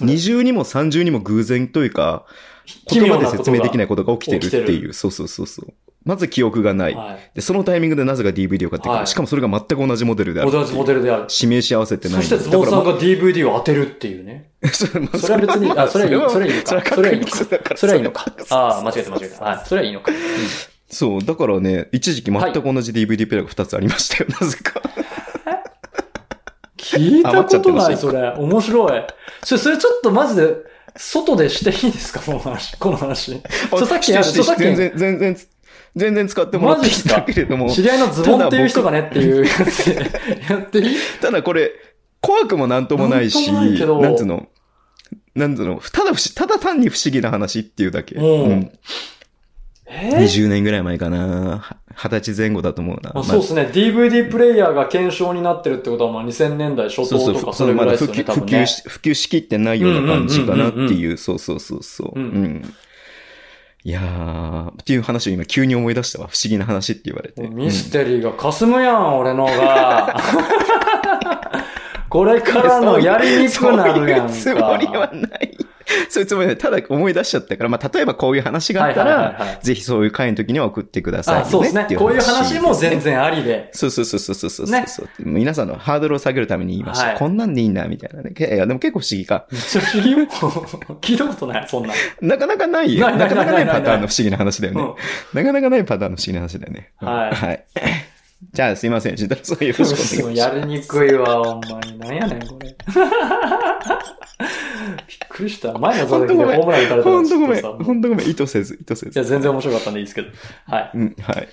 [0.02, 2.26] 二重にも三重にも偶然というか、
[2.90, 4.92] 言葉で説明できないことが起きてるっていう。
[4.92, 5.72] そうそうそうそう。
[6.04, 6.94] まず記憶がない。
[6.94, 7.30] はい。
[7.34, 8.96] で、そのタイミングでなぜか DVD を買ってくる。
[8.98, 10.50] はいしかもそれが全く同じモデルである。
[10.50, 11.26] 同じモデルである。
[11.30, 12.22] 指名し合わせてない。
[12.22, 14.50] そしてズボンさんが DVD を当てるっていうね。
[14.72, 14.86] そ
[15.28, 16.94] れは別に、あ、それはいい、それはいいのか。
[16.94, 17.58] それはいいのか。
[17.58, 18.26] かそれはいいのか。
[18.50, 19.44] ああ、間違えた間違えた。
[19.44, 19.62] はい。
[19.66, 20.12] それはいいのか。
[20.88, 24.80] そう、だからね、一時期全く同じ DVD プレイヤーが2つありましたよ、なぜか。
[26.76, 28.28] 聞いたことない、それ。
[28.36, 29.02] 面白い。
[29.44, 30.54] それ、それちょっとマジで、
[30.96, 32.20] 外でしていいですか？
[32.20, 32.76] この話。
[32.78, 33.40] この話。
[33.70, 34.76] 著作権ある、著作権。
[34.76, 35.36] 全然、全然、
[35.94, 40.10] 全然使ってもらっていいんだけれども、知り合いのズボンっていう人がねっていうやつで
[40.48, 40.97] やっていい？
[41.20, 41.73] ただこれ、
[42.20, 44.01] 怖くもなんともないし、なんつうの、
[45.35, 48.14] なんつうの、ただただ単に不思議な話っていうだけ。
[48.14, 48.73] うん
[49.86, 50.10] え？
[50.10, 51.77] ー20年ぐらい前かな。
[51.94, 53.10] 二十歳前後だと思うな。
[53.12, 53.69] まあ、そうですね。
[53.70, 58.52] DVD プレイヤーが検証になってるってことは、まあ2000年代初そうそう頭とかそれぐらいですよね、多分ね。
[58.52, 62.19] 普及し、普及しきってないような感じかなってうんうんうんいう、そうそうそうそう。
[62.19, 62.74] うんうん。
[63.84, 66.28] いやー、っていう話を今急に思い出したわ。
[66.28, 67.48] 不思議な話って言われて。
[67.48, 70.16] ミステリーが霞むやん、俺のが。
[72.09, 74.32] これからのやりにくくなるやんか。
[74.32, 75.56] そういうつもりはない。
[76.09, 76.59] そういうつもりはない。
[76.59, 83.70] ただ思い出しちゃったから、まあ、例えばこういう話があったはいはいはいはら、ぜひそういう会の時には送ってくださいそうですねこういう話も全然ありで。
[83.72, 87.06] そうそうそうそうそうそうねそう、皆さんのハードルを下げるために言いました。
[87.06, 88.32] はいこんなんでいいんだ、みたいなね。
[88.36, 89.46] いや、でも結構不思議か。
[89.50, 90.18] めっちゃ不思議よ。
[91.00, 91.94] 聞いたことない、そんな。
[92.20, 93.09] なかなかないよ。
[93.10, 94.80] なかなかないパターンの不思議な話だよね。
[94.82, 94.94] うん
[95.34, 96.90] なかなかないパターンの不思議な話だよね。
[97.00, 97.64] うんはいはい。
[98.51, 99.16] じゃあ、すいません。
[99.16, 100.32] 慎太郎さんよろしくお願いします。
[100.35, 101.98] やりにくいわ、ほんまに。
[101.98, 102.69] なんやねん、これ。
[105.06, 105.73] びっくりした。
[105.78, 107.62] 前の座席でホームラン打たれたらほんとごめん。
[107.62, 108.28] ほんとごめん。
[108.28, 109.19] 意図せず、意図せず。
[109.19, 110.28] いや、全然面白かったんでいいですけど。
[110.66, 110.90] はい。
[110.94, 111.48] うん、はい。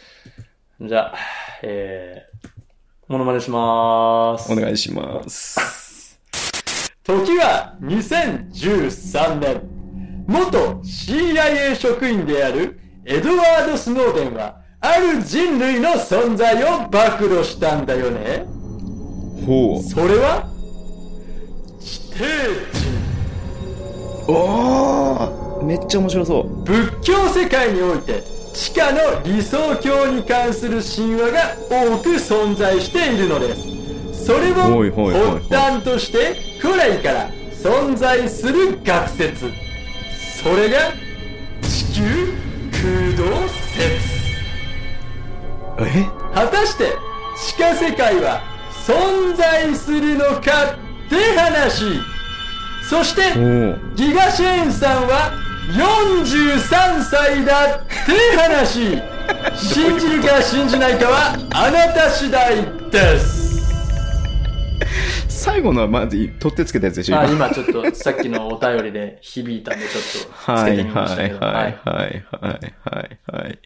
[0.81, 1.13] じゃあ、
[1.61, 2.47] えー、
[3.07, 4.51] モノマネしまーす。
[4.51, 6.19] お願いします。
[7.03, 9.61] 時は2013年、
[10.27, 18.45] 元 CIA 職員であるエドワード・スノーデンは、ある人類の存在を暴露したんだよね。
[19.45, 20.47] ほそれは、
[21.79, 22.25] 地底
[22.73, 22.89] 人。
[24.27, 24.31] う。
[24.31, 26.63] おーめっちゃ面白そう。
[26.63, 34.55] 仏教世界において地下の理想郷に関する神話が多く存在しているのですそれを
[34.91, 39.45] 発端として古来から存在する学説
[40.43, 40.77] それが
[41.61, 42.33] 地球
[42.71, 43.98] 空洞説
[45.85, 46.05] え？
[46.33, 46.93] 果たして
[47.37, 48.41] 地下世界は
[48.85, 51.85] 存在するのかって話。
[52.89, 53.21] そして
[53.95, 55.31] ギガシェーンさんは
[55.71, 59.19] 43歳だって話。
[59.55, 62.55] 信じるか信じないかはあなた次第
[62.89, 63.49] です。
[65.27, 67.47] 最後のはまず、取ってつけたやつでしょあ今。
[67.47, 71.39] 今ちょっとさっきのお便りで響いたんでちょっとつはいけてみましたけど。
[71.39, 73.51] はいはいはいはいはいはい。
[73.53, 73.57] い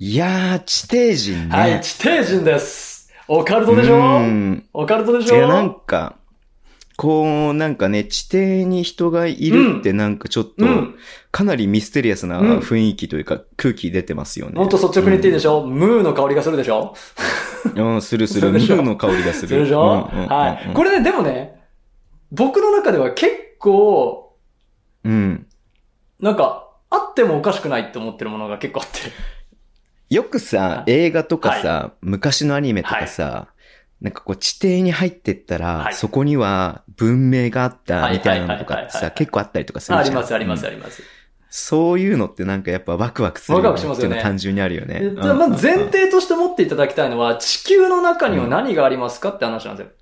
[0.00, 1.56] やー、地底人ね。
[1.56, 3.96] はい、はい、地底人ですオカルトでしょ？
[3.96, 5.36] うんオカルトでしょ？
[5.36, 6.16] いや、なんか、
[6.96, 10.94] こう、なんかね、地底に人がいるってなんかちょっと、うん
[11.30, 14.52] かなりミステリアスなうん雰囲気というか、空気出てますよね。
[14.54, 16.94] もっと率直に言っていいでしょ、ムーの香りがするでしょ？
[17.76, 18.50] うん、うんするする。
[18.52, 19.48] ムーの香りがする。
[19.48, 19.80] するでしょ、
[20.28, 20.72] はい。
[20.74, 21.60] これね、でもね、
[22.32, 24.36] 僕の中では結構、
[25.04, 25.46] うん。
[26.20, 28.98] なんか、あってもおかしくないって思ってるものが結構あって。
[30.10, 30.90] よくさは、い。
[30.92, 33.48] 映画とかさ、昔のアニメとかさ、
[34.00, 35.94] なんかこう地底に入ってったら、はい。
[35.94, 39.12] そこには文明があったみたいなのとかってさ、はいはいはいはいはい。
[39.14, 40.06] 結構あったりとかするじゃん。
[40.06, 41.02] あります、あります、うんあります。
[41.50, 44.20] そういうのってなんかやっぱワクワクするワクワクしますよね。
[44.22, 45.00] 単純にあるよね。
[45.00, 49.92] でまあ前提として持っていただきたいのは、地球の中には何がありますかって話なんですよ。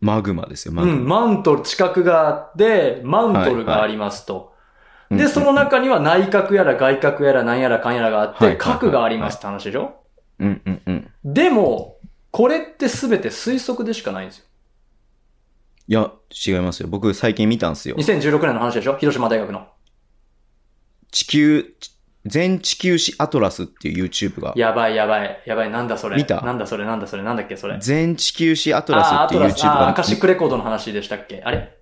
[0.00, 4.53] マグマですよ、マグうん、マントル、地殻があって、マントルがありますと。
[5.10, 5.16] マ。
[5.16, 9.94] で、その中には内角やら外角やら何やらかんやらがあって、核がありますって話でしょ？
[10.38, 11.10] うんうんうん。
[11.24, 11.98] でも、
[12.30, 14.44] これってすべて推測でしかないんですよ。
[15.86, 16.10] いや、
[16.46, 16.88] 違いますよ。
[16.88, 17.96] 僕最近見たんですよ。
[17.96, 18.96] 2016年の話でしょ？
[18.96, 19.66] 広島大学の。
[21.12, 21.66] 地球、
[22.24, 26.16] 全地球史アトラスっていう YouTube が、やばいやばい、やばい、なんだそれ。
[26.16, 26.40] 見た？
[26.40, 27.78] なんだそれ、なんだそれ、なんだっけそれ。
[27.78, 31.42] 全地球史アトラスっていう YouTube がアカシックレコードの話でしたっけ？
[31.44, 31.76] あれ？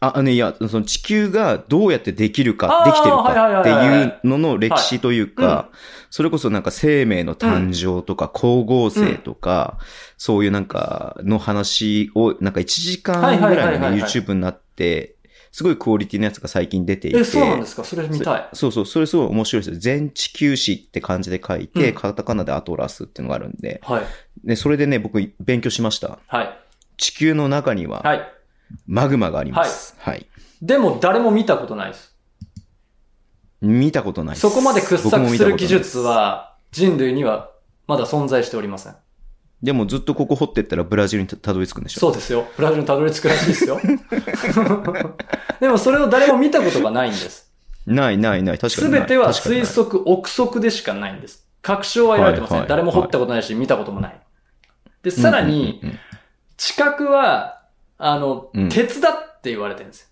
[0.00, 5.68] あ、あの、いや、その地球がどうやってできるあか、ーできてるかはいっていうのの歴史というか、
[6.10, 9.78] それこそなんか生命の誕生とか、光合成とか、
[10.16, 15.16] そういうなんかの話を、なんか1時間ぐらいの YouTube になって、
[15.52, 17.18] すごいクオリティのやつが最近出ていて。
[17.18, 17.82] え、そうなんですか？
[17.84, 18.48] それ見たい。
[18.54, 19.80] そうそう、それすごい面白いですよ。
[19.80, 23.80] 全地球史って感じで書いて、うんカタカナでアトラスっていうのがあるんで。
[23.84, 24.02] はい。
[24.44, 26.20] で、それでね、僕勉強しました。
[26.28, 26.58] はい。
[26.96, 28.32] 地球の中にははい。
[28.86, 29.94] マグマがあります。
[29.98, 30.26] はい。
[30.62, 32.14] でも誰も見たことないです。
[33.60, 34.42] 見たことないです。
[34.42, 35.98] そこまで掘削すする技術。
[35.98, 37.50] は人類には
[37.86, 38.96] まだ存在しておりません。
[39.62, 42.00] でもずっとここ掘ってったらブラジルにたたどり着くんでしょ？
[42.00, 42.46] そうですよ。
[42.56, 43.78] ブラジルにたどり着くらしいですよ。
[45.60, 47.50] でもそれを誰も見たことがないんです。
[47.86, 48.58] ないないない。
[48.58, 49.00] 確かすにない。
[49.02, 51.46] べては推測、憶測でしかないんです。
[51.62, 52.56] 確証は得られてません。
[52.56, 54.20] はいはい誰も掘ったことないし、見たこともない。
[55.02, 55.98] で、さらに、うんうんうん
[56.62, 57.59] 地殻は、
[58.02, 60.10] あの、うん鉄だって言われてるんです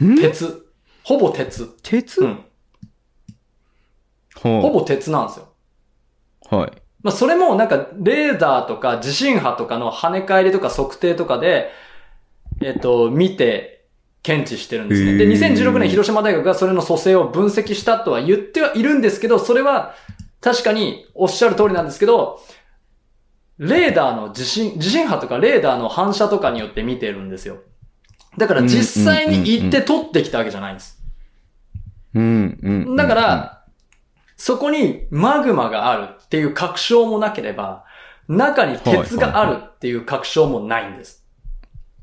[0.00, 0.14] うん？
[0.16, 0.22] よ。
[0.22, 0.66] 鉄。
[1.04, 1.66] ほぼ鉄。
[1.82, 2.44] 鉄、うん。
[4.36, 5.48] ほうほぼ鉄なんですよ。
[6.50, 6.72] はい。
[7.02, 11.70] まあ、それもなんか、レーダーとか地震波とかの跳ね返りとか測定とかで、
[12.62, 13.80] えっ、と、見て、
[14.22, 15.16] 検知してるんですね。
[15.16, 19.94] で、へー2016年広島大学がそれの組成を分析したとは言ってはいるんですけど、それは
[20.42, 22.38] 確かにおっしゃる通りなんですけど、
[23.60, 27.58] レーダーの地震、地震波とかレーダーの反射とかによって見てるんですよ。
[28.38, 31.02] だから実際に行って撮ってきたわけじゃないんです。
[32.14, 32.96] うん、うんうん。
[32.96, 33.64] だから、
[34.38, 37.84] そこにマグマがあるっていう確証もなければ、
[38.28, 41.26] 中に鉄があるっていう確証もないんです。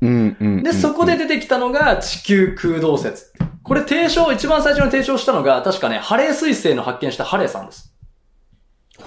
[0.00, 0.62] うん、うんうん。
[0.62, 3.32] で、そこで出てきたのが地球空洞説。
[3.64, 7.87] これ提唱、一番最初に提唱したのが、確かね、ハレー彗星の発見したハレーさんです。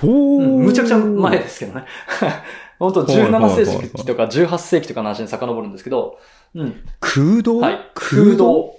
[0.01, 1.85] ほう、うんむちゃくちゃ前ですけどね。
[2.79, 6.19] 本当はいはいはい17世紀とか18世紀とかの話に遡るんですけど、
[6.55, 6.83] うん。
[6.99, 7.59] 空洞？
[7.59, 7.91] はい。
[7.93, 8.75] 空洞？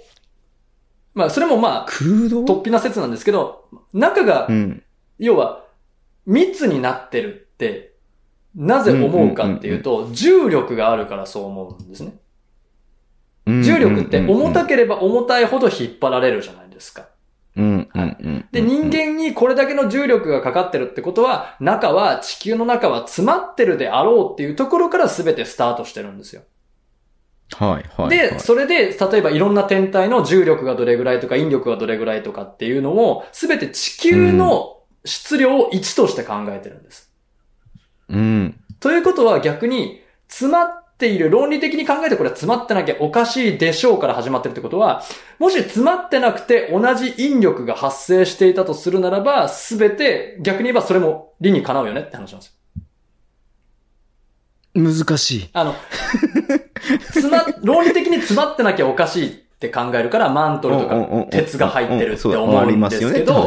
[1.13, 2.43] まあ、それもまあ、空洞？
[2.43, 4.83] 突飛な説なんですけど、中がうん。
[5.19, 5.63] 要は、
[6.25, 7.93] 密になってるって、
[8.55, 12.15] なぜ思うかっていうと、重力があるからそう思うんですね。
[13.45, 17.07] 重力って重たければ重たいほど引っ張られるじゃないですか。
[17.55, 18.45] うん、うん、うん。
[18.51, 26.41] で、人間にこれだけの重力がかかってるってことは、中は、地球の中は詰まってるであろうっていうところから全てスタートしてるんですよ。
[27.51, 28.09] はい、はい。
[28.09, 37.13] で、はいそれで、例えばいろんな天体の重力がどれぐらいとか引力がどれぐらいとかっていうのを、全て地球の質量を1として考えてるんです。
[38.09, 38.59] うん。
[38.79, 45.03] ということは逆に、詰まっている、論理的に考えてこれは詰まってなきゃおかしいでしょうから始まってるってことは、
[45.39, 52.53] もし詰まってなくて同じ引力が発生していたとするならば、すべて逆に言えばそれも理にかなうよねって話なんですよ。
[54.75, 55.49] 難しい。
[55.53, 55.75] あの、
[57.13, 63.45] 詰ま、論理的に詰まってなきゃおかしいって考えるから、マントルとか鉄が入ってるって思うんですけど。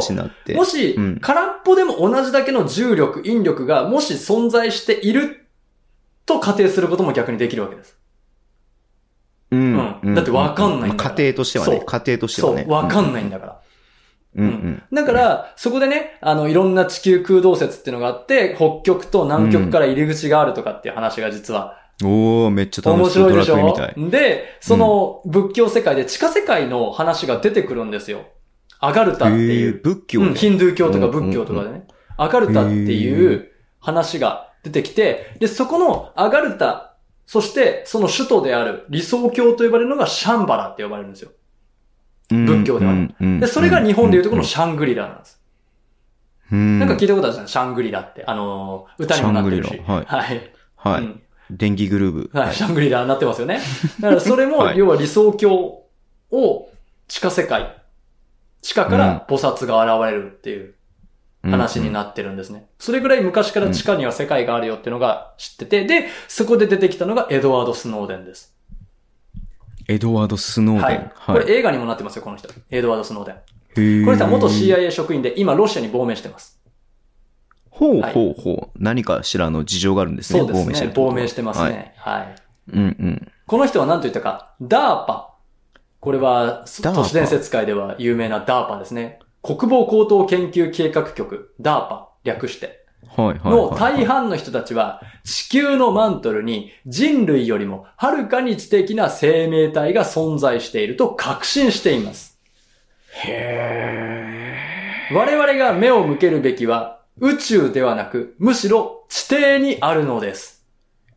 [0.55, 5.46] もしうん、空っぽでも同じだけの重力、引力がもし存在している
[6.27, 7.97] と仮定することも逆にできるわけです。
[9.49, 11.81] うんうんだってわかんないんだまあから家庭としてはね。
[11.85, 12.63] 家庭としてはね。
[12.63, 13.61] そう、わかんないんだから。
[14.35, 14.45] うん。
[14.45, 22.07] うんだから、そこでね、あの、いろんな地球空洞説っていうのがあって、北極と南極から入り口があるとかっていう話が実はうん。
[22.07, 23.33] おー、めっちゃ楽面しそう。
[23.33, 24.09] ド白いでしょ？
[24.09, 28.25] で、その仏教世界で地下世界の話が出てくるんですよ。
[28.79, 31.87] アガルタってへいうー、仏教うん、ヒンドゥー教とかうん仏教とかでね、
[32.17, 33.49] アガルタっていう
[33.79, 36.95] 話が出てきて、で、そこのアガルタ、
[37.25, 41.31] そしてその首都である理想郷と呼ばれるのがシャンバラって呼ばれるんですよ。
[42.29, 45.41] 仏教ではねねで、それが日本でいうとこのシャングリラなんです。
[46.51, 48.23] うん、なんか聞いたことあるじゃん、シャングリラって。
[48.25, 49.69] あのー、歌にもなってるし。
[49.69, 50.51] シャングリラはいはい。
[50.75, 51.03] はい。
[51.03, 52.29] うん電気グルーブ。
[52.37, 53.61] はい、シャングリラになってますよね。
[54.01, 55.85] だからそれも、はい要は理想郷
[56.31, 56.69] を
[57.07, 57.81] 地下世界、
[58.61, 60.75] 地下から菩薩が現れるっていう
[61.49, 62.67] 話になってるんですね。
[62.79, 68.55] それぐらい昔から地下には世界があるよっていうのが知ってて、で、そこで出てきたのがエドワード・スノーデンです。
[69.87, 71.11] エドワード・スノーデン。
[71.15, 71.41] はい。
[71.41, 72.49] これ映画にもなってますよ、この人。
[72.69, 73.35] エドワード・スノーデン。
[73.35, 76.59] へーこの人は元 CIA 職員で、今ロシアに亡命してます。
[77.69, 78.77] ほうはいほうほう。
[78.77, 80.39] 何かしらの事情があるんですね。
[80.39, 80.63] そうですね。
[80.63, 81.71] 亡命して亡命してますはい。
[81.71, 81.93] ね。
[81.97, 82.35] はい。
[82.73, 83.31] うんうん。
[83.45, 85.27] この人は何と言ったか、DARPA。
[85.99, 89.19] これは、都市伝説界では有名な DARPA ですね。
[89.55, 92.85] 国防高等研究計画局、DARPA、略して。
[93.15, 93.51] はいはいはい。
[93.51, 102.37] の大半の人たちは、地球のマントルに人類よりもはるかに知的な生命体が存在していると確信しています。
[105.13, 110.65] 我々が目を向けるべきは宇宙ではなく、むしろ地底にあるのです。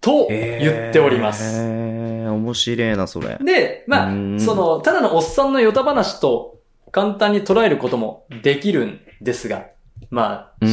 [0.01, 1.61] と言っております。
[1.61, 3.39] へー面面白いな、それ。
[3.40, 6.59] で、まあ、その、ただのおっさんのヨタ話と
[6.90, 9.66] 簡単に捉えることもできるんですが、
[10.10, 10.70] まあ、うん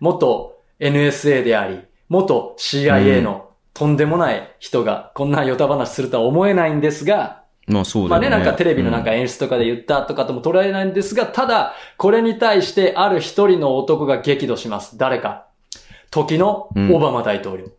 [0.00, 8.28] 元 NSA であり、元 CIA のとんでもない人がこんなヨタ話するとは思えないんですが、まあそうだよね。
[8.30, 14.96] まあね、なんかテレビのなんか演出とかで言ったとかとも捉えないんですが、ただ、これに対してある一人の男が激怒します。
[14.96, 15.46] 誰か。
[16.10, 17.64] 時のオバマ大統領。
[17.64, 17.72] うん、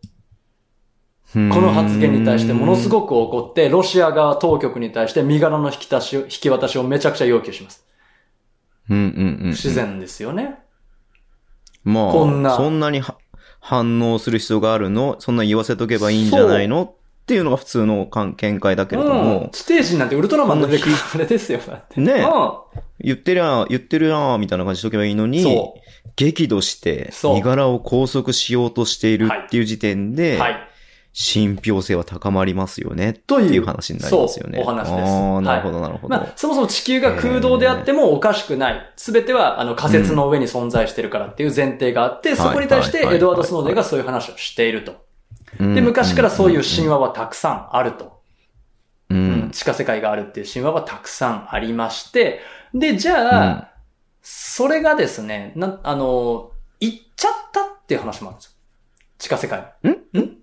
[1.32, 2.92] この発言に対してものすく。
[2.92, 7.84] ごく怒って、ロシア側当局に対して身柄の引き出しを、引き渡しをめちゃくちゃ要求します。
[8.88, 9.52] うんうんうん。
[9.52, 10.58] 不自然ですよね。
[11.84, 13.16] まあ、こんなそんなには
[13.60, 15.16] 反応する必要があるの？
[15.20, 16.82] そんな言わせとけばいいんじゃないの？
[16.82, 16.94] っ
[17.26, 21.60] ていうのが普通の見解だけれどうんも。、地底人なんてウルトラマン出てくるあれですよ。
[21.60, 25.74] だってねう言ってりゃ、言ってるなみたいな感じしとけばいいのにそ、
[26.16, 30.40] 激怒して、身柄を拘束しようとしているっていう時点で、ん。
[30.40, 30.69] はい。
[31.12, 33.12] 信憑性は高まりますよね。
[33.26, 34.58] という話になりますよね。
[34.58, 36.16] そうお話ですああ、なるほど、はいなるほど。
[36.16, 38.92] まあ、そもそも地球が空洞であってもおかしくない。
[38.96, 45.04] すべては、あの、仮説の上に存在してるからっていう前提があって、んそこに対してエドワード・スノーデンがそういう話をしていると。
[45.58, 48.20] うんで、昔からそういう神話はたくさんあると。
[49.10, 49.50] ううんん。
[49.50, 52.40] 地下世界があるっていう神話はたくさんありまして、
[52.72, 53.70] で、じゃあ、うん
[54.22, 58.52] それがですね、な、あの、行っちゃったっていう話もあるんですよ。
[59.18, 59.72] 地下世界
[60.12, 60.39] に。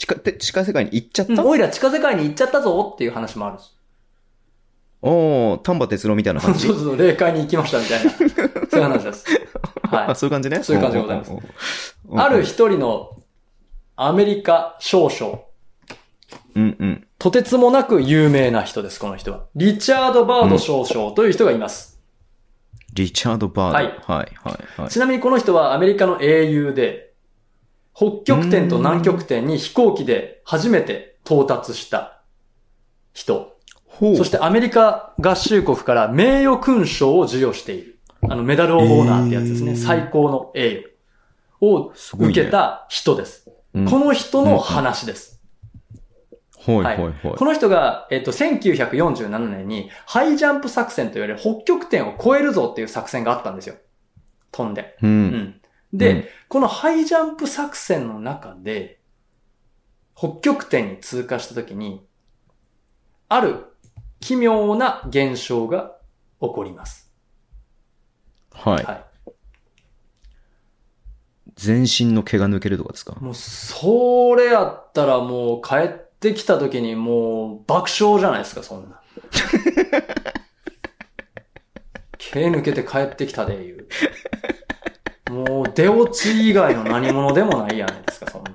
[0.00, 3.76] 地下、て地下世界に行っちゃっうんた、おいら地下世界に行っちゃったぞっていう話もあるんです。
[5.02, 6.66] おお丹波哲郎みたいな感じ？
[6.66, 8.10] そうそう、霊界に行きましたみたいな。
[8.70, 9.26] そういう話です。
[9.82, 10.62] はあ、そういう感じね。
[10.62, 11.96] そういう感じでございます。
[12.16, 13.10] ある一人の
[13.96, 15.44] アメリカ少将。
[16.54, 17.06] うんうん。
[17.18, 19.44] とてつもなく有名な人です、この人は。
[19.54, 22.00] リチャード・バード少将という人がいます。
[22.94, 23.74] リチャード・バード。
[23.74, 24.24] はいはい、は
[24.78, 24.90] い、はい。
[24.90, 27.09] ちなみにこの人はアメリカの英雄で、
[28.00, 32.22] 北極点と南極点に飛行機で初めて到達した
[33.12, 33.58] 人。
[33.98, 37.98] そしてアメリカ合衆国から名誉勲章を授与している。
[38.22, 39.72] あの、メダル・オブ・オーナーってやつですね。
[39.72, 40.86] えー最高の栄
[41.60, 43.50] 誉を受けた人です。
[43.74, 45.42] うんこの人の話です。
[46.64, 47.14] はい、ははいい、はい。
[47.36, 53.74] この人が、えっと、1947年にハイジャンプ作戦と言われる北極点を越えるぞっていう作戦があったんですよ。
[54.52, 54.96] 飛んで。
[55.02, 55.06] う。
[55.06, 55.60] うんん。
[55.92, 58.98] で、うんこのハイジャンプ作戦の中で、
[60.16, 62.04] 北極点に通過した時に、
[63.28, 63.66] ある
[64.18, 65.96] 奇妙な現象が
[66.40, 67.14] 起こります。
[68.52, 68.84] はい。
[68.84, 69.04] はい。
[71.54, 73.14] 全身の毛が抜けるとかですか？
[73.20, 78.98] もう、それやったらもう帰ってきた時にもう爆笑じゃないですか、そんな。
[82.18, 83.86] 毛抜けて帰ってきたでいう。
[85.30, 88.50] もう出落ち以外の何者でもないやないですか、そんな。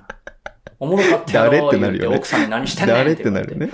[0.78, 3.72] おもろかったやろ誰ってなるよね奥さんに何してんねん誰っってなるね。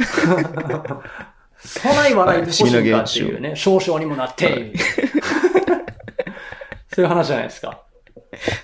[1.57, 3.55] そない笑いで欲しいってはいうね。
[3.55, 4.73] 少々にもなって、
[6.93, 7.83] そういう話じゃないですか。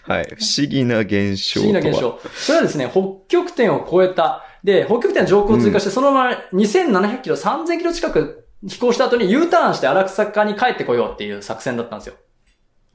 [0.04, 0.26] はい。
[0.26, 2.20] 不思議な現象不思議な現象。
[2.36, 4.44] それはですね、北極点を越えた。
[4.64, 12.16] で、北極点上空を通過して、そのまま2700キロ、3000キロ近く飛行した後に U ターンして荒坂に帰ってこようっていう作戦だったんですよ。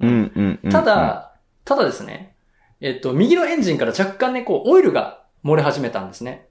[0.01, 0.71] うん、うん、うん。
[0.71, 1.32] ただ、
[1.65, 2.35] ただですね、
[2.81, 6.49] えっと、右のエンジンから若干ね、こう、オイルが漏れ始めたんですね。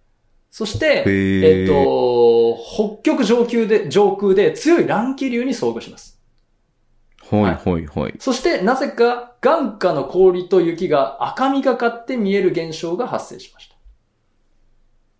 [0.50, 2.58] そして、ーえっと、
[2.98, 6.22] 北極上空で、上空で強い乱気流に遭遇します。
[7.32, 8.16] うん、はい、はい、はい。
[8.20, 13.76] そして、なぜか、眼下の氷と雪が赤みがかって見える現象が発生しました。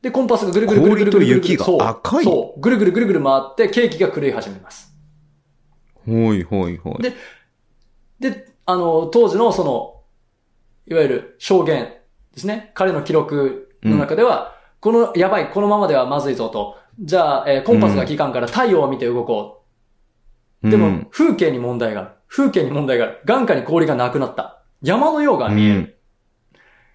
[0.02, 2.34] で、コンパスがぐるぐるぐるぐるぐるぐるぐる氷と雪が赤いそう。
[2.34, 2.60] そう。
[2.62, 4.94] ぐるぐるぐるぐる回って、ケーキが狂い始めます。
[6.08, 7.04] はい、はい、はい。
[7.04, 7.14] で
[8.20, 10.02] で、あの、当時のその、
[10.88, 11.94] いわゆる証言
[12.34, 12.72] ですね。
[12.74, 16.78] 彼の記録の中では、この、やばい、このままではまずいぞと。
[17.00, 19.64] じゃあ、えーコンパスが効かんから太陽を見て動こ
[20.64, 20.70] う。
[20.70, 22.10] でもうん、風景に問題がある。
[22.28, 23.22] 風景に問題がある。
[23.26, 24.64] 眼下に氷がなくなった。
[24.82, 26.00] 山のようが見える。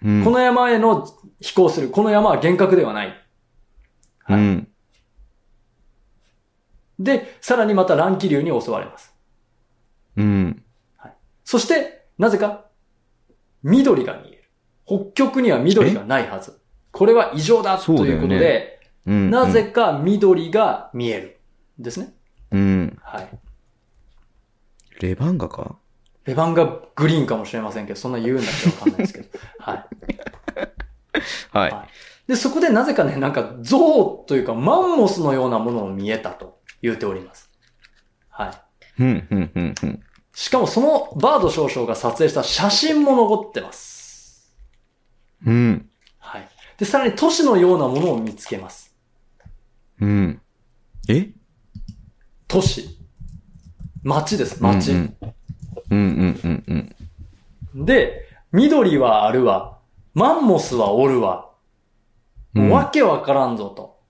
[0.05, 1.07] うん、この山への
[1.41, 1.91] 飛行する。
[1.91, 3.15] この山は幻覚ではない。
[4.25, 4.69] はいうん。
[6.99, 9.15] で、さらにまた乱気流に襲われます。
[10.17, 10.63] うん。
[11.47, 12.67] そして、なぜか、
[13.63, 14.51] 緑が見える。
[14.85, 16.61] 北極には緑がないはず。
[16.91, 19.31] これは異常だということで、うん。
[19.31, 21.41] なぜか緑が見える。
[21.79, 22.13] ですね。
[22.51, 22.99] うん。
[23.01, 23.29] はい。
[25.01, 25.77] レバンガか？
[26.25, 26.67] レバンガ
[26.97, 29.29] グリーンかもしれませんけど、そんな言うんだってわかんないですけど。
[29.61, 29.87] はい。
[31.53, 31.71] はい。
[31.71, 31.89] はい
[32.27, 37.53] で、そこでなぜかね、なんか象というかマンモスのようなものを見えたと言っております。
[38.29, 38.47] は
[38.99, 39.03] い。
[39.03, 40.03] うん、うん、うん、うん。
[40.37, 44.55] しかもそのバード少将が撮影した写真も残ってます。
[45.47, 45.89] うん。
[46.19, 46.49] はい。
[46.77, 48.95] で、さらに都市のようなものを見つけます。
[49.99, 50.43] うん。
[51.09, 51.31] え？
[52.47, 52.99] 都市。
[54.03, 54.93] 町です、町。
[54.93, 55.17] うん
[55.91, 56.95] うんうんうん
[57.75, 59.79] うんで、緑はあるわ。
[60.13, 61.51] マンモスはおるわ。
[62.55, 62.69] うん。
[62.69, 64.01] わけわからんぞと。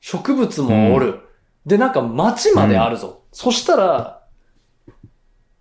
[0.00, 1.20] 植物もおる。
[1.64, 3.22] で、なんか街まであるぞ。
[3.30, 4.25] そしたら、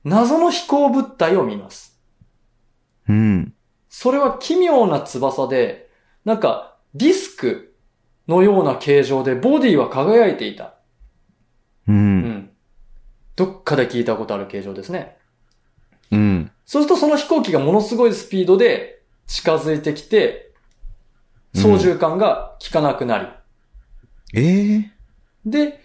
[0.05, 1.99] 謎の飛行物体を見ます。
[3.09, 3.53] うん。
[3.89, 5.89] それは奇妙な翼で、
[6.23, 7.75] なんかディスク
[8.27, 10.75] のような形状でボディは輝いていた。
[11.87, 11.91] う。
[11.91, 12.49] うんん。
[13.35, 15.17] どっかで聞いたことある形状ですね。
[16.11, 16.51] うん。
[16.65, 20.51] そうするとその飛行機がものすごいスピードで近づいてきて、
[21.55, 23.27] 操縦桿が効かなくなり、
[24.33, 24.91] ええ
[25.45, 25.81] で、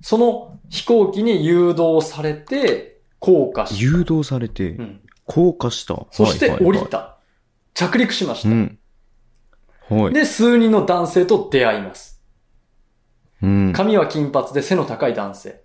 [0.00, 2.91] その飛行機に誘導されて、
[3.22, 6.06] 降下し、誘導されてう、ん、降下した。
[6.10, 7.18] そしてはいはいはい降りた。
[7.72, 8.48] 着陸しました。
[8.48, 8.78] うん。
[9.88, 10.12] はい。
[10.12, 12.20] で、数人の男性と出会います。
[13.40, 13.72] うん。
[13.72, 15.62] 髪は金髪で背の高い男性。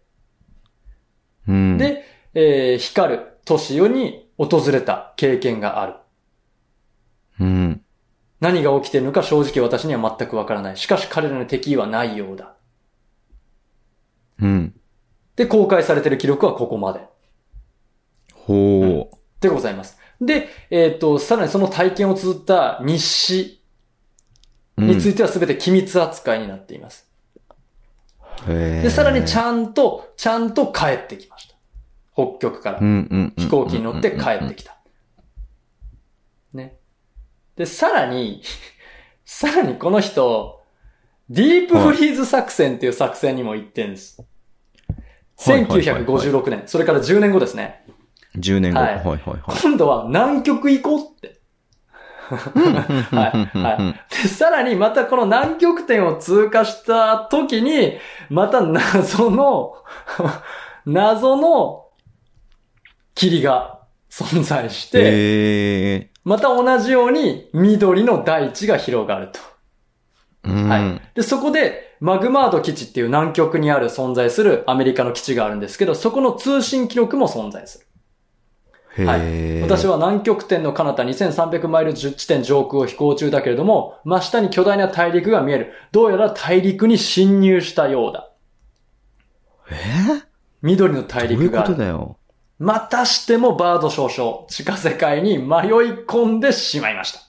[1.47, 2.03] うん、で、
[2.35, 5.93] えー光る都市に訪れた経験がある。
[7.39, 7.81] うん。
[8.39, 10.77] 何が起きているのか正直私には全くわからない。
[10.77, 12.53] しかし彼らの敵意はないようだ。
[14.39, 14.75] うん。
[15.35, 16.99] で、公開されている記録はここまで。
[18.47, 19.17] ほう。
[19.41, 19.97] でございます。
[20.21, 23.61] で、えっ、と、さらにその体験を綴った日誌
[24.77, 27.09] うんについては全て機密扱いになっています。
[28.47, 31.55] へーで、さらにちゃんと、ちゃんと帰ってきました。
[32.13, 34.77] 北極からうんうんうん飛行機に乗って帰ってきた。
[36.53, 36.77] ね。
[37.55, 38.41] で、さらに、
[39.25, 40.63] さらにこの人、
[41.29, 44.21] ディープフリーズ作戦っていう作戦にも行ってんです。
[45.37, 47.83] はいはいはいはい1956年、それから10年後ですね。
[48.37, 48.79] 10年後。
[48.79, 49.41] ははいいはいはい。
[49.61, 51.37] 今度は南極行こうって。
[52.27, 53.57] はい。
[53.57, 54.23] はい。
[54.23, 57.97] で、さらにまたこの南極点を通過した時に、
[58.29, 59.75] また謎の、
[60.85, 61.85] 謎の
[63.15, 69.39] 霧が存在して、えまた同じように緑の大地が広がると。
[70.43, 70.51] ー。
[70.51, 70.69] うん。
[70.69, 71.01] はい。
[71.15, 77.86] で、そこで、マグマード基地っていう南極にある存在するアメリカの基地があるんですけど、そこの通信記録も存在する。
[79.03, 85.73] へー私は南極点の彼方2300マイル地点上空を飛行中だけれども、真下に巨大な大陸が見える。
[85.91, 88.31] どうやら大陸に侵入したようだ。
[89.71, 90.23] えー？
[90.61, 91.61] 緑の大どういうこ。
[91.63, 92.17] とだよ。
[92.59, 95.45] またしてもバード少々、地下世界に迷い
[96.07, 97.19] 込んでしまいました。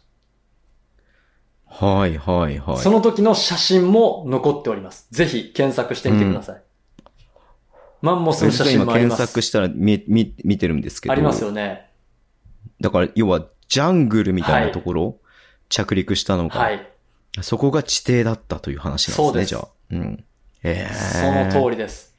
[1.67, 2.77] はいはいはい。
[2.79, 5.07] その時の写真も残っております。
[5.11, 6.63] ぜひ検索してみてください。
[8.01, 9.19] マンモスの写真今もあります。
[9.19, 11.13] 検索したら見、見、見てるんですけど。
[11.13, 11.91] ありますよね。
[12.81, 15.17] だから、要は、ジャングルみたいなところ、
[15.69, 16.89] 着陸したのが、はい。
[17.43, 19.69] そこが地底だったという話なんですね、そうですじゃあ。
[19.91, 20.25] うん。
[20.65, 22.17] ええその通りです。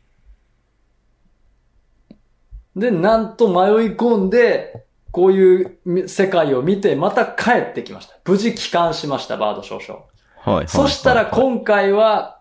[2.76, 8.16] で、なんと迷い込んで、こういう世界を見て、また帰ってきました。
[8.26, 10.02] 無事帰還しました、バード少々。
[10.02, 10.10] はい
[10.56, 10.68] はい。
[10.68, 12.39] そしたらはい今回は、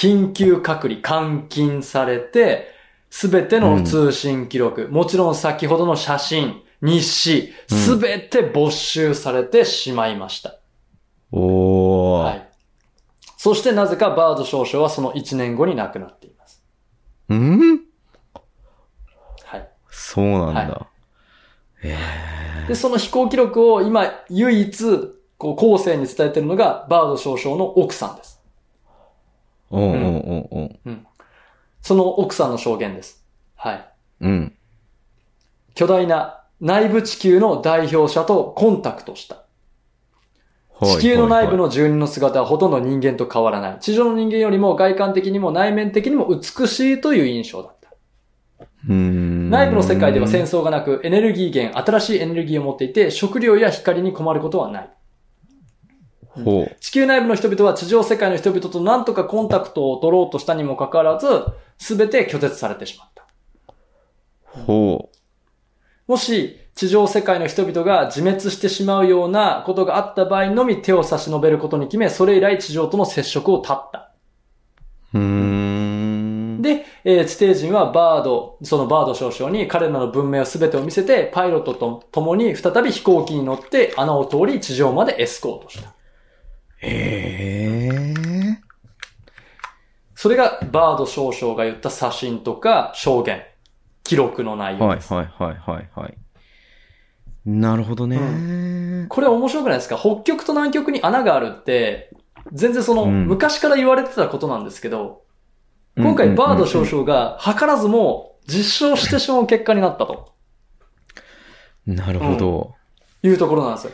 [0.00, 2.68] 緊急隔離、監禁されて、
[3.10, 10.58] すべての通信記録、もちろん先ほどの写真、日誌、すべて没収されてしまいました。
[11.32, 12.24] おー。
[12.24, 12.48] はい。
[13.36, 16.62] そしてなぜかバード少々はその1年後に亡くなっています。
[17.28, 17.80] うん？
[19.44, 19.68] はい。
[19.90, 20.60] そうなんだ。
[20.62, 20.86] は
[21.82, 21.98] え
[22.64, 28.29] えで、その飛行記録を今唯一、こう後世に伝えてるのがバード少々の奥さんです。
[29.70, 30.98] おうおうおうおう
[31.80, 33.24] その奥さんの証言です。
[33.54, 33.88] はい。
[34.20, 34.56] うん。
[35.74, 39.36] 巨大な内部地球の代表者とコンタクトした。
[39.36, 39.46] はい
[40.96, 43.78] 地球の内部はいの住人の姿はほとんど人間と変わらない。
[43.80, 47.80] 地上の人間よりも外観的にも内面的にも美しいという印象だった。
[48.86, 54.90] 内部の世界では戦争がなく、エネルギー源、新しいエネルギーを持っていて、食料や光に困ることはない。
[56.30, 56.76] ほう。
[56.80, 61.26] 地球内部の人々は地上世界の人々と何とかコンタクトを取ろうとしたにもかかわらず、
[61.78, 63.26] すべて拒絶されてしまった。
[64.66, 65.10] ほ
[66.06, 74.12] もし、地上世界の人々が自滅してしまうようなことがあった場合のみ手を差し伸べることに決め、それ以来地上との接触を絶った。
[75.14, 75.18] う。
[75.18, 76.62] うーん。
[76.62, 85.94] で、えー地底人はバード、そのバード少将に彼らの文明を全てを見せて、パイロットと共に再び飛行機に乗って穴を通り地上までエスコートした。
[86.82, 88.60] ええ
[90.14, 93.42] それがバード少将が言った写真とか証言、
[94.04, 95.12] 記録の内容です。
[95.12, 96.18] はいはいはいはいはい。
[97.46, 99.06] なるほどね。
[99.08, 99.96] これ面白くないですか？
[99.96, 102.10] 北極と南極に穴があるって、
[102.52, 105.22] 全然その、うん昔から言われてたことなんですけど、
[105.96, 110.34] 今回バード少々が図らずも実証してしまう結果になったと
[111.86, 112.74] なるほど。
[113.22, 113.92] いうところなんですよ。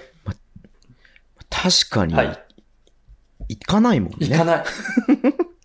[1.48, 2.45] 確かに、はい。
[3.48, 4.26] 行かないもんね。
[4.26, 4.64] いかない。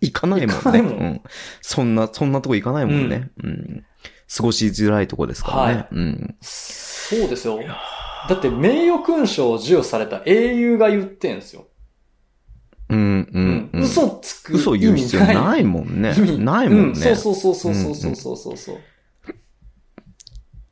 [0.00, 0.54] 行かないもんね。
[0.56, 1.22] 行かないもんうん。
[1.60, 3.30] そんな、そんなとこ行かないもんね。
[3.42, 3.84] うん。
[4.34, 5.74] 過ごしづらいとこですからね。
[5.74, 6.36] はいうん。
[6.40, 7.60] そうですよ。
[8.28, 11.66] だって名誉勲章を授与された英雄が言ってんですよ。
[12.88, 12.98] うん、
[13.32, 13.82] うん、うん。
[13.82, 17.10] 嘘つく嘘言う必要ないもんねないもんね。
[17.10, 18.78] うんそうそうそうそうそうそうそうそう。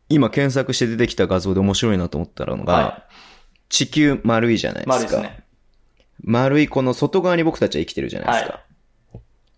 [0.08, 3.06] 今検索して出てきた画像で面白いなと思ったのが、は
[3.68, 4.86] 地球丸いじゃないい。
[4.86, 5.16] ですか。
[5.16, 5.39] 丸いですね。
[6.22, 8.60] 丸いこの外側に僕たちは生きてるじゃないですか。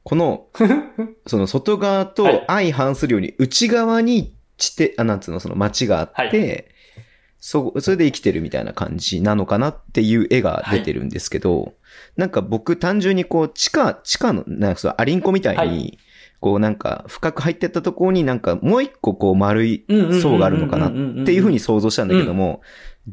[0.04, 0.46] この、
[1.26, 6.98] その外側と相反するように内側に地底、あ、なんつうの、その街があって、は
[7.38, 11.74] そ、それで生きてるみたいな感じなのかなっていう絵が出てるんですけど、
[12.16, 15.98] なんか僕単純にこう地下、地下の、なんかそう、アリンコみたいはに、
[16.40, 19.84] こうなんか深く入ってったところになんかもう一個こう丸い
[20.20, 20.90] 層があるのかなっ
[21.24, 22.62] ていうふうに想像したんだけども、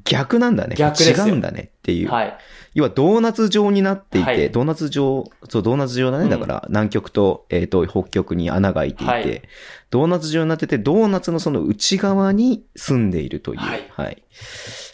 [0.04, 0.76] 逆なんだね。
[0.76, 2.10] 逆違うんだねっていう。
[2.10, 2.38] はい。
[2.74, 6.26] 要はドーナツ状になっていて、はいドーナツ状、そう、ドーナツ状だね。
[6.26, 9.42] うんだから、南極と、えっ、と、北極に穴が開いていて、はい
[9.90, 14.24] ドーナツ状になってて、ドーナツのその内側に住んでいるという、ははいい、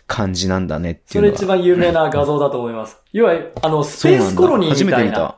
[0.07, 1.37] 感じなんだねっていそうれのが。
[1.37, 2.97] 一番有名な画像だと思います。
[3.11, 5.35] 要は、あの、スペースコロニーみ初めて見たたいな。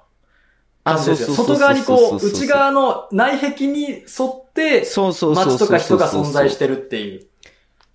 [0.83, 1.27] あ、感じですよ。
[1.27, 1.55] そうそう。
[1.55, 5.33] 外側にこう、内側の内壁に沿って、そうそう。
[5.33, 7.21] 街とか人が存在してるっていう、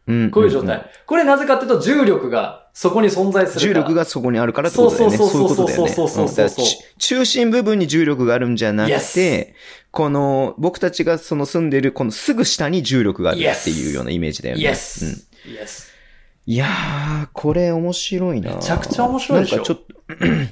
[0.08, 0.90] うんこういう状態。
[1.06, 3.60] これなぜかっていうと、重力がそこに存在する。
[3.60, 5.16] 重力がそこにあるからってことだよね。
[5.16, 5.88] そうそういうことだよね。
[5.90, 9.54] そうそうそうそうそううん中心部分に重力があるんじゃなく Yes て、
[9.90, 14.62] この、僕たちがその住んでいる、このすぐ下に重力があるっていうようなイメージだよね。
[14.62, 15.06] Yes.
[15.06, 15.22] うん
[15.54, 15.90] Yes.
[16.46, 19.94] いやー、これ面白いなめちゃくちゃ面白いでしょなんかちょっと、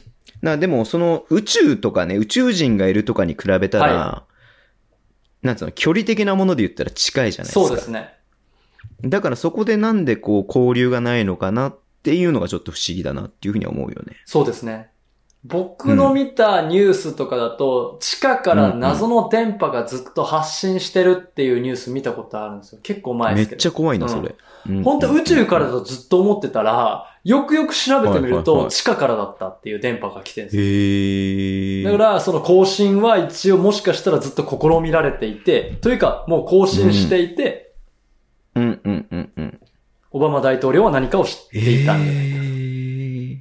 [0.42, 4.24] な、でもその宇宙とかね、宇宙人がいるとかに比べたら、は
[5.42, 7.66] なんつうの、距離的なもので言ったら近いじゃないですか。
[7.66, 8.14] そうですね。
[9.02, 14.16] だからそこでなんでこう交流がないのかなっていうのがちょっと不思議だなっていうふうには思うよね。
[14.24, 14.90] そうですね。
[15.44, 22.81] 僕の見たニュースとかだと、地下から謎の電波がずっと発信してるっていうニュース見たことあるんですよ。
[22.82, 23.60] 結構前めっですけど。
[23.62, 24.35] ちゃ怖いな、うんそれ。
[24.68, 31.98] うん本当宇宙からだとずっと思ってたら、よくよく調べてみると、地下からだったっていう電波が来てるんですよ。
[31.98, 37.72] だから、その更新は一応もしかしたらずっと試みられていて、というか、もう更新していて、
[38.55, 39.60] うんうんうんうん。
[40.12, 42.11] オバマ大統領は何かを知っていたんで。
[42.11, 43.37] へー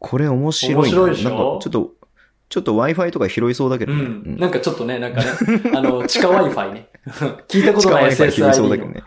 [0.00, 0.80] これ面白いな。
[0.80, 1.58] 面白いでしょ？
[1.60, 1.90] ちょっと、
[2.48, 4.00] ちょっと Wi-Fi とか拾いそうだけどね。
[4.00, 4.36] うん。
[4.38, 5.26] なんかちょっとね、なんかね、
[5.74, 6.88] あの、 地下 Wi-Fi ね。
[7.48, 9.02] 聞いたことない地下 Wi-Fi 拾いそう SSID だけどね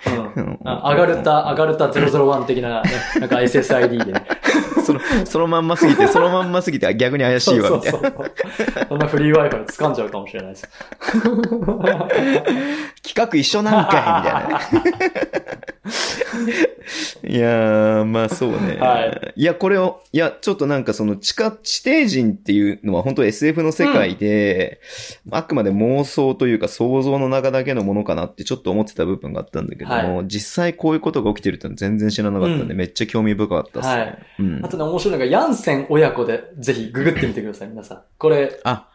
[0.66, 2.92] アガルタ、アガルタ001的なね、
[3.22, 4.26] なんか SSID でね。
[4.84, 8.00] その、そのまんますぎて、そのまんますぎて逆に怪しいわ、みたいな。
[8.00, 8.86] そうそうそう。
[8.90, 10.70] そんなフリー Wi-Fi 掴んじゃうかもしれないです。
[13.02, 15.71] 企画一緒なんかい、みたいなね。
[17.24, 18.78] いやー、まあそうね。
[18.80, 24.80] はいや、これを、いや、ちょっとなんかその地下、地底人っていうのは本当 SF の世界で、
[25.30, 33.96] あくまで妄想というか想像の中だけのものかなってちょっと思ってた部分があったんだけども、実際こういうことが起きてるってのは全然知らなかったんで、うんめっちゃ興味深かったっすね。
[33.96, 34.18] はい。
[34.40, 38.02] うんあとね、面白いのが、ヤンセン親子で、ぜひググってみてください、皆さん。
[38.18, 38.88] これ、あ、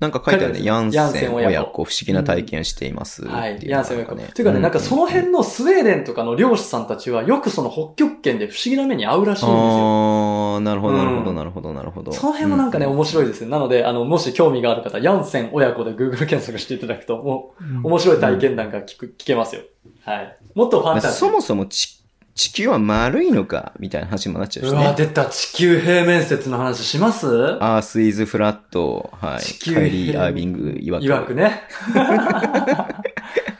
[0.00, 0.64] なんか書いてあるね。
[0.64, 3.24] ヤンセセンン親子不思議な体験をしています。
[3.26, 3.58] はい。
[3.62, 4.14] ヤンセン親子。
[4.14, 10.54] ねというかね、なんかその辺のスウェーデンとかの漁師さんたちは、よくその北極圏で不思議な目に遭うらしいんですよ。
[10.54, 12.12] ああ、なるほど、なるほど、うんなるほど、なるほど。
[12.12, 13.48] その辺もなんかね、う面白いですよ。
[13.48, 19.62] なので、あの、もし興味がある方、ヤンセン親子で Google 検索していただくと、もう、面白い体験談が聞く、聞けますよ。
[20.04, 20.38] はい。
[20.54, 21.10] もっとファンタジー。
[21.10, 22.03] そもそもち
[22.34, 24.94] 地球は丸いのか、みたいな話にもなっちゃうしうわ、ね。
[24.96, 27.26] 出た、地球平面説の話します？
[27.62, 29.40] アースイズフラット、はい。
[29.40, 31.04] 地球カイリー・アービング曰く。
[31.04, 31.62] 曰くね。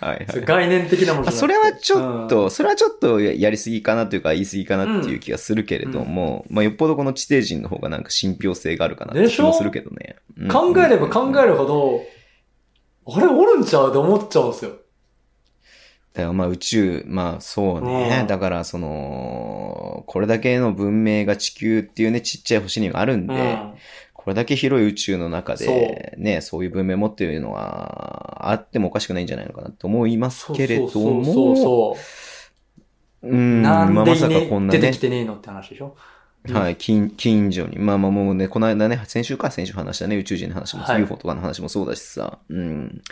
[0.01, 10.17] はいはい概念的なものそれはちょっうんと、それはちょっとややりすぎかなというか言い過ぎかなっていう気がするけれども、まあよっぽどこの地底人の方がなんか信憑性があるかなって気もするけどね。
[10.39, 12.03] うん考えれば考えるほど、
[13.17, 13.91] あれおるんちゃう？
[13.91, 14.73] って思っちゃうんですよ。
[16.15, 18.19] だからまあ宇宙、まあそうね。
[18.21, 18.27] うん。
[18.27, 23.75] だからその、これだけの文明が地球っていうね、ちっちゃい星にはあるんで、うん。
[24.15, 26.65] これだけ広い宇宙の中で、ね、そう。
[26.65, 31.97] いう文明持っているのは、あってもおかしくないんじゃないのかなと思いますけれどそうそうも、そ
[33.23, 33.37] うう。
[33.37, 34.81] ん、なんまあまさでいねかこんなね。
[34.81, 35.97] 出てき、てねえのって話でしょ？
[36.53, 41.01] はい、近、近所に、まあまあもうね、この間ね、先週か先週話したね、宇宙人の話も、はい。
[41.01, 43.03] UFO とかの話もそうだしさ、うん。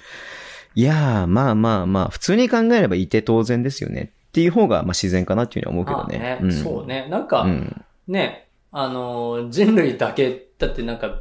[0.75, 4.13] いやー、まあまあまあ、普通に考えればいて当然ですよね。
[4.29, 6.39] っていう方が、まあ自然かなっていうふうには思うけどね。
[6.41, 7.07] まあん、そうね。
[7.11, 7.85] なんか、うん。
[8.09, 11.21] ね、あのー、人類だけだってなんか、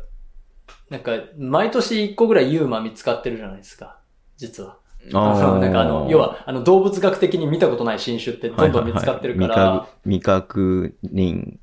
[0.89, 3.97] なんか、毎年1個ぐらいユーマ見つかってるじゃないですか。
[4.37, 4.77] 実は。
[5.13, 9.55] あのなんかあの、要は、あの、動物学的に見たことない新種ってどんどん見つかってるから。
[9.55, 11.57] はいはいはい未確認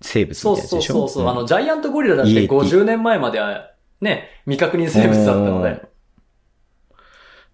[0.00, 0.94] 生物みたそいうなやつでしょ？
[0.94, 3.70] そうそうそう、んあの、ジャイアントゴリラだってイエティ50年前までは、
[4.00, 5.82] ね、未確認生物だったので。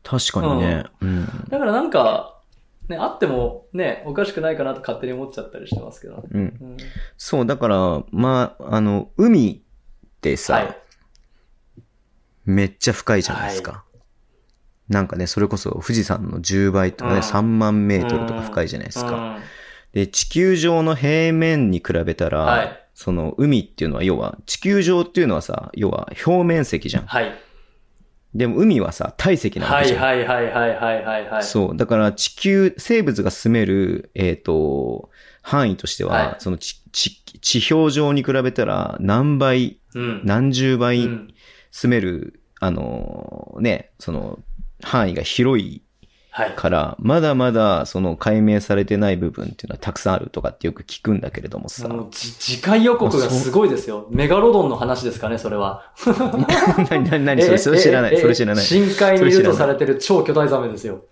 [0.05, 0.85] 確かにね。
[1.01, 1.27] うん。
[1.49, 2.41] だからなんか、
[2.89, 6.23] ね、あっても、ね、おかしくないかなと勝手に思っちゃったりしてますけど。
[6.31, 6.41] うん。
[6.41, 6.77] うん、
[7.17, 9.63] そう、だから、まあ、あの、海
[10.07, 10.77] ってさ、はい。
[12.45, 13.85] めっちゃ深いじゃないですか。
[14.89, 19.37] なんかね、それこそ富士山の10倍とかね、うん3万メートルとか深いじゃないですか。
[19.37, 19.43] うん
[19.95, 27.07] で、地球上の平面に比べたら、はいその海っていうのは要は、地球上っていうのはさ、要は表面積じゃん。
[27.07, 27.33] はい。
[28.35, 30.03] でも海はさ、体積なわはいけじゃん。
[30.03, 31.43] はいはいはいはいはいはい。
[31.45, 31.77] そう。
[31.77, 35.11] だから地球、生物が住める、えっ、と、
[35.43, 40.23] 範囲としては、はいその地地地表上に比べたら何倍、うん。
[40.25, 41.33] 何十う倍ん
[41.71, 44.41] 住める、あのね、その
[44.83, 45.83] 範囲が広い
[46.37, 46.51] はい。
[46.51, 51.87] から、まだまだその解明されてない部分っていうのはたくさんあるとかってよく聞くんだけれどもさ。
[51.87, 54.09] も次回予告がすごいですよ。
[54.11, 55.93] メガロドンの話ですかね、それは。
[56.91, 58.65] 何、何、何、それ、それ知らない、ええそれ知らない。
[58.65, 61.05] 深海にいるとされてる超巨大ザメですよ。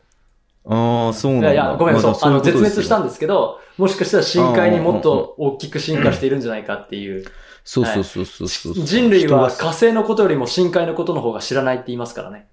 [0.64, 1.52] ああ、そうなんだ。
[1.52, 7.24] いやごめん、まだそう、あの、絶滅したんんですけど、もしかしたら深海にもっと大きく進化しているんじゃないかっていう。
[7.64, 8.74] そうそうそうそうそう。
[8.74, 12.48] 人類は火星のことよりも深海のことの方が知らないって言いますからね。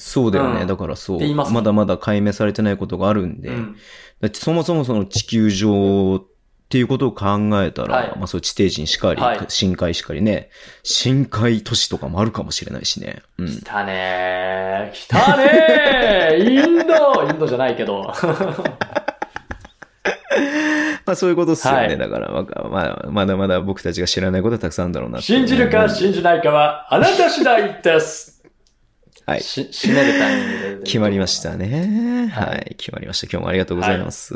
[0.00, 0.62] そうだよね。
[0.62, 3.50] うんだからそうって言いますもんまだまだ解明されてないことがあるんで。
[3.50, 3.76] うん。
[4.20, 6.24] だってそもそもその地球上っ
[6.70, 7.26] ていうことを考
[7.62, 10.50] えたら、はいまあそう地底人しかり、はい深海しかりね、
[10.82, 13.22] 深海都市とかもあるかもしれないしね。
[13.38, 13.48] うん。
[13.48, 14.94] 来たねー。
[14.94, 16.50] 来たねー。
[16.50, 18.14] インドインドじゃないけど。
[21.04, 21.80] まあそういうことっすよね。
[21.80, 28.39] はいだから、まあ、まあ、まだまだ僕たちが知らないことはたくさんあるんだろうなって信じるか信じないかは、あなた次第です。
[29.30, 29.42] はい。
[29.42, 30.82] し、締めるタイミングで。
[30.84, 32.28] 決まりましたね。
[32.32, 33.26] ははいい、決まりました。
[33.30, 34.34] 今日もありがとうございます。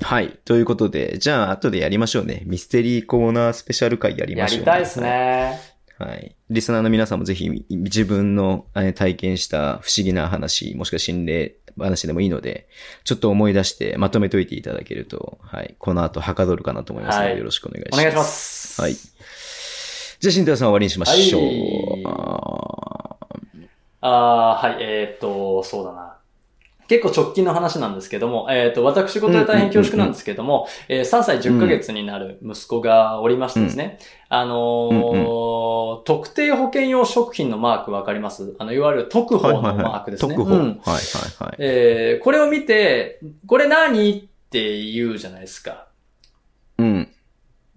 [0.00, 0.38] はい。
[0.44, 2.42] ということで、じゃあ、後でやりましょうね。
[2.46, 5.00] ミステリーコーナースペシャル回やりやましょう、りたいです。
[5.00, 5.58] ね。
[5.98, 6.36] はい。
[6.50, 12.68] リスナーの皆さんもぜひ自分のえー体験した不思議な話、もしくは心霊話でもいいので、
[13.02, 15.74] ちょっと思い出してまとめといていただけると、はい。
[15.80, 18.00] この後はかどるかなと思いますので、はいよろしくお願いします。
[18.00, 18.80] お願いします。
[18.82, 18.94] はい。
[18.94, 21.42] じゃあ、新太さん終わりにしましょう。
[21.42, 23.05] はい
[24.08, 26.12] あーはい、えーっと、そうだな。
[26.88, 38.54] 結構直近の話なんですけども、えーっと、私事で大変恐縮なんですけども、えー3歳10ヶ月になる息子がおりましてですね、あのー特定保険用食品のマークわかります？
[38.60, 40.34] あの、いわゆる特報のマークですね。
[40.36, 40.54] 特報。
[40.56, 41.56] うんはいはいはい。
[41.58, 43.18] えーこれを見て、
[43.48, 45.88] これ何って言うじゃないですか。
[46.78, 47.08] うん。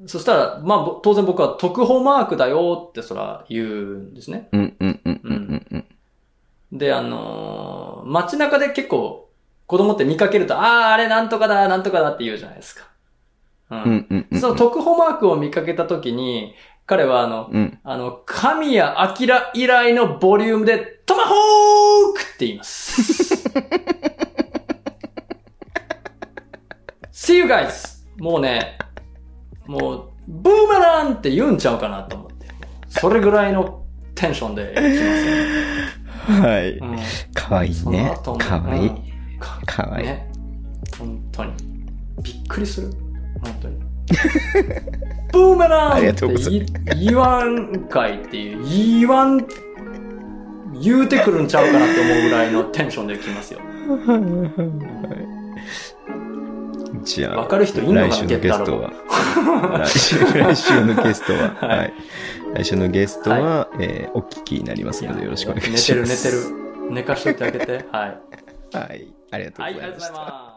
[0.06, 4.48] そしたら、まあ、ぼ当然僕は特報マークだよってそら言うんですね。
[4.52, 5.86] うんうんうんうんうんうん。
[6.72, 9.30] で、あのー街中で結構
[9.68, 12.88] 子供って見かけると、ああ、あれなんとかだ、なんとかだって言うじゃないですか。
[13.70, 13.84] うん。
[13.84, 14.40] うんうんうん。
[14.40, 16.56] その特報マークを見かけたときに、
[16.88, 17.80] 彼はあの、うん。
[17.84, 23.44] あの、神谷明以来のボリュームで、トマホークって言います。
[27.14, 28.00] See you guys!
[28.18, 28.80] もうね、
[29.68, 32.48] もう、ブーメランって言うんちゃうかなと思って。
[32.88, 33.86] それぐらいの
[34.20, 36.44] テンションで行きますよ。
[36.44, 36.72] はい。
[36.78, 36.98] うん
[37.34, 38.88] かわいいねかわいい。
[38.88, 40.06] うんかかわいい。
[40.06, 40.30] ね。
[40.98, 41.54] 本当に。
[42.22, 42.92] びっくりする。
[43.42, 43.80] 本当に。
[45.32, 49.46] ブーメランありがとうござい言言わんかいっていう、言わん、
[50.82, 53.60] 言うてくるんちゃうかなって思うぐらいのテンションで来ますよ。
[57.04, 58.92] じゃあ、わかる人いんのかな来週のゲストは。
[59.86, 61.94] 来週、来週のゲストは、はいはい。
[62.56, 65.92] 来週のゲストは、えーお聞きになりますので、よろしくお願いします。
[65.92, 66.92] 寝てる寝てる。
[66.92, 67.86] 寝かしといてあげて。
[67.92, 68.18] はい。
[68.74, 69.14] はい。
[69.32, 69.70] ありがとうございました。
[69.70, 70.49] はい、ありがとうございます。